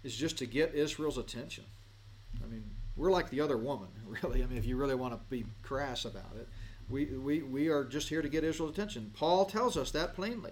is 0.04 0.16
just 0.16 0.38
to 0.40 0.46
get 0.46 0.76
Israel's 0.76 1.18
attention. 1.18 1.64
I 2.44 2.48
mean, 2.48 2.64
we're 2.96 3.12
like 3.12 3.30
the 3.30 3.42
other 3.42 3.58
woman, 3.58 3.90
really. 4.06 4.44
I 4.44 4.46
mean, 4.46 4.58
if 4.58 4.66
you 4.66 4.78
really 4.78 4.96
want 4.96 5.14
to 5.14 5.20
be 5.30 5.46
crass 5.62 6.06
about 6.06 6.36
it, 6.36 6.48
we, 6.90 7.06
we, 7.06 7.42
we 7.42 7.68
are 7.70 7.84
just 7.86 8.10
here 8.10 8.22
to 8.22 8.30
get 8.30 8.44
Israel's 8.44 8.74
attention. 8.74 9.12
Paul 9.16 9.46
tells 9.46 9.78
us 9.78 9.92
that 9.92 10.16
plainly 10.16 10.52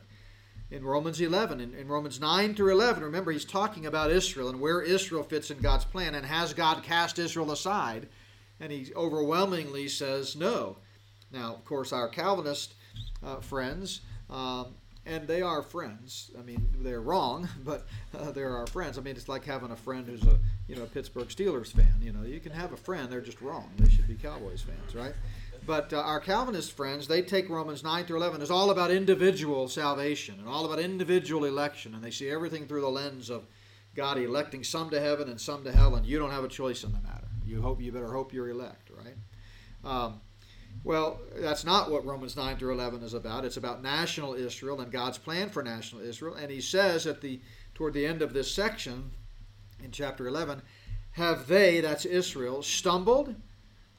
in 0.72 0.86
Romans 0.86 1.20
11. 1.20 1.60
In, 1.60 1.74
in, 1.76 1.88
Romans 1.88 2.20
9 2.20 2.56
through 2.56 2.72
11, 2.72 3.04
remember, 3.04 3.32
he's 3.32 3.46
talking 3.46 3.86
about 3.86 4.12
Israel 4.12 4.50
and 4.50 4.62
where 4.62 4.82
Israel 4.82 5.24
fits 5.24 5.52
in 5.52 5.60
God's 5.60 5.86
plan. 5.86 6.16
And 6.16 6.26
has 6.26 6.54
God 6.54 6.84
cast 6.84 7.20
Israel 7.20 7.52
aside? 7.52 8.08
And 8.60 8.72
he 8.72 8.94
overwhelmingly 8.96 9.90
says 9.90 10.36
no. 10.36 10.78
Now, 11.32 11.54
of 11.54 11.66
course, 11.66 11.94
our 11.94 12.08
Calvinist 12.10 12.74
uh, 13.24 13.38
friends, 13.38 14.02
um, 14.30 14.76
and 15.06 15.28
they 15.28 15.42
are 15.42 15.62
friends. 15.62 16.32
I 16.38 16.44
mean, 16.44 16.68
they're 16.80 17.02
wrong, 17.02 17.48
but 17.66 17.88
uh, 18.18 18.32
they're 18.32 18.56
our 18.56 18.68
friends. 18.68 18.98
I 18.98 19.02
mean, 19.02 19.16
it's 19.16 19.30
like 19.30 19.46
having 19.46 19.72
a 19.72 19.76
friend 19.76 20.08
who's 20.08 20.24
a 20.24 20.40
you 20.68 20.76
know 20.76 20.84
a 20.84 20.88
Pittsburgh 20.88 21.28
Steelers 21.28 21.72
fan. 21.72 21.96
You 22.02 22.14
know, 22.14 22.24
you 22.24 22.40
can 22.40 22.52
have 22.52 22.74
a 22.74 22.78
friend; 22.78 23.10
they're 23.10 23.22
just 23.22 23.42
wrong. 23.42 23.72
They 23.78 23.90
should 23.90 24.08
be 24.08 24.16
Cowboys 24.16 24.62
fans, 24.62 24.96
right? 24.96 25.14
But 25.66 25.94
uh, 25.94 26.02
our 26.02 26.20
Calvinist 26.20 26.72
friends, 26.72 27.08
they 27.08 27.22
take 27.22 27.48
Romans 27.48 27.84
9 27.84 28.06
through 28.06 28.18
11 28.18 28.42
as 28.42 28.50
all 28.50 28.72
about 28.72 28.90
individual 28.90 29.68
salvation 29.68 30.40
and 30.40 30.48
all 30.48 30.66
about 30.66 30.80
individual 30.80 31.46
election, 31.46 31.94
and 31.94 32.04
they 32.04 32.10
see 32.10 32.30
everything 32.30 32.66
through 32.66 32.82
the 32.82 32.90
lens 32.90 33.30
of 33.30 33.46
God 33.96 34.18
electing 34.18 34.64
some 34.64 34.90
to 34.90 35.00
heaven 35.00 35.30
and 35.30 35.40
some 35.40 35.64
to 35.64 35.72
hell, 35.72 35.96
and 35.96 36.06
you 36.06 36.18
don't 36.18 36.32
have 36.32 36.44
a 36.44 36.48
choice 36.48 36.84
in 36.84 36.92
the 36.92 37.00
matter. 37.00 37.28
You 37.46 37.62
hope 37.62 37.82
you 37.82 37.92
better 37.92 38.12
hope 38.12 38.34
you're 38.34 38.50
elect, 38.50 38.90
right? 38.90 39.16
Um, 39.84 40.22
well, 40.84 41.22
that's 41.36 41.64
not 41.64 41.92
what 41.92 42.06
Romans 42.06 42.36
9 42.36 42.58
through 42.58 42.74
11 42.74 43.04
is 43.04 43.14
about. 43.14 43.46
It's 43.46 43.58
about 43.58 43.84
national 43.84 44.34
Israel 44.34 44.82
and 44.82 44.92
God's 44.92 45.18
plan 45.18 45.50
for 45.50 45.62
national 45.62 46.02
Israel. 46.02 46.36
And 46.36 46.52
he 46.52 46.62
says 46.62 47.06
at 47.06 47.22
the 47.22 47.40
toward 47.74 47.94
the 47.94 48.06
end 48.06 48.22
of 48.22 48.34
this 48.34 48.54
section 48.54 49.12
in 49.84 49.92
chapter 49.92 50.28
11, 50.28 50.62
have 51.12 51.48
they, 51.48 51.82
that's 51.82 52.06
Israel, 52.06 52.64
stumbled 52.64 53.36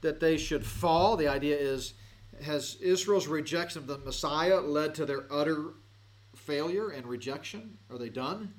that 0.00 0.20
they 0.20 0.36
should 0.36 0.64
fall? 0.64 1.16
The 1.16 1.28
idea 1.28 1.56
is 1.56 1.94
has 2.42 2.76
Israel's 2.76 3.26
rejection 3.26 3.80
of 3.80 3.86
the 3.86 3.98
Messiah 3.98 4.60
led 4.60 4.94
to 4.96 5.06
their 5.06 5.26
utter 5.30 5.74
failure 6.34 6.88
and 6.88 7.06
rejection? 7.06 7.78
Are 7.90 7.98
they 7.98 8.08
done? 8.08 8.54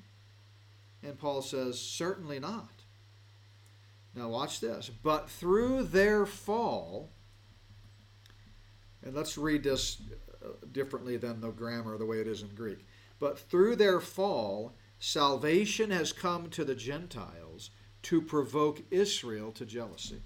And 1.02 1.18
Paul 1.18 1.42
says, 1.42 1.78
certainly 1.78 2.38
not. 2.38 2.70
Now, 4.14 4.28
watch 4.28 4.60
this. 4.60 4.88
But 4.88 5.28
through 5.28 5.84
their 5.84 6.24
fall, 6.24 7.10
and 9.04 9.14
let's 9.14 9.38
read 9.38 9.62
this 9.62 9.98
uh, 10.44 10.48
differently 10.72 11.16
than 11.16 11.40
the 11.40 11.50
grammar, 11.50 11.96
the 11.98 12.06
way 12.06 12.20
it 12.20 12.26
is 12.26 12.42
in 12.42 12.48
Greek. 12.54 12.84
But 13.20 13.38
through 13.38 13.76
their 13.76 14.00
fall, 14.00 14.74
salvation 14.98 15.90
has 15.90 16.12
come 16.12 16.48
to 16.50 16.64
the 16.64 16.74
Gentiles 16.74 17.70
to 18.02 18.20
provoke 18.20 18.82
Israel 18.90 19.52
to 19.52 19.64
jealousy. 19.64 20.22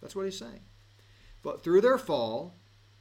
That's 0.00 0.14
what 0.14 0.26
he's 0.26 0.38
saying. 0.38 0.60
But 1.42 1.62
through 1.62 1.80
their 1.80 1.98
fall, 1.98 2.54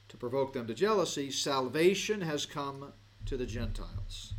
to 0.09 0.17
provoke 0.17 0.53
them 0.53 0.67
to 0.67 0.73
jealousy, 0.73 1.31
salvation 1.31 2.21
has 2.21 2.45
come 2.45 2.93
to 3.25 3.37
the 3.37 3.45
Gentiles. 3.45 4.33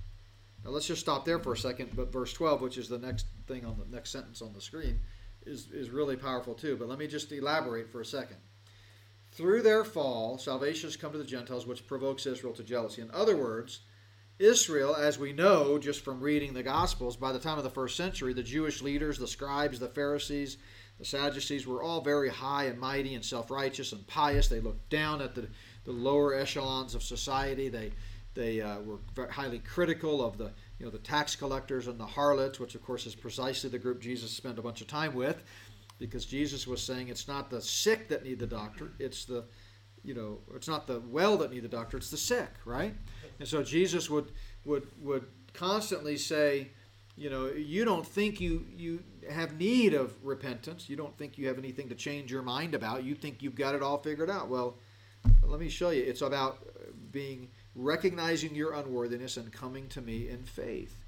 Now 0.64 0.70
let's 0.70 0.86
just 0.86 1.00
stop 1.00 1.24
there 1.24 1.38
for 1.38 1.52
a 1.52 1.56
second. 1.56 1.90
But 1.94 2.12
verse 2.12 2.32
12, 2.32 2.62
which 2.62 2.78
is 2.78 2.88
the 2.88 2.98
next 2.98 3.26
thing 3.46 3.64
on 3.64 3.78
the 3.78 3.94
next 3.94 4.10
sentence 4.10 4.40
on 4.40 4.52
the 4.52 4.60
screen, 4.60 5.00
is, 5.44 5.70
is 5.72 5.90
really 5.90 6.16
powerful 6.16 6.54
too. 6.54 6.76
But 6.76 6.88
let 6.88 6.98
me 6.98 7.06
just 7.06 7.30
elaborate 7.32 7.90
for 7.90 8.00
a 8.00 8.04
second. 8.04 8.38
Through 9.34 9.62
their 9.62 9.82
fall, 9.82 10.38
salvation 10.38 10.86
has 10.86 10.96
come 10.96 11.10
to 11.10 11.18
the 11.18 11.24
Gentiles, 11.24 11.66
which 11.66 11.88
provokes 11.88 12.24
Israel 12.24 12.54
to 12.54 12.62
jealousy. 12.62 13.02
In 13.02 13.10
other 13.10 13.36
words, 13.36 13.80
Israel, 14.38 14.94
as 14.94 15.18
we 15.18 15.32
know 15.32 15.76
just 15.76 16.04
from 16.04 16.20
reading 16.20 16.54
the 16.54 16.62
Gospels, 16.62 17.16
by 17.16 17.32
the 17.32 17.40
time 17.40 17.58
of 17.58 17.64
the 17.64 17.70
first 17.70 17.96
century, 17.96 18.32
the 18.32 18.44
Jewish 18.44 18.80
leaders, 18.80 19.18
the 19.18 19.26
scribes, 19.26 19.80
the 19.80 19.88
Pharisees, 19.88 20.56
the 21.00 21.04
Sadducees 21.04 21.66
were 21.66 21.82
all 21.82 22.00
very 22.00 22.28
high 22.28 22.66
and 22.66 22.78
mighty 22.78 23.16
and 23.16 23.24
self 23.24 23.50
righteous 23.50 23.90
and 23.90 24.06
pious. 24.06 24.46
They 24.46 24.60
looked 24.60 24.88
down 24.88 25.20
at 25.20 25.34
the, 25.34 25.48
the 25.82 25.90
lower 25.90 26.34
echelons 26.34 26.94
of 26.94 27.02
society. 27.02 27.68
They, 27.68 27.90
they 28.34 28.60
uh, 28.60 28.78
were 28.82 29.28
highly 29.28 29.58
critical 29.58 30.24
of 30.24 30.38
the, 30.38 30.52
you 30.78 30.86
know, 30.86 30.90
the 30.90 30.98
tax 30.98 31.34
collectors 31.34 31.88
and 31.88 31.98
the 31.98 32.06
harlots, 32.06 32.60
which, 32.60 32.76
of 32.76 32.84
course, 32.84 33.04
is 33.04 33.16
precisely 33.16 33.68
the 33.68 33.80
group 33.80 34.00
Jesus 34.00 34.30
spent 34.30 34.60
a 34.60 34.62
bunch 34.62 34.80
of 34.80 34.86
time 34.86 35.12
with 35.12 35.42
because 35.98 36.24
Jesus 36.26 36.66
was 36.66 36.82
saying 36.82 37.08
it's 37.08 37.28
not 37.28 37.50
the 37.50 37.60
sick 37.60 38.08
that 38.08 38.24
need 38.24 38.38
the 38.38 38.46
doctor, 38.46 38.92
it's 38.98 39.24
the 39.24 39.44
you 40.04 40.12
know, 40.12 40.38
it's 40.54 40.68
not 40.68 40.86
the 40.86 41.00
well 41.08 41.36
that 41.38 41.50
need 41.50 41.62
the 41.62 41.68
doctor, 41.68 41.96
it's 41.96 42.10
the 42.10 42.16
sick, 42.16 42.50
right? 42.64 42.94
And 43.38 43.48
so 43.48 43.62
Jesus 43.62 44.10
would 44.10 44.32
would 44.64 44.86
would 45.00 45.26
constantly 45.54 46.16
say, 46.16 46.68
you 47.16 47.30
know, 47.30 47.46
you 47.46 47.84
don't 47.84 48.06
think 48.06 48.40
you 48.40 48.66
you 48.76 49.02
have 49.30 49.58
need 49.58 49.94
of 49.94 50.12
repentance. 50.22 50.88
You 50.88 50.96
don't 50.96 51.16
think 51.16 51.38
you 51.38 51.48
have 51.48 51.58
anything 51.58 51.88
to 51.88 51.94
change 51.94 52.30
your 52.30 52.42
mind 52.42 52.74
about. 52.74 53.04
You 53.04 53.14
think 53.14 53.42
you've 53.42 53.54
got 53.54 53.74
it 53.74 53.82
all 53.82 53.98
figured 53.98 54.30
out. 54.30 54.48
Well, 54.48 54.76
let 55.42 55.58
me 55.58 55.68
show 55.68 55.90
you. 55.90 56.02
It's 56.02 56.22
about 56.22 56.58
uh, 56.66 56.90
being 57.10 57.48
recognizing 57.74 58.54
your 58.54 58.74
unworthiness 58.74 59.36
and 59.36 59.50
coming 59.52 59.88
to 59.88 60.00
me 60.00 60.28
in 60.28 60.44
faith. 60.44 61.00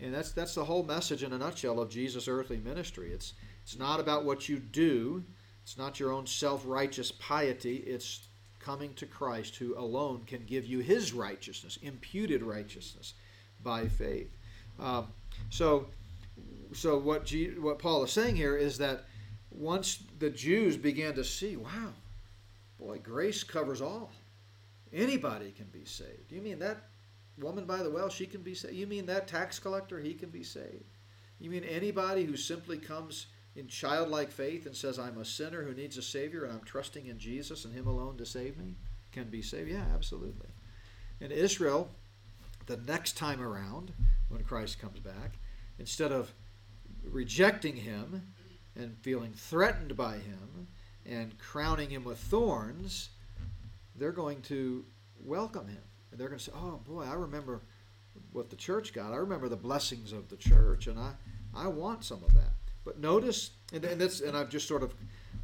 And 0.00 0.14
that's 0.14 0.32
that's 0.32 0.54
the 0.54 0.64
whole 0.64 0.84
message 0.84 1.22
in 1.22 1.32
a 1.32 1.38
nutshell 1.38 1.80
of 1.80 1.90
Jesus' 1.90 2.28
earthly 2.28 2.58
ministry. 2.58 3.10
It's 3.12 3.34
it's 3.68 3.78
not 3.78 4.00
about 4.00 4.24
what 4.24 4.48
you 4.48 4.58
do, 4.58 5.22
it's 5.62 5.76
not 5.76 6.00
your 6.00 6.10
own 6.10 6.26
self 6.26 6.62
righteous 6.64 7.12
piety. 7.12 7.76
It's 7.86 8.26
coming 8.60 8.94
to 8.94 9.04
Christ, 9.04 9.56
who 9.56 9.78
alone 9.78 10.22
can 10.26 10.46
give 10.46 10.64
you 10.64 10.78
his 10.78 11.12
righteousness, 11.12 11.78
imputed 11.82 12.42
righteousness 12.42 13.12
by 13.62 13.86
faith. 13.86 14.30
Um, 14.80 15.08
so, 15.50 15.84
so 16.72 16.96
what, 16.96 17.26
G, 17.26 17.48
what 17.58 17.78
Paul 17.78 18.04
is 18.04 18.10
saying 18.10 18.36
here 18.36 18.56
is 18.56 18.78
that 18.78 19.04
once 19.50 20.02
the 20.18 20.30
Jews 20.30 20.78
began 20.78 21.12
to 21.16 21.22
see, 21.22 21.58
wow, 21.58 21.92
boy, 22.80 23.00
grace 23.02 23.44
covers 23.44 23.82
all. 23.82 24.10
Anybody 24.94 25.50
can 25.50 25.66
be 25.66 25.84
saved. 25.84 26.32
You 26.32 26.40
mean 26.40 26.58
that 26.60 26.78
woman 27.38 27.66
by 27.66 27.82
the 27.82 27.90
well, 27.90 28.08
she 28.08 28.24
can 28.24 28.40
be 28.40 28.54
saved? 28.54 28.76
You 28.76 28.86
mean 28.86 29.04
that 29.04 29.28
tax 29.28 29.58
collector, 29.58 30.00
he 30.00 30.14
can 30.14 30.30
be 30.30 30.42
saved? 30.42 30.86
You 31.38 31.50
mean 31.50 31.64
anybody 31.64 32.24
who 32.24 32.38
simply 32.38 32.78
comes 32.78 33.26
in 33.58 33.66
childlike 33.66 34.30
faith 34.30 34.66
and 34.66 34.76
says, 34.76 34.98
I'm 34.98 35.18
a 35.18 35.24
sinner 35.24 35.64
who 35.64 35.74
needs 35.74 35.98
a 35.98 36.02
Savior 36.02 36.44
and 36.44 36.52
I'm 36.52 36.64
trusting 36.64 37.06
in 37.06 37.18
Jesus 37.18 37.64
and 37.64 37.74
Him 37.74 37.88
alone 37.88 38.16
to 38.18 38.24
save 38.24 38.56
me, 38.56 38.76
can 39.10 39.24
be 39.24 39.42
saved? 39.42 39.68
Yeah, 39.68 39.84
absolutely. 39.92 40.48
In 41.20 41.32
Israel, 41.32 41.90
the 42.66 42.76
next 42.76 43.16
time 43.16 43.42
around, 43.42 43.92
when 44.28 44.44
Christ 44.44 44.78
comes 44.78 45.00
back, 45.00 45.38
instead 45.78 46.12
of 46.12 46.32
rejecting 47.02 47.74
Him 47.74 48.32
and 48.76 48.96
feeling 49.02 49.32
threatened 49.32 49.96
by 49.96 50.18
Him 50.18 50.68
and 51.04 51.36
crowning 51.38 51.90
Him 51.90 52.04
with 52.04 52.18
thorns, 52.18 53.10
they're 53.96 54.12
going 54.12 54.40
to 54.42 54.84
welcome 55.18 55.66
Him. 55.66 55.82
And 56.12 56.20
they're 56.20 56.28
going 56.28 56.38
to 56.38 56.44
say, 56.44 56.52
Oh, 56.54 56.80
boy, 56.86 57.02
I 57.02 57.14
remember 57.14 57.62
what 58.32 58.50
the 58.50 58.56
church 58.56 58.92
got. 58.92 59.12
I 59.12 59.16
remember 59.16 59.48
the 59.48 59.56
blessings 59.56 60.12
of 60.12 60.28
the 60.28 60.36
church, 60.36 60.86
and 60.86 60.98
I, 60.98 61.14
I 61.54 61.66
want 61.66 62.04
some 62.04 62.22
of 62.22 62.32
that. 62.34 62.52
But 62.88 63.00
notice, 63.00 63.50
and, 63.74 63.84
and 63.84 64.00
this, 64.00 64.22
and 64.22 64.34
I've 64.34 64.48
just 64.48 64.66
sort 64.66 64.82
of 64.82 64.94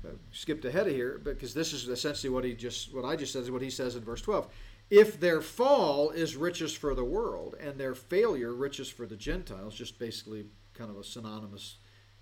uh, 0.02 0.12
skipped 0.32 0.64
ahead 0.64 0.86
of 0.86 0.94
here 0.94 1.20
because 1.22 1.52
this 1.52 1.74
is 1.74 1.90
essentially 1.90 2.30
what 2.30 2.42
he 2.42 2.54
just, 2.54 2.94
what 2.94 3.04
I 3.04 3.16
just 3.16 3.34
said 3.34 3.42
is 3.42 3.50
what 3.50 3.60
he 3.60 3.68
says 3.68 3.96
in 3.96 4.02
verse 4.02 4.22
12. 4.22 4.48
If 4.88 5.20
their 5.20 5.42
fall 5.42 6.08
is 6.08 6.36
riches 6.36 6.72
for 6.72 6.94
the 6.94 7.04
world 7.04 7.54
and 7.60 7.76
their 7.76 7.94
failure 7.94 8.54
riches 8.54 8.88
for 8.88 9.04
the 9.04 9.16
Gentiles, 9.16 9.74
just 9.74 9.98
basically 9.98 10.46
kind 10.72 10.88
of 10.88 10.96
a 10.96 11.04
synonymous 11.04 11.76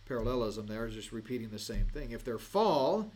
parallelism 0.06 0.66
there, 0.66 0.88
just 0.88 1.12
repeating 1.12 1.50
the 1.50 1.58
same 1.60 1.86
thing. 1.86 2.10
If 2.10 2.24
their 2.24 2.38
fall 2.38 3.12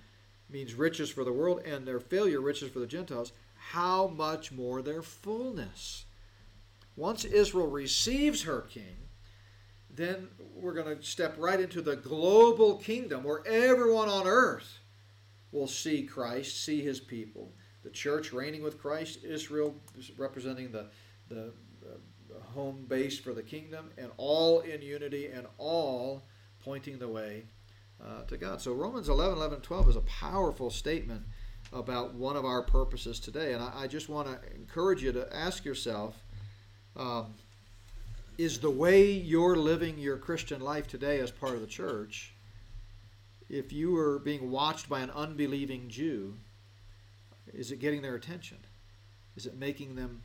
means 0.48 0.74
riches 0.74 1.10
for 1.10 1.24
the 1.24 1.32
world 1.32 1.62
and 1.66 1.84
their 1.84 1.98
failure 1.98 2.40
riches 2.40 2.70
for 2.70 2.78
the 2.78 2.86
Gentiles, 2.86 3.32
how 3.56 4.06
much 4.06 4.52
more 4.52 4.80
their 4.80 5.02
fullness? 5.02 6.04
Once 6.94 7.24
Israel 7.24 7.66
receives 7.66 8.44
her 8.44 8.60
king, 8.60 9.05
then 9.96 10.28
we're 10.54 10.74
going 10.74 10.96
to 10.96 11.02
step 11.02 11.34
right 11.38 11.60
into 11.60 11.82
the 11.82 11.96
global 11.96 12.76
kingdom 12.76 13.24
where 13.24 13.46
everyone 13.46 14.08
on 14.08 14.26
earth 14.26 14.78
will 15.52 15.66
see 15.66 16.02
Christ, 16.02 16.64
see 16.64 16.82
his 16.82 17.00
people. 17.00 17.52
The 17.82 17.90
church 17.90 18.32
reigning 18.32 18.62
with 18.62 18.78
Christ, 18.78 19.24
Israel 19.24 19.74
representing 20.18 20.72
the, 20.72 20.86
the, 21.28 21.52
home 22.56 22.86
base 22.88 23.18
for 23.18 23.34
the 23.34 23.42
kingdom, 23.42 23.90
and 23.98 24.10
all 24.16 24.60
in 24.60 24.82
unity 24.82 25.26
and 25.26 25.46
all 25.58 26.22
pointing 26.64 26.98
the 26.98 27.08
way 27.08 27.44
uh, 28.02 28.22
to 28.22 28.36
God. 28.36 28.60
So 28.60 28.72
Romans 28.72 29.08
11, 29.08 29.36
11, 29.36 29.60
12 29.60 29.88
is 29.90 29.96
a 29.96 30.00
powerful 30.02 30.70
statement 30.70 31.22
about 31.72 32.14
one 32.14 32.36
of 32.36 32.44
our 32.44 32.62
purposes 32.62 33.20
today. 33.20 33.52
And 33.52 33.62
I, 33.62 33.82
I 33.82 33.86
just 33.86 34.08
want 34.08 34.28
to 34.28 34.54
encourage 34.54 35.02
you 35.02 35.12
to 35.12 35.34
ask 35.36 35.64
yourself 35.64 36.24
um, 36.96 37.34
is 38.38 38.58
the 38.58 38.70
way 38.70 39.10
you're 39.10 39.56
living 39.56 39.98
your 39.98 40.18
Christian 40.18 40.60
life 40.60 40.86
today 40.86 41.20
as 41.20 41.30
part 41.30 41.54
of 41.54 41.60
the 41.60 41.66
church, 41.66 42.34
if 43.48 43.72
you 43.72 43.92
were 43.92 44.18
being 44.18 44.50
watched 44.50 44.88
by 44.88 45.00
an 45.00 45.10
unbelieving 45.10 45.88
Jew, 45.88 46.34
is 47.52 47.70
it 47.70 47.78
getting 47.78 48.02
their 48.02 48.14
attention? 48.14 48.58
Is 49.36 49.46
it 49.46 49.56
making 49.56 49.94
them 49.94 50.22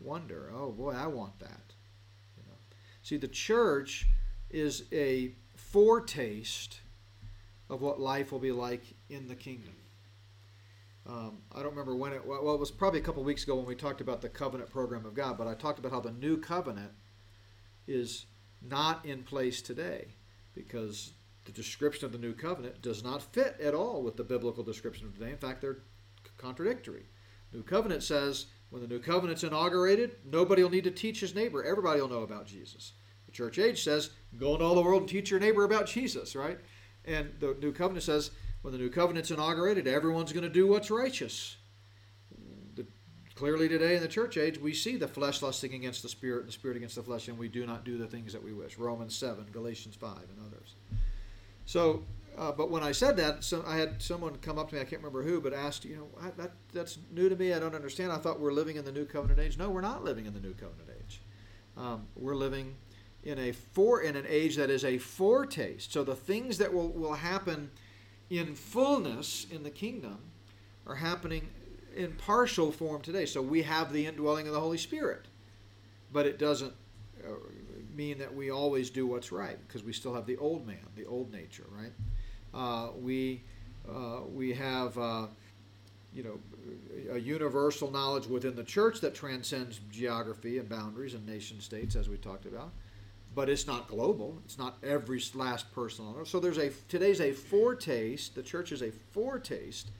wonder, 0.00 0.50
oh 0.54 0.70
boy, 0.70 0.92
I 0.92 1.06
want 1.06 1.38
that? 1.40 1.74
You 2.36 2.42
know? 2.48 2.56
See, 3.02 3.16
the 3.16 3.28
church 3.28 4.06
is 4.50 4.84
a 4.92 5.32
foretaste 5.56 6.80
of 7.70 7.82
what 7.82 8.00
life 8.00 8.32
will 8.32 8.38
be 8.38 8.52
like 8.52 8.82
in 9.08 9.28
the 9.28 9.34
kingdom. 9.34 9.74
Um, 11.06 11.38
I 11.52 11.56
don't 11.56 11.70
remember 11.70 11.94
when 11.94 12.12
it. 12.12 12.24
Well, 12.26 12.54
it 12.54 12.60
was 12.60 12.70
probably 12.70 13.00
a 13.00 13.02
couple 13.02 13.22
weeks 13.22 13.42
ago 13.42 13.56
when 13.56 13.66
we 13.66 13.74
talked 13.74 14.00
about 14.00 14.22
the 14.22 14.28
covenant 14.28 14.70
program 14.70 15.04
of 15.04 15.12
God. 15.12 15.36
But 15.36 15.46
I 15.46 15.54
talked 15.54 15.78
about 15.78 15.92
how 15.92 16.00
the 16.00 16.12
new 16.12 16.38
covenant 16.38 16.92
is 17.86 18.26
not 18.62 19.04
in 19.04 19.22
place 19.22 19.60
today 19.60 20.06
because 20.54 21.12
the 21.44 21.52
description 21.52 22.06
of 22.06 22.12
the 22.12 22.18
new 22.18 22.32
covenant 22.32 22.80
does 22.80 23.04
not 23.04 23.22
fit 23.22 23.56
at 23.62 23.74
all 23.74 24.02
with 24.02 24.16
the 24.16 24.24
biblical 24.24 24.64
description 24.64 25.06
of 25.06 25.14
today. 25.14 25.30
In 25.30 25.36
fact, 25.36 25.60
they're 25.60 25.78
contradictory. 26.38 27.06
New 27.52 27.62
covenant 27.62 28.02
says 28.02 28.46
when 28.70 28.82
the 28.82 28.88
new 28.88 28.98
covenant's 28.98 29.44
inaugurated, 29.44 30.16
nobody 30.24 30.62
will 30.62 30.70
need 30.70 30.84
to 30.84 30.90
teach 30.90 31.20
his 31.20 31.34
neighbor. 31.34 31.62
Everybody 31.62 32.00
will 32.00 32.08
know 32.08 32.22
about 32.22 32.46
Jesus. 32.46 32.92
The 33.26 33.32
church 33.32 33.58
age 33.58 33.84
says 33.84 34.10
go 34.36 34.54
into 34.54 34.64
all 34.64 34.74
the 34.74 34.82
world 34.82 35.02
and 35.02 35.08
teach 35.08 35.30
your 35.30 35.40
neighbor 35.40 35.64
about 35.64 35.86
Jesus, 35.86 36.34
right? 36.34 36.58
And 37.04 37.32
the 37.38 37.56
new 37.60 37.72
covenant 37.72 38.04
says 38.04 38.30
when 38.62 38.72
the 38.72 38.78
new 38.78 38.90
covenant's 38.90 39.30
inaugurated, 39.30 39.86
everyone's 39.86 40.32
going 40.32 40.44
to 40.44 40.48
do 40.48 40.66
what's 40.66 40.90
righteous. 40.90 41.56
Clearly, 43.34 43.68
today 43.68 43.96
in 43.96 44.02
the 44.02 44.08
church 44.08 44.36
age, 44.36 44.58
we 44.58 44.72
see 44.72 44.96
the 44.96 45.08
flesh 45.08 45.42
lusting 45.42 45.74
against 45.74 46.02
the 46.02 46.08
spirit 46.08 46.40
and 46.40 46.48
the 46.48 46.52
spirit 46.52 46.76
against 46.76 46.94
the 46.94 47.02
flesh, 47.02 47.26
and 47.26 47.36
we 47.36 47.48
do 47.48 47.66
not 47.66 47.84
do 47.84 47.98
the 47.98 48.06
things 48.06 48.32
that 48.32 48.42
we 48.42 48.52
wish. 48.52 48.78
Romans 48.78 49.16
7, 49.16 49.46
Galatians 49.50 49.96
5, 49.96 50.16
and 50.16 50.46
others. 50.46 50.76
So, 51.66 52.04
uh, 52.38 52.52
but 52.52 52.70
when 52.70 52.84
I 52.84 52.92
said 52.92 53.16
that, 53.16 53.42
so 53.42 53.64
I 53.66 53.76
had 53.76 54.00
someone 54.00 54.36
come 54.36 54.56
up 54.56 54.68
to 54.68 54.76
me, 54.76 54.80
I 54.80 54.84
can't 54.84 55.02
remember 55.02 55.24
who, 55.24 55.40
but 55.40 55.52
asked, 55.52 55.84
you 55.84 55.96
know, 55.96 56.08
I, 56.20 56.30
that, 56.36 56.52
that's 56.72 56.98
new 57.12 57.28
to 57.28 57.34
me. 57.34 57.52
I 57.52 57.58
don't 57.58 57.74
understand. 57.74 58.12
I 58.12 58.18
thought 58.18 58.38
we're 58.38 58.52
living 58.52 58.76
in 58.76 58.84
the 58.84 58.92
new 58.92 59.04
covenant 59.04 59.40
age. 59.40 59.58
No, 59.58 59.68
we're 59.68 59.80
not 59.80 60.04
living 60.04 60.26
in 60.26 60.32
the 60.32 60.40
new 60.40 60.54
covenant 60.54 60.90
age. 61.00 61.20
Um, 61.76 62.06
we're 62.14 62.36
living 62.36 62.76
in 63.24 63.40
a 63.40 63.50
for 63.50 64.00
in 64.00 64.14
an 64.14 64.26
age 64.28 64.54
that 64.56 64.70
is 64.70 64.84
a 64.84 64.98
foretaste. 64.98 65.92
So 65.92 66.04
the 66.04 66.14
things 66.14 66.58
that 66.58 66.72
will, 66.72 66.90
will 66.90 67.14
happen 67.14 67.70
in 68.30 68.54
fullness 68.54 69.46
in 69.50 69.64
the 69.64 69.70
kingdom 69.70 70.18
are 70.86 70.96
happening 70.96 71.48
in 71.94 72.12
partial 72.12 72.72
form 72.72 73.02
today. 73.02 73.26
So 73.26 73.40
we 73.42 73.62
have 73.62 73.92
the 73.92 74.06
indwelling 74.06 74.46
of 74.46 74.52
the 74.52 74.60
Holy 74.60 74.78
Spirit, 74.78 75.26
but 76.12 76.26
it 76.26 76.38
doesn't 76.38 76.72
uh, 77.24 77.30
mean 77.94 78.18
that 78.18 78.34
we 78.34 78.50
always 78.50 78.90
do 78.90 79.06
what's 79.06 79.32
right 79.32 79.58
because 79.66 79.82
we 79.82 79.92
still 79.92 80.14
have 80.14 80.26
the 80.26 80.36
old 80.36 80.66
man, 80.66 80.78
the 80.96 81.06
old 81.06 81.32
nature, 81.32 81.66
right? 81.70 81.92
Uh, 82.52 82.90
we 83.00 83.42
uh, 83.88 84.20
we 84.32 84.52
have 84.52 84.96
uh, 84.98 85.26
you 86.12 86.22
know 86.22 86.38
a 87.12 87.18
universal 87.18 87.90
knowledge 87.90 88.26
within 88.26 88.54
the 88.54 88.64
church 88.64 89.00
that 89.00 89.14
transcends 89.14 89.80
geography 89.90 90.58
and 90.58 90.68
boundaries 90.68 91.14
and 91.14 91.26
nation 91.26 91.60
states, 91.60 91.96
as 91.96 92.08
we 92.08 92.16
talked 92.16 92.46
about 92.46 92.72
but 93.34 93.48
it's 93.48 93.66
not 93.66 93.88
global. 93.88 94.38
It's 94.44 94.58
not 94.58 94.76
every 94.82 95.20
last 95.34 95.72
person 95.72 96.06
on 96.06 96.14
earth. 96.16 96.28
So 96.28 96.38
there's 96.38 96.58
a 96.58 96.70
today's 96.88 97.20
a 97.20 97.32
foretaste. 97.32 98.34
The 98.34 98.42
church 98.42 98.70
is 98.72 98.82
a 98.82 98.90
foretaste 99.12 99.90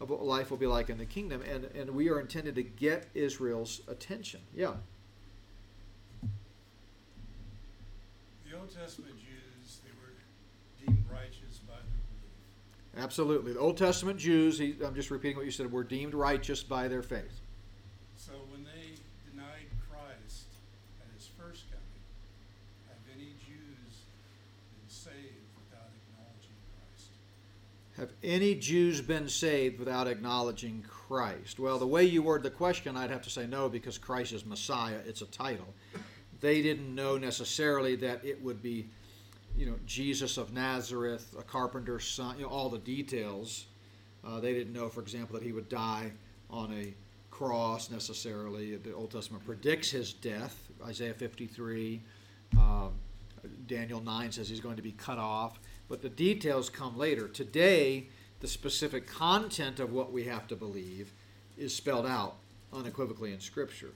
of 0.00 0.10
what 0.10 0.22
life 0.22 0.50
will 0.50 0.58
be 0.58 0.66
like 0.66 0.90
in 0.90 0.98
the 0.98 1.06
kingdom, 1.06 1.42
and 1.42 1.64
and 1.74 1.90
we 1.90 2.08
are 2.10 2.20
intended 2.20 2.54
to 2.56 2.62
get 2.62 3.08
Israel's 3.14 3.80
attention. 3.88 4.40
Yeah. 4.54 4.74
The 8.48 8.56
Old 8.58 8.74
Testament 8.74 9.14
Jews, 9.16 9.80
they 9.84 9.90
were 10.00 10.14
deemed 10.86 11.04
righteous 11.10 11.60
by 11.66 11.74
their 11.74 12.02
belief. 12.08 13.04
Absolutely. 13.04 13.52
The 13.52 13.58
Old 13.58 13.76
Testament 13.76 14.18
Jews, 14.18 14.58
he, 14.58 14.76
I'm 14.84 14.94
just 14.94 15.10
repeating 15.10 15.36
what 15.36 15.44
you 15.46 15.52
said, 15.52 15.70
were 15.70 15.84
deemed 15.84 16.14
righteous 16.14 16.62
by 16.62 16.88
their 16.88 17.02
faith. 17.02 17.40
So 18.16 18.32
when 18.50 18.64
they 18.64 18.96
denied 19.30 19.68
Christ 19.90 20.46
at 21.00 21.12
his 21.14 21.28
first 21.38 21.64
coming, 21.70 22.00
have 22.88 22.96
any 23.12 23.34
Jews 23.44 23.94
been 24.72 24.88
saved 24.88 25.46
without 25.58 25.90
acknowledging 25.92 26.56
Christ? 26.72 27.10
Have 27.96 28.12
any 28.22 28.54
Jews 28.54 29.00
been 29.00 29.26
saved 29.26 29.78
without 29.78 30.06
acknowledging 30.06 30.84
Christ? 30.86 31.58
Well, 31.58 31.78
the 31.78 31.86
way 31.86 32.04
you 32.04 32.22
word 32.22 32.42
the 32.42 32.50
question, 32.50 32.94
I'd 32.94 33.10
have 33.10 33.22
to 33.22 33.30
say 33.30 33.46
no 33.46 33.70
because 33.70 33.96
Christ 33.96 34.34
is 34.34 34.44
Messiah. 34.44 34.98
It's 35.06 35.22
a 35.22 35.26
title. 35.26 35.72
They 36.40 36.60
didn't 36.60 36.94
know 36.94 37.16
necessarily 37.16 37.96
that 37.96 38.22
it 38.22 38.42
would 38.42 38.62
be, 38.62 38.90
you 39.56 39.64
know, 39.64 39.76
Jesus 39.86 40.36
of 40.36 40.52
Nazareth, 40.52 41.34
a 41.38 41.42
carpenter's 41.42 42.06
son, 42.06 42.36
you 42.36 42.42
know, 42.42 42.50
all 42.50 42.68
the 42.68 42.78
details. 42.78 43.64
Uh, 44.22 44.40
they 44.40 44.52
didn't 44.52 44.74
know, 44.74 44.90
for 44.90 45.00
example, 45.00 45.38
that 45.38 45.42
he 45.42 45.52
would 45.52 45.70
die 45.70 46.12
on 46.50 46.74
a 46.74 46.92
cross 47.30 47.90
necessarily. 47.90 48.76
The 48.76 48.92
Old 48.92 49.10
Testament 49.10 49.46
predicts 49.46 49.90
his 49.90 50.12
death. 50.12 50.70
Isaiah 50.84 51.14
53, 51.14 52.02
um, 52.58 52.92
Daniel 53.66 54.02
9 54.02 54.32
says 54.32 54.50
he's 54.50 54.60
going 54.60 54.76
to 54.76 54.82
be 54.82 54.92
cut 54.92 55.16
off. 55.16 55.58
But 55.88 56.02
the 56.02 56.08
details 56.08 56.68
come 56.68 56.98
later. 56.98 57.28
Today, 57.28 58.08
the 58.40 58.48
specific 58.48 59.06
content 59.06 59.80
of 59.80 59.92
what 59.92 60.12
we 60.12 60.24
have 60.24 60.46
to 60.48 60.56
believe 60.56 61.12
is 61.56 61.74
spelled 61.74 62.06
out 62.06 62.36
unequivocally 62.72 63.32
in 63.32 63.40
Scripture. 63.40 63.92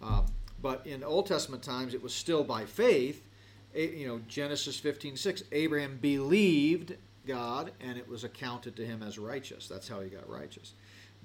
Um, 0.00 0.26
but 0.60 0.86
in 0.86 1.02
Old 1.02 1.26
Testament 1.26 1.62
times, 1.62 1.94
it 1.94 2.02
was 2.02 2.14
still 2.14 2.44
by 2.44 2.64
faith. 2.64 3.22
You 3.74 4.06
know, 4.06 4.20
Genesis 4.28 4.78
15 4.78 5.16
6, 5.16 5.44
Abraham 5.52 5.98
believed 6.00 6.94
God 7.26 7.72
and 7.80 7.96
it 7.96 8.08
was 8.08 8.24
accounted 8.24 8.76
to 8.76 8.86
him 8.86 9.02
as 9.02 9.18
righteous. 9.18 9.68
That's 9.68 9.88
how 9.88 10.00
he 10.00 10.08
got 10.08 10.28
righteous. 10.28 10.72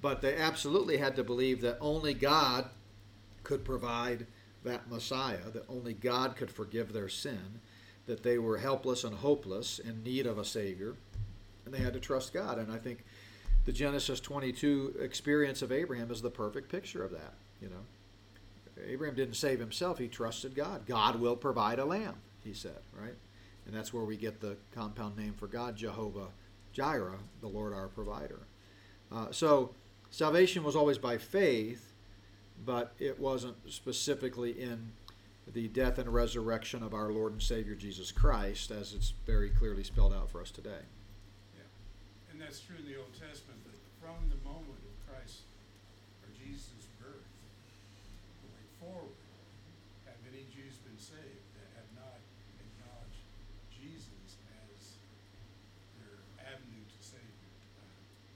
But 0.00 0.20
they 0.20 0.36
absolutely 0.36 0.96
had 0.96 1.16
to 1.16 1.24
believe 1.24 1.60
that 1.62 1.78
only 1.80 2.14
God 2.14 2.66
could 3.42 3.64
provide 3.64 4.26
that 4.64 4.90
Messiah, 4.90 5.50
that 5.52 5.64
only 5.68 5.94
God 5.94 6.36
could 6.36 6.50
forgive 6.50 6.92
their 6.92 7.08
sin, 7.08 7.60
that 8.08 8.22
they 8.22 8.38
were 8.38 8.58
helpless 8.58 9.04
and 9.04 9.14
hopeless 9.14 9.78
in 9.78 10.02
need 10.02 10.26
of 10.26 10.38
a 10.38 10.44
Savior, 10.44 10.94
and 11.64 11.72
they 11.72 11.78
had 11.78 11.92
to 11.92 12.00
trust 12.00 12.32
God. 12.32 12.58
And 12.58 12.72
I 12.72 12.78
think 12.78 13.04
the 13.64 13.72
Genesis 13.72 14.18
22 14.18 14.96
experience 15.00 15.62
of 15.62 15.70
Abraham 15.70 16.10
is 16.10 16.20
the 16.20 16.30
perfect 16.30 16.70
picture 16.70 17.04
of 17.04 17.12
that. 17.12 17.34
You 17.62 17.68
know, 17.68 18.82
Abraham 18.86 19.14
didn't 19.14 19.36
save 19.36 19.60
himself; 19.60 19.98
he 19.98 20.08
trusted 20.08 20.54
God. 20.54 20.86
God 20.86 21.20
will 21.20 21.36
provide 21.36 21.78
a 21.78 21.84
lamb, 21.84 22.16
he 22.42 22.52
said, 22.52 22.80
right? 23.00 23.14
And 23.66 23.76
that's 23.76 23.92
where 23.92 24.04
we 24.04 24.16
get 24.16 24.40
the 24.40 24.56
compound 24.74 25.16
name 25.16 25.34
for 25.34 25.46
God, 25.46 25.76
Jehovah 25.76 26.28
Jireh, 26.72 27.18
the 27.40 27.48
Lord 27.48 27.72
our 27.72 27.88
provider. 27.88 28.40
Uh, 29.12 29.26
so 29.30 29.74
salvation 30.10 30.64
was 30.64 30.76
always 30.76 30.96
by 30.96 31.18
faith, 31.18 31.92
but 32.64 32.94
it 32.98 33.18
wasn't 33.18 33.56
specifically 33.70 34.52
in 34.52 34.92
the 35.54 35.68
death 35.68 35.98
and 35.98 36.12
resurrection 36.12 36.82
of 36.82 36.94
our 36.94 37.10
Lord 37.12 37.32
and 37.32 37.42
Savior 37.42 37.74
Jesus 37.74 38.12
Christ, 38.12 38.70
as 38.70 38.94
it's 38.94 39.12
very 39.26 39.50
clearly 39.50 39.82
spelled 39.82 40.12
out 40.12 40.30
for 40.30 40.40
us 40.40 40.50
today. 40.50 40.84
Yeah. 41.56 41.64
And 42.32 42.40
that's 42.40 42.60
true 42.60 42.76
in 42.78 42.84
the 42.84 42.98
Old 42.98 43.12
Testament, 43.12 43.58
but 43.64 43.74
from 44.00 44.16
the 44.28 44.36
moment 44.48 44.78
of 44.84 44.94
Christ 45.08 45.40
or 46.22 46.28
Jesus' 46.36 46.86
birth 47.00 47.24
going 48.44 48.68
forward, 48.80 49.16
have 50.04 50.20
any 50.30 50.44
Jews 50.52 50.76
been 50.84 50.98
saved 50.98 51.44
that 51.56 51.68
have 51.80 51.90
not 51.96 52.20
acknowledged 52.60 53.24
Jesus 53.72 54.36
as 54.68 54.96
their 55.96 56.18
avenue 56.44 56.84
to 56.84 56.98
Savior? 57.00 57.48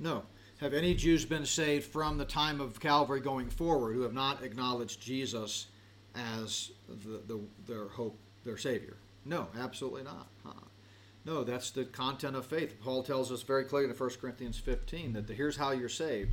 No. 0.00 0.22
Have 0.60 0.74
any 0.74 0.94
Jews 0.94 1.24
been 1.24 1.44
saved 1.44 1.86
from 1.86 2.16
the 2.16 2.24
time 2.24 2.60
of 2.60 2.78
Calvary 2.78 3.20
going 3.20 3.50
forward 3.50 3.94
who 3.94 4.02
have 4.02 4.14
not 4.14 4.44
acknowledged 4.44 5.00
Jesus 5.00 5.66
as 6.14 6.72
the, 6.88 7.22
the, 7.26 7.40
their 7.66 7.88
hope, 7.88 8.18
their 8.44 8.56
Savior? 8.56 8.96
No, 9.24 9.48
absolutely 9.58 10.02
not. 10.02 10.28
Huh. 10.44 10.52
No, 11.24 11.44
that's 11.44 11.70
the 11.70 11.84
content 11.84 12.34
of 12.34 12.46
faith. 12.46 12.80
Paul 12.82 13.02
tells 13.02 13.30
us 13.30 13.42
very 13.42 13.64
clearly 13.64 13.90
in 13.90 13.96
1 13.96 14.10
Corinthians 14.20 14.58
15 14.58 15.12
that 15.12 15.26
the, 15.26 15.34
here's 15.34 15.56
how 15.56 15.70
you're 15.70 15.88
saved 15.88 16.32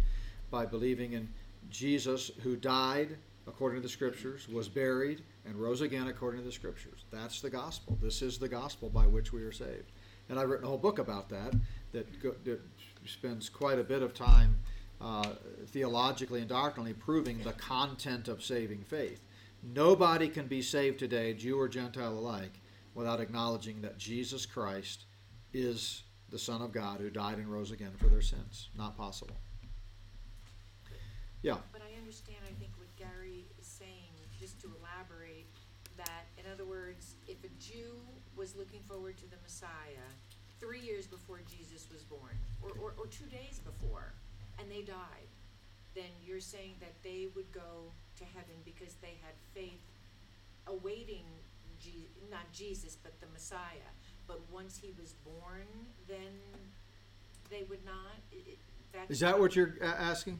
by 0.49 0.65
believing 0.65 1.13
in 1.13 1.29
Jesus 1.69 2.31
who 2.41 2.55
died 2.55 3.17
according 3.49 3.81
to 3.81 3.81
the 3.81 3.91
Scriptures, 3.91 4.47
was 4.47 4.69
buried, 4.69 5.23
and 5.45 5.55
rose 5.55 5.81
again 5.81 6.07
according 6.07 6.39
to 6.41 6.45
the 6.45 6.51
Scriptures. 6.51 7.03
That's 7.11 7.41
the 7.41 7.49
gospel. 7.49 7.97
This 8.01 8.21
is 8.21 8.37
the 8.37 8.47
gospel 8.47 8.89
by 8.89 9.07
which 9.07 9.33
we 9.33 9.41
are 9.41 9.51
saved. 9.51 9.91
And 10.29 10.39
I've 10.39 10.49
written 10.49 10.65
a 10.65 10.69
whole 10.69 10.77
book 10.77 10.99
about 10.99 11.29
that 11.29 11.53
that, 11.91 12.21
go, 12.21 12.35
that 12.43 12.61
spends 13.05 13.49
quite 13.49 13.79
a 13.79 13.83
bit 13.83 14.03
of 14.03 14.13
time 14.13 14.59
uh, 15.01 15.29
theologically 15.67 16.41
and 16.41 16.49
doctrinally 16.49 16.93
proving 16.93 17.39
the 17.39 17.53
content 17.53 18.27
of 18.27 18.43
saving 18.43 18.83
faith. 18.83 19.21
Nobody 19.63 20.29
can 20.29 20.47
be 20.47 20.61
saved 20.61 20.99
today, 20.99 21.33
Jew 21.33 21.59
or 21.59 21.67
Gentile 21.67 22.17
alike, 22.17 22.59
without 22.93 23.19
acknowledging 23.19 23.81
that 23.81 23.97
Jesus 23.97 24.45
Christ 24.45 25.05
is 25.53 26.03
the 26.29 26.39
Son 26.39 26.61
of 26.61 26.71
God 26.71 26.99
who 26.99 27.09
died 27.09 27.37
and 27.37 27.51
rose 27.51 27.71
again 27.71 27.91
for 27.97 28.07
their 28.07 28.21
sins. 28.21 28.69
Not 28.77 28.97
possible. 28.97 29.35
Yeah. 31.41 31.57
But 31.71 31.81
I 31.81 31.97
understand, 31.97 32.37
I 32.43 32.53
think 32.59 32.71
what 32.77 32.93
Gary 32.95 33.45
is 33.59 33.65
saying, 33.65 34.13
just 34.39 34.59
to 34.61 34.67
elaborate, 34.79 35.47
that, 35.97 36.25
in 36.37 36.49
other 36.51 36.65
words, 36.65 37.15
if 37.27 37.43
a 37.43 37.49
Jew 37.59 37.99
was 38.35 38.55
looking 38.55 38.81
forward 38.81 39.17
to 39.17 39.29
the 39.29 39.37
Messiah 39.43 40.07
three 40.59 40.79
years 40.79 41.07
before 41.07 41.39
Jesus 41.47 41.87
was 41.91 42.03
born, 42.03 42.37
or, 42.61 42.71
or, 42.81 42.93
or 42.97 43.07
two 43.07 43.25
days 43.25 43.59
before, 43.63 44.13
and 44.59 44.69
they 44.69 44.81
died, 44.81 45.28
then 45.95 46.09
you're 46.25 46.39
saying 46.39 46.75
that 46.79 46.93
they 47.03 47.27
would 47.35 47.51
go 47.51 47.91
to 48.17 48.23
heaven 48.23 48.55
because 48.65 48.95
they 49.01 49.17
had 49.21 49.33
faith 49.53 49.81
awaiting 50.67 51.23
Je- 51.81 52.07
not 52.29 52.51
Jesus, 52.53 52.97
but 53.01 53.19
the 53.21 53.27
Messiah. 53.33 53.91
But 54.27 54.41
once 54.51 54.79
he 54.81 54.93
was 54.99 55.13
born, 55.25 55.65
then 56.07 56.39
they 57.49 57.63
would 57.69 57.83
not? 57.85 58.17
I- 58.31 58.35
I- 58.35 58.57
that's 58.91 59.11
Is 59.11 59.19
that 59.21 59.39
what 59.39 59.55
you're 59.55 59.75
asking? 59.81 60.39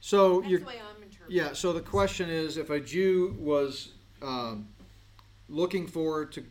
So 0.00 0.40
That's 0.40 0.50
you're 0.50 0.60
the 0.60 0.66
way 0.66 0.80
I'm 0.80 1.02
interpreting 1.02 1.36
yeah. 1.36 1.52
So 1.52 1.72
the 1.72 1.82
question 1.82 2.30
is, 2.30 2.56
if 2.56 2.70
a 2.70 2.80
Jew 2.80 3.36
was 3.38 3.92
um, 4.22 4.68
looking 5.48 5.86
forward 5.86 6.32
to 6.32 6.44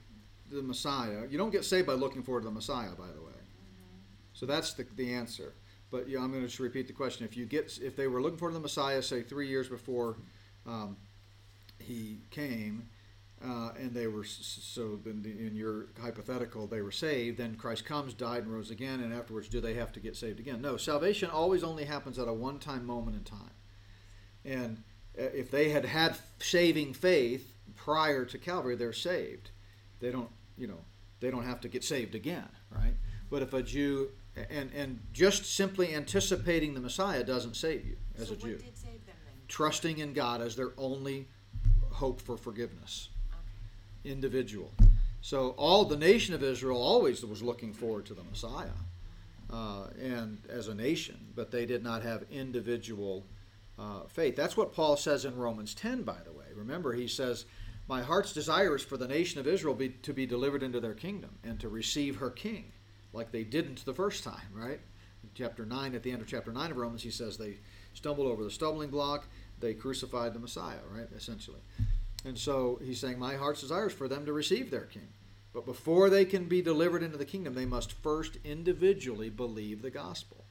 the 0.51 0.61
Messiah, 0.61 1.25
you 1.29 1.37
don't 1.37 1.49
get 1.49 1.65
saved 1.65 1.87
by 1.87 1.93
looking 1.93 2.21
forward 2.21 2.41
to 2.41 2.45
the 2.45 2.53
Messiah, 2.53 2.91
by 2.91 3.07
the 3.07 3.21
way. 3.21 3.33
So 4.33 4.45
that's 4.45 4.73
the, 4.73 4.85
the 4.95 5.13
answer. 5.13 5.53
But 5.91 6.07
yeah, 6.07 6.19
I'm 6.19 6.29
going 6.31 6.41
to 6.41 6.47
just 6.47 6.59
repeat 6.59 6.87
the 6.87 6.93
question. 6.93 7.25
If 7.25 7.35
you 7.35 7.45
get, 7.45 7.79
if 7.81 7.95
they 7.95 8.07
were 8.07 8.21
looking 8.21 8.37
for 8.37 8.51
the 8.51 8.59
Messiah, 8.59 9.01
say 9.01 9.23
three 9.23 9.47
years 9.47 9.67
before 9.67 10.17
um, 10.67 10.97
he 11.79 12.19
came, 12.29 12.89
uh, 13.43 13.71
and 13.79 13.93
they 13.93 14.07
were 14.07 14.23
so 14.25 14.99
then 15.03 15.21
the- 15.21 15.47
in 15.47 15.55
your 15.55 15.87
hypothetical 16.01 16.67
they 16.67 16.81
were 16.81 16.91
saved, 16.91 17.37
then 17.37 17.55
Christ 17.55 17.85
comes, 17.85 18.13
died, 18.13 18.43
and 18.43 18.53
rose 18.53 18.69
again, 18.69 18.99
and 18.99 19.13
afterwards 19.13 19.47
do 19.47 19.61
they 19.61 19.75
have 19.75 19.93
to 19.93 19.99
get 19.99 20.15
saved 20.15 20.39
again? 20.39 20.61
No, 20.61 20.77
salvation 20.77 21.29
always 21.29 21.63
only 21.63 21.85
happens 21.85 22.19
at 22.19 22.27
a 22.27 22.33
one-time 22.33 22.85
moment 22.85 23.15
in 23.17 23.23
time. 23.23 23.51
And 24.43 24.83
uh, 25.17 25.23
if 25.33 25.49
they 25.49 25.69
had 25.69 25.85
had 25.85 26.17
saving 26.39 26.93
faith 26.93 27.53
prior 27.75 28.25
to 28.25 28.37
Calvary, 28.37 28.75
they're 28.75 28.93
saved. 28.93 29.51
They 30.01 30.11
don't, 30.11 30.29
you 30.57 30.67
know, 30.67 30.79
they 31.19 31.31
don't 31.31 31.45
have 31.45 31.61
to 31.61 31.67
get 31.69 31.83
saved 31.83 32.15
again, 32.15 32.47
right? 32.69 32.95
But 33.29 33.41
if 33.41 33.53
a 33.53 33.63
Jew 33.63 34.09
and 34.49 34.71
and 34.73 34.99
just 35.13 35.45
simply 35.45 35.93
anticipating 35.95 36.73
the 36.73 36.79
Messiah 36.79 37.23
doesn't 37.23 37.55
save 37.55 37.85
you 37.85 37.97
as 38.17 38.27
so 38.27 38.33
a 38.33 38.37
Jew. 38.37 38.51
what 38.53 38.65
did 38.65 38.77
save 38.77 39.05
them? 39.05 39.15
Trusting 39.47 39.97
in 39.99 40.13
God 40.13 40.41
as 40.41 40.55
their 40.55 40.71
only 40.77 41.27
hope 41.91 42.21
for 42.21 42.37
forgiveness, 42.37 43.09
Okay. 43.31 44.11
individual. 44.11 44.71
So 45.21 45.49
all 45.57 45.83
the 45.85 45.97
nation 45.97 46.33
of 46.33 46.43
Israel 46.43 46.81
always 46.81 47.25
was 47.25 47.41
looking 47.41 47.73
forward 47.73 48.05
to 48.05 48.13
the 48.13 48.23
Messiah, 48.23 48.69
uh, 49.51 49.87
and 49.99 50.37
as 50.49 50.67
a 50.67 50.75
nation, 50.75 51.17
but 51.35 51.51
they 51.51 51.65
did 51.65 51.83
not 51.83 52.03
have 52.03 52.23
individual 52.31 53.25
uh, 53.77 54.01
faith. 54.07 54.35
That's 54.35 54.55
what 54.55 54.73
Paul 54.73 54.95
says 54.97 55.25
in 55.25 55.35
Romans 55.37 55.73
10, 55.73 56.03
by 56.03 56.17
the 56.23 56.31
way. 56.31 56.45
Remember, 56.55 56.93
he 56.93 57.07
says, 57.07 57.45
My 57.87 58.01
heart's 58.01 58.33
desire 58.33 58.75
is 58.75 58.83
for 58.83 58.97
the 58.97 59.07
nation 59.07 59.39
of 59.39 59.47
Israel 59.47 59.73
be, 59.73 59.89
to 59.89 60.13
be 60.13 60.25
delivered 60.25 60.63
into 60.63 60.79
their 60.79 60.93
kingdom 60.93 61.31
and 61.43 61.59
to 61.59 61.69
receive 61.69 62.17
her 62.17 62.29
king, 62.29 62.71
like 63.14 63.32
they 63.32 63.43
didn't 63.43 63.86
the 63.86 63.93
first 63.93 64.24
time, 64.24 64.53
right? 64.53 64.80
Chapter 65.36 65.66
9, 65.66 65.95
at 65.95 66.03
the 66.03 66.12
end 66.12 66.22
of 66.22 66.28
chapter 66.28 66.51
9 66.51 66.72
of 66.72 66.78
Romans, 66.78 67.03
he 67.03 67.12
says 67.12 67.38
they 67.38 67.57
stumbled 67.93 68.28
over 68.28 68.43
the 68.43 68.51
stumbling 68.51 68.89
block, 68.89 69.28
they 69.60 69.74
crucified 69.74 70.34
the 70.34 70.39
Messiah, 70.39 70.80
right? 70.91 71.07
Essentially. 71.16 71.60
And 72.26 72.38
so 72.38 72.80
he's 72.84 72.99
saying, 72.99 73.20
My 73.20 73.36
heart's 73.36 73.62
desire 73.62 73.88
is 73.88 73.93
for 73.93 74.07
them 74.07 74.26
to 74.26 74.34
receive 74.34 74.72
their 74.72 74.86
king. 74.86 75.07
But 75.53 75.66
before 75.66 76.10
they 76.10 76.26
can 76.26 76.45
be 76.45 76.62
delivered 76.62 77.03
into 77.03 77.18
the 77.18 77.26
kingdom, 77.26 77.53
they 77.55 77.66
must 77.66 77.91
first 77.91 78.38
individually 78.43 79.30
believe 79.30 79.82
the 79.82 79.89
gospel. 79.89 80.45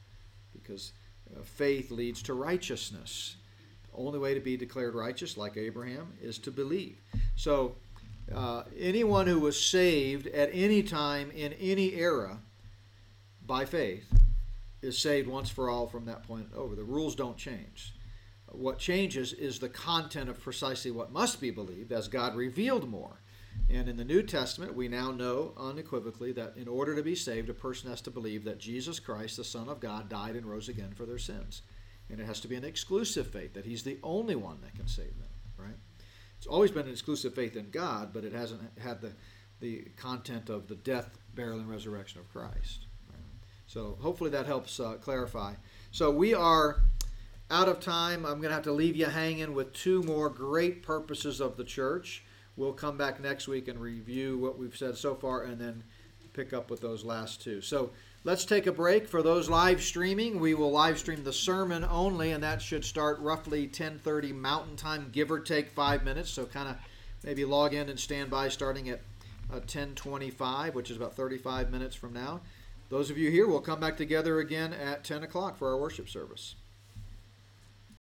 Because 0.52 0.92
uh, 1.36 1.42
faith 1.42 1.90
leads 1.90 2.22
to 2.22 2.34
righteousness. 2.34 3.36
The 3.90 3.98
only 3.98 4.18
way 4.18 4.34
to 4.34 4.40
be 4.40 4.56
declared 4.56 4.94
righteous, 4.94 5.36
like 5.36 5.56
Abraham, 5.56 6.14
is 6.20 6.38
to 6.38 6.50
believe. 6.50 6.98
So, 7.36 7.76
uh, 8.34 8.64
anyone 8.78 9.26
who 9.26 9.40
was 9.40 9.62
saved 9.62 10.26
at 10.26 10.50
any 10.52 10.82
time 10.82 11.30
in 11.30 11.54
any 11.54 11.94
era 11.94 12.40
by 13.48 13.64
faith 13.64 14.12
is 14.80 14.96
saved 14.96 15.26
once 15.26 15.50
for 15.50 15.68
all 15.68 15.88
from 15.88 16.04
that 16.04 16.22
point 16.22 16.50
over. 16.54 16.76
The 16.76 16.84
rules 16.84 17.16
don't 17.16 17.36
change. 17.36 17.94
What 18.52 18.78
changes 18.78 19.32
is 19.32 19.58
the 19.58 19.68
content 19.68 20.30
of 20.30 20.40
precisely 20.40 20.90
what 20.90 21.12
must 21.12 21.40
be 21.40 21.50
believed 21.50 21.92
as 21.92 22.06
God 22.06 22.36
revealed 22.36 22.88
more. 22.88 23.20
And 23.68 23.88
in 23.88 23.96
the 23.96 24.04
New 24.04 24.22
Testament, 24.22 24.74
we 24.74 24.88
now 24.88 25.10
know 25.10 25.52
unequivocally 25.58 26.32
that 26.32 26.56
in 26.56 26.68
order 26.68 26.94
to 26.94 27.02
be 27.02 27.14
saved, 27.14 27.50
a 27.50 27.54
person 27.54 27.90
has 27.90 28.00
to 28.02 28.10
believe 28.10 28.44
that 28.44 28.58
Jesus 28.58 29.00
Christ, 29.00 29.36
the 29.36 29.44
Son 29.44 29.68
of 29.68 29.80
God, 29.80 30.08
died 30.08 30.36
and 30.36 30.46
rose 30.46 30.68
again 30.68 30.92
for 30.94 31.04
their 31.04 31.18
sins. 31.18 31.62
And 32.08 32.20
it 32.20 32.26
has 32.26 32.40
to 32.40 32.48
be 32.48 32.56
an 32.56 32.64
exclusive 32.64 33.26
faith, 33.26 33.52
that 33.54 33.66
He's 33.66 33.82
the 33.82 33.98
only 34.02 34.36
one 34.36 34.60
that 34.62 34.74
can 34.74 34.88
save 34.88 35.18
them, 35.18 35.28
right? 35.58 35.76
It's 36.38 36.46
always 36.46 36.70
been 36.70 36.86
an 36.86 36.92
exclusive 36.92 37.34
faith 37.34 37.56
in 37.56 37.70
God, 37.70 38.12
but 38.14 38.24
it 38.24 38.32
hasn't 38.32 38.62
had 38.78 39.02
the, 39.02 39.12
the 39.60 39.88
content 39.96 40.48
of 40.48 40.68
the 40.68 40.76
death, 40.76 41.18
burial, 41.34 41.58
and 41.58 41.68
resurrection 41.68 42.20
of 42.20 42.32
Christ. 42.32 42.86
So 43.68 43.98
hopefully 44.00 44.30
that 44.30 44.46
helps 44.46 44.80
uh, 44.80 44.94
clarify. 44.94 45.54
So 45.92 46.10
we 46.10 46.34
are 46.34 46.80
out 47.50 47.68
of 47.68 47.80
time. 47.80 48.24
I'm 48.24 48.38
going 48.38 48.48
to 48.48 48.54
have 48.54 48.64
to 48.64 48.72
leave 48.72 48.96
you 48.96 49.06
hanging 49.06 49.54
with 49.54 49.72
two 49.72 50.02
more 50.02 50.30
great 50.30 50.82
purposes 50.82 51.40
of 51.40 51.56
the 51.56 51.64
church. 51.64 52.24
We'll 52.56 52.72
come 52.72 52.96
back 52.96 53.20
next 53.20 53.46
week 53.46 53.68
and 53.68 53.78
review 53.78 54.38
what 54.38 54.58
we've 54.58 54.76
said 54.76 54.96
so 54.96 55.14
far 55.14 55.42
and 55.42 55.60
then 55.60 55.84
pick 56.32 56.52
up 56.52 56.70
with 56.70 56.80
those 56.80 57.04
last 57.04 57.42
two. 57.42 57.60
So 57.60 57.90
let's 58.24 58.44
take 58.44 58.66
a 58.66 58.72
break. 58.72 59.06
For 59.06 59.22
those 59.22 59.50
live 59.50 59.82
streaming, 59.82 60.40
we 60.40 60.54
will 60.54 60.70
live 60.70 60.98
stream 60.98 61.22
the 61.22 61.32
sermon 61.32 61.84
only, 61.84 62.32
and 62.32 62.42
that 62.42 62.62
should 62.62 62.84
start 62.84 63.18
roughly 63.20 63.68
10:30 63.68 64.32
Mountain 64.32 64.76
Time, 64.76 65.10
give 65.12 65.30
or 65.30 65.40
take 65.40 65.70
five 65.70 66.04
minutes. 66.04 66.30
So 66.30 66.46
kind 66.46 66.68
of 66.68 66.76
maybe 67.22 67.44
log 67.44 67.74
in 67.74 67.88
and 67.88 68.00
stand 68.00 68.30
by 68.30 68.48
starting 68.48 68.88
at 68.88 69.00
uh, 69.52 69.60
10:25, 69.60 70.74
which 70.74 70.90
is 70.90 70.96
about 70.96 71.14
35 71.14 71.70
minutes 71.70 71.96
from 71.96 72.12
now. 72.12 72.40
Those 72.88 73.10
of 73.10 73.18
you 73.18 73.30
here 73.30 73.46
will 73.46 73.60
come 73.60 73.80
back 73.80 73.96
together 73.96 74.38
again 74.38 74.72
at 74.72 75.04
10 75.04 75.22
o'clock 75.22 75.58
for 75.58 75.68
our 75.68 75.78
worship 75.78 76.08
service. 76.08 76.54